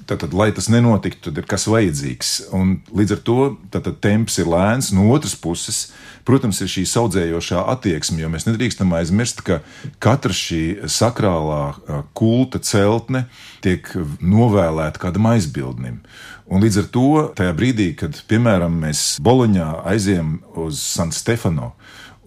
Tātad, 0.08 0.32
lai 0.32 0.52
tas 0.56 0.70
nenotiktu, 0.72 1.28
tad 1.28 1.42
ir 1.42 1.48
kas 1.50 1.68
vajadzīgs. 1.68 2.32
Un 2.56 2.78
līdz 2.96 3.18
ar 3.18 3.24
to 3.28 3.38
tātad, 3.74 3.98
temps 4.04 4.38
ir 4.40 4.48
lēns. 4.48 4.94
No 4.96 5.10
otras 5.12 5.36
puses, 5.36 5.82
protams, 6.28 6.62
ir 6.64 6.72
šī 6.72 6.86
audzējošā 7.02 7.66
attieksme, 7.74 8.22
jo 8.24 8.32
mēs 8.32 8.48
nedrīkstam 8.48 8.96
aizmirst, 8.96 9.44
ka 9.44 9.60
katra 10.04 10.36
šī 10.36 10.88
sakrālā 10.88 12.06
kulta 12.16 12.64
celtne 12.64 13.26
tiek 13.66 13.90
novēlēta 14.24 15.04
kādam 15.04 15.28
aizbildnim. 15.34 16.00
Un 16.48 16.64
līdz 16.64 16.84
ar 16.86 16.92
to, 16.96 17.08
tajā 17.36 17.56
brīdī, 17.60 17.92
kad, 18.00 18.16
piemēram, 18.32 18.80
mēs 18.88 19.18
Boloņā 19.20 19.72
aizējām 19.92 20.38
uz 20.64 20.80
San 20.80 21.12
Stefano, 21.12 21.74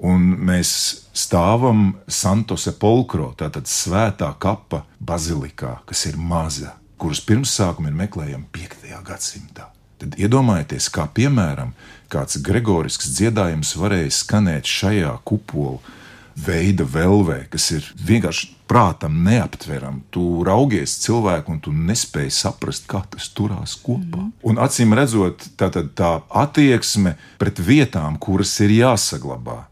Un 0.01 0.31
mēs 0.49 0.71
stāvam 1.13 1.91
Santo 2.09 2.57
Sepulcro, 2.57 3.35
tātad 3.37 3.69
svētā 3.69 4.31
kapa 4.41 4.87
bazilikā, 4.97 5.75
kas 5.85 6.07
ir 6.09 6.17
maza, 6.17 6.73
kuras 7.01 7.23
pirmsākumi 7.25 7.91
ir 7.91 7.97
meklējami 8.03 8.49
5. 8.53 8.91
gadsimtā. 9.07 9.71
Tad 10.01 10.17
iedomājieties, 10.21 10.89
kā 10.93 11.07
piemēram 11.17 11.73
kāds 12.13 12.41
gregorisks 12.45 13.11
dziedājums 13.17 13.75
varēja 13.77 14.13
skanēt 14.17 14.69
šajā 14.69 15.13
kupola 15.29 15.81
veida 16.41 16.87
velvē, 16.89 17.43
kas 17.53 17.67
ir 17.77 17.87
vienkārši 18.07 18.49
prātam 18.71 19.19
neaptverami. 19.27 20.05
Tu 20.15 20.23
raugies 20.47 20.95
cilvēku, 21.03 21.57
un 21.57 21.61
tu 21.65 21.73
nespēji 21.75 22.33
saprast, 22.33 22.87
kā 22.89 23.03
tas 23.13 23.29
turās 23.37 23.75
kopā. 23.83 24.23
Mm. 24.23 24.31
Un 24.47 24.61
acīm 24.63 24.95
redzot, 24.97 25.45
tā, 25.61 25.69
tā 25.69 26.13
attieksme 26.43 27.17
pret 27.41 27.61
vietām, 27.61 28.17
kuras 28.23 28.55
ir 28.65 28.73
jāsaglabā. 28.79 29.65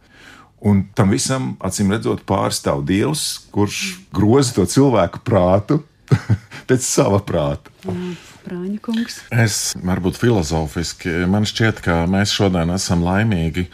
Un 0.69 0.83
tam 0.99 1.15
visam, 1.15 1.53
acīm 1.63 1.93
redzot, 1.95 2.25
pārstāv 2.27 2.83
Dievs, 2.85 3.29
kurš 3.55 4.01
groza 4.13 4.59
to 4.59 4.67
cilvēku 4.69 5.23
prātu 5.25 5.79
pēc 6.69 6.85
sava 6.85 7.23
prāta. 7.25 7.73
Mm. 7.89 8.17
Prāņakungs. 8.49 9.23
Es 9.45 9.57
varbūt 9.85 10.17
filozofiski, 10.17 11.11
man 11.29 11.45
šķiet, 11.49 11.83
ka 11.85 12.03
mēs 12.09 12.33
šodien 12.33 12.71
esam 12.73 13.03
laimīgi, 13.05 13.67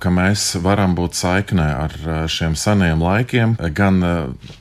ka 0.00 0.12
mēs 0.14 0.44
varam 0.62 0.94
būt 0.96 1.18
saiknē 1.18 1.66
ar 1.74 1.94
šiem 2.30 2.54
seniem 2.56 3.02
laikiem, 3.02 3.56
gan 3.76 3.98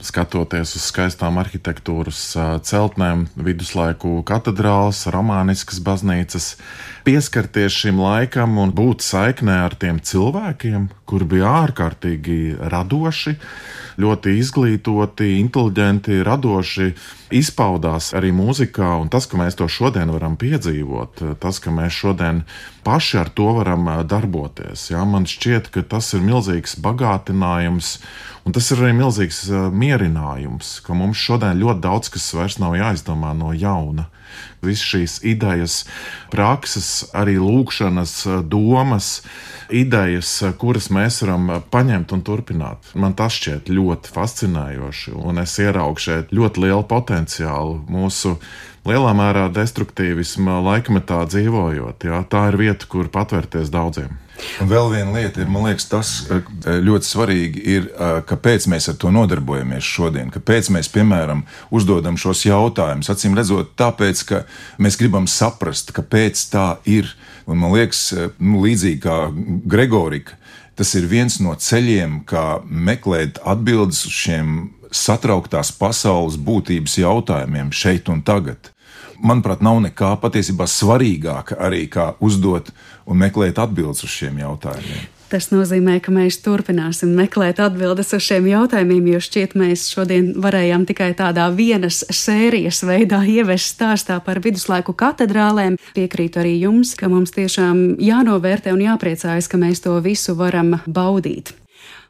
skatoties 0.04 0.74
uz 0.80 0.88
skaistām 0.90 1.38
arhitektūras 1.44 2.24
celtnēm, 2.66 3.28
viduslaiku 3.38 4.18
katedrāls, 4.28 5.06
romāniskas 5.14 5.80
baznīcas, 5.86 6.56
pieskarties 7.08 7.76
šim 7.84 8.00
laikam 8.04 8.58
un 8.62 8.74
būt 8.76 9.04
saiknē 9.06 9.60
ar 9.66 9.76
tiem 9.80 10.00
cilvēkiem, 10.04 10.90
kuri 11.10 11.28
bija 11.36 11.54
ārkārtīgi 11.66 12.40
radoši 12.72 13.36
ļoti 14.00 14.36
izglītoti, 14.40 15.28
inteliģenti, 15.42 16.22
radoši 16.24 16.90
izpaudās 17.36 18.14
arī 18.18 18.32
mūzikā. 18.36 18.94
Un 19.02 19.12
tas, 19.12 19.28
ka 19.30 19.40
mēs 19.40 19.60
to 19.60 19.68
šodien 19.72 20.12
varam 20.14 20.38
piedzīvot, 20.40 21.24
tas, 21.44 21.60
ka 21.64 21.74
mēs 21.76 21.98
šodien 22.00 22.44
paši 22.88 23.20
ar 23.24 23.32
to 23.36 23.50
varam 23.60 23.90
darboties, 24.10 24.90
jā, 24.94 25.04
man 25.06 25.28
šķiet, 25.30 25.72
ka 25.74 25.84
tas 25.96 26.14
ir 26.16 26.24
milzīgs 26.26 26.78
bagātinājums. 26.84 27.98
Un 28.48 28.56
tas 28.56 28.70
ir 28.72 28.80
arī 28.82 28.96
milzīgs 28.98 29.44
mierinājums, 29.76 30.80
ka 30.86 30.96
mums 30.98 31.20
šodien 31.20 31.60
ļoti 31.60 31.84
daudz 31.84 32.14
kas 32.14 32.32
vairs 32.38 32.58
nav 32.62 32.78
jāizdomā 32.80 33.36
no 33.38 33.52
jauna. 33.54 34.08
Visas 34.66 34.86
šīs 34.92 35.18
idejas, 35.28 35.78
prakses, 36.34 37.10
arī 37.16 37.38
lūkšanas, 37.40 38.16
domas, 38.52 39.22
idejas, 39.70 40.32
kuras 40.60 40.90
mēs 40.94 41.22
varam 41.24 41.52
paņemt 41.72 42.16
un 42.16 42.24
turpināt. 42.26 42.94
Man 42.96 43.16
tas 43.18 43.38
šķiet 43.40 43.72
ļoti 43.72 44.16
fascinējoši, 44.16 45.16
un 45.16 45.44
es 45.44 45.58
ieraugu 45.62 46.04
šeit 46.04 46.34
ļoti 46.36 46.66
lielu 46.66 46.86
potenciālu 46.90 47.80
mūsu 47.90 48.36
lielā 48.90 49.14
mērā 49.18 49.50
destruktīvisma 49.54 50.60
laikmetā 50.66 51.22
dzīvojot. 51.30 52.10
Jā, 52.10 52.24
tā 52.30 52.48
ir 52.52 52.60
vieta, 52.60 52.90
kur 52.90 53.12
patvērties 53.14 53.72
daudziem. 53.74 54.18
Un 54.64 54.70
vēl 54.72 54.90
viena 54.94 55.14
lieta 55.16 55.42
ir, 55.44 55.50
man 55.52 55.68
liekas, 55.68 55.88
tas 55.92 56.12
ļoti 56.66 57.08
svarīgi, 57.08 57.64
ir, 57.76 57.88
kāpēc 58.30 58.68
mēs 58.72 58.90
ar 58.92 58.98
to 59.00 59.12
nodarbojamies 59.14 59.86
šodien. 59.86 60.32
Kāpēc 60.34 60.72
mēs, 60.76 60.92
piemēram, 60.94 61.46
uzdodam 61.76 62.18
šos 62.20 62.46
jautājumus? 62.48 63.12
Acīm 63.12 63.38
redzot, 63.38 63.74
tāpēc, 63.80 64.24
ka 64.30 64.44
mēs 64.82 65.00
gribam 65.00 65.28
saprast, 65.32 65.94
kāpēc 65.96 66.46
tā 66.54 66.68
ir. 66.90 67.12
Un 67.50 67.62
man 67.64 67.74
liekas, 67.74 68.04
nu, 68.38 68.62
līdzīgi 68.66 69.02
kā 69.04 69.20
Gregorika, 69.70 70.38
tas 70.80 70.94
ir 70.96 71.08
viens 71.12 71.40
no 71.44 71.56
ceļiem, 71.56 72.22
kā 72.30 72.62
meklēt 72.64 73.42
atbildes 73.44 74.06
uz 74.08 74.16
šiem 74.16 74.60
satrauktās 74.96 75.72
pasaules 75.76 76.38
būtības 76.42 77.00
jautājumiem 77.02 77.74
šeit 77.76 78.10
un 78.10 78.24
tagad. 78.26 78.72
Manuprāt, 79.20 79.64
nav 79.66 79.82
nekā 79.84 80.16
patiesībā 80.22 80.68
svarīgāka 80.70 81.60
arī 81.60 81.86
kā 81.92 82.14
uzdot 82.24 82.74
un 83.06 83.20
meklēt 83.20 83.60
atbildes 83.62 84.06
uz 84.06 84.14
šiem 84.14 84.40
jautājumiem. 84.44 85.08
Tas 85.30 85.52
nozīmē, 85.54 86.00
ka 86.02 86.10
mēs 86.10 86.40
turpināsim 86.42 87.12
meklēt 87.14 87.60
atbildes 87.62 88.16
uz 88.18 88.24
šiem 88.26 88.48
jautājumiem, 88.50 89.12
jo 89.12 89.20
šķiet, 89.22 89.54
mēs 89.62 89.84
šodien 89.94 90.32
varējām 90.42 90.88
tikai 90.90 91.12
tādā 91.20 91.46
vienas 91.54 92.02
sērijas 92.10 92.82
veidā 92.82 93.22
ievest 93.30 93.76
stāstā 93.76 94.18
par 94.26 94.42
viduslaiku 94.42 94.98
katedrālēm. 94.98 95.78
Piekrītu 95.94 96.42
arī 96.42 96.56
jums, 96.64 96.96
ka 96.98 97.12
mums 97.14 97.36
tiešām 97.38 98.00
jānovērtē 98.02 98.74
un 98.74 98.82
jāpriecājas, 98.88 99.52
ka 99.52 99.62
mēs 99.62 99.86
to 99.86 99.94
visu 100.02 100.34
varam 100.40 100.80
baudīt. 100.90 101.54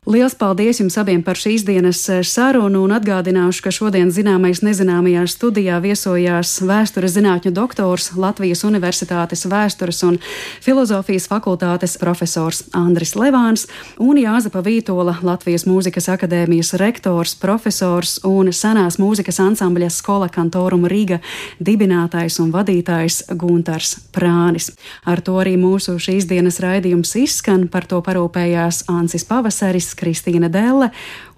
Liels 0.10 0.34
paldies 0.34 0.80
jums 0.82 0.95
abiem 0.97 1.20
par 1.22 1.38
šīs 1.38 1.62
dienas 1.68 1.99
eh, 2.10 2.24
sarunu 2.26 2.80
un 2.82 2.95
atgādināšu, 2.95 3.62
ka 3.62 3.70
šodien 3.70 4.10
zināmais 4.10 4.64
nezināmajā 4.66 5.28
studijā 5.30 5.76
viesojās 5.84 6.55
vēstures 6.66 7.14
zinātņu 7.14 7.51
doktors 7.53 8.07
Latvijas 8.18 8.66
Universitātes 8.66 9.45
vēstures 9.45 9.99
un 10.07 10.18
filozofijas 10.66 11.28
fakultātes 11.30 11.93
profesors 12.01 12.64
Andris 12.74 13.14
Levāns 13.14 13.68
un 14.01 14.18
Jāzepa 14.18 14.64
Vītola 14.66 15.20
Latvijas 15.22 15.68
mūzikas 15.70 16.10
akadēmijas 16.16 16.74
rektors, 16.82 17.36
profesors 17.38 18.18
un 18.26 18.49
senās 18.49 18.97
mūzikas 18.97 19.38
ansambļa 19.45 19.91
skola 19.93 20.32
kantorum 20.34 20.89
Rīga 20.89 21.22
dibinātājs 21.62 22.39
un 22.41 22.49
vadītājs 22.57 23.28
Guntars 23.38 23.93
Prānis. 24.10 24.72
Ar 25.05 25.22
to 25.22 25.38
arī 25.38 25.53
mūsu 25.62 25.99
šīs 26.01 26.26
dienas 26.34 26.57
raidījums 26.66 27.14
izskan, 27.22 27.70
par 27.70 27.86
to 27.86 28.01
parūpējās 28.01 28.88
Ansis 28.89 29.30
Pavasaris. 29.30 29.99
Kristīna 30.00 30.50
Delle, 30.52 30.89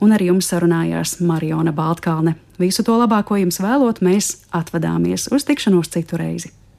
un 0.02 0.14
ar 0.14 0.22
jums 0.22 0.54
sarunājās 0.54 1.18
Mariona 1.26 1.74
Baltkalne. 1.76 2.38
Visu 2.62 2.86
to 2.86 2.96
labāko 3.02 3.40
jums 3.42 3.62
vēlot, 3.64 4.04
mēs 4.06 4.36
atvadāmies 4.54 5.32
uz 5.34 5.48
tikšanos 5.50 5.90
citu 5.94 6.22
reizi. 6.22 6.54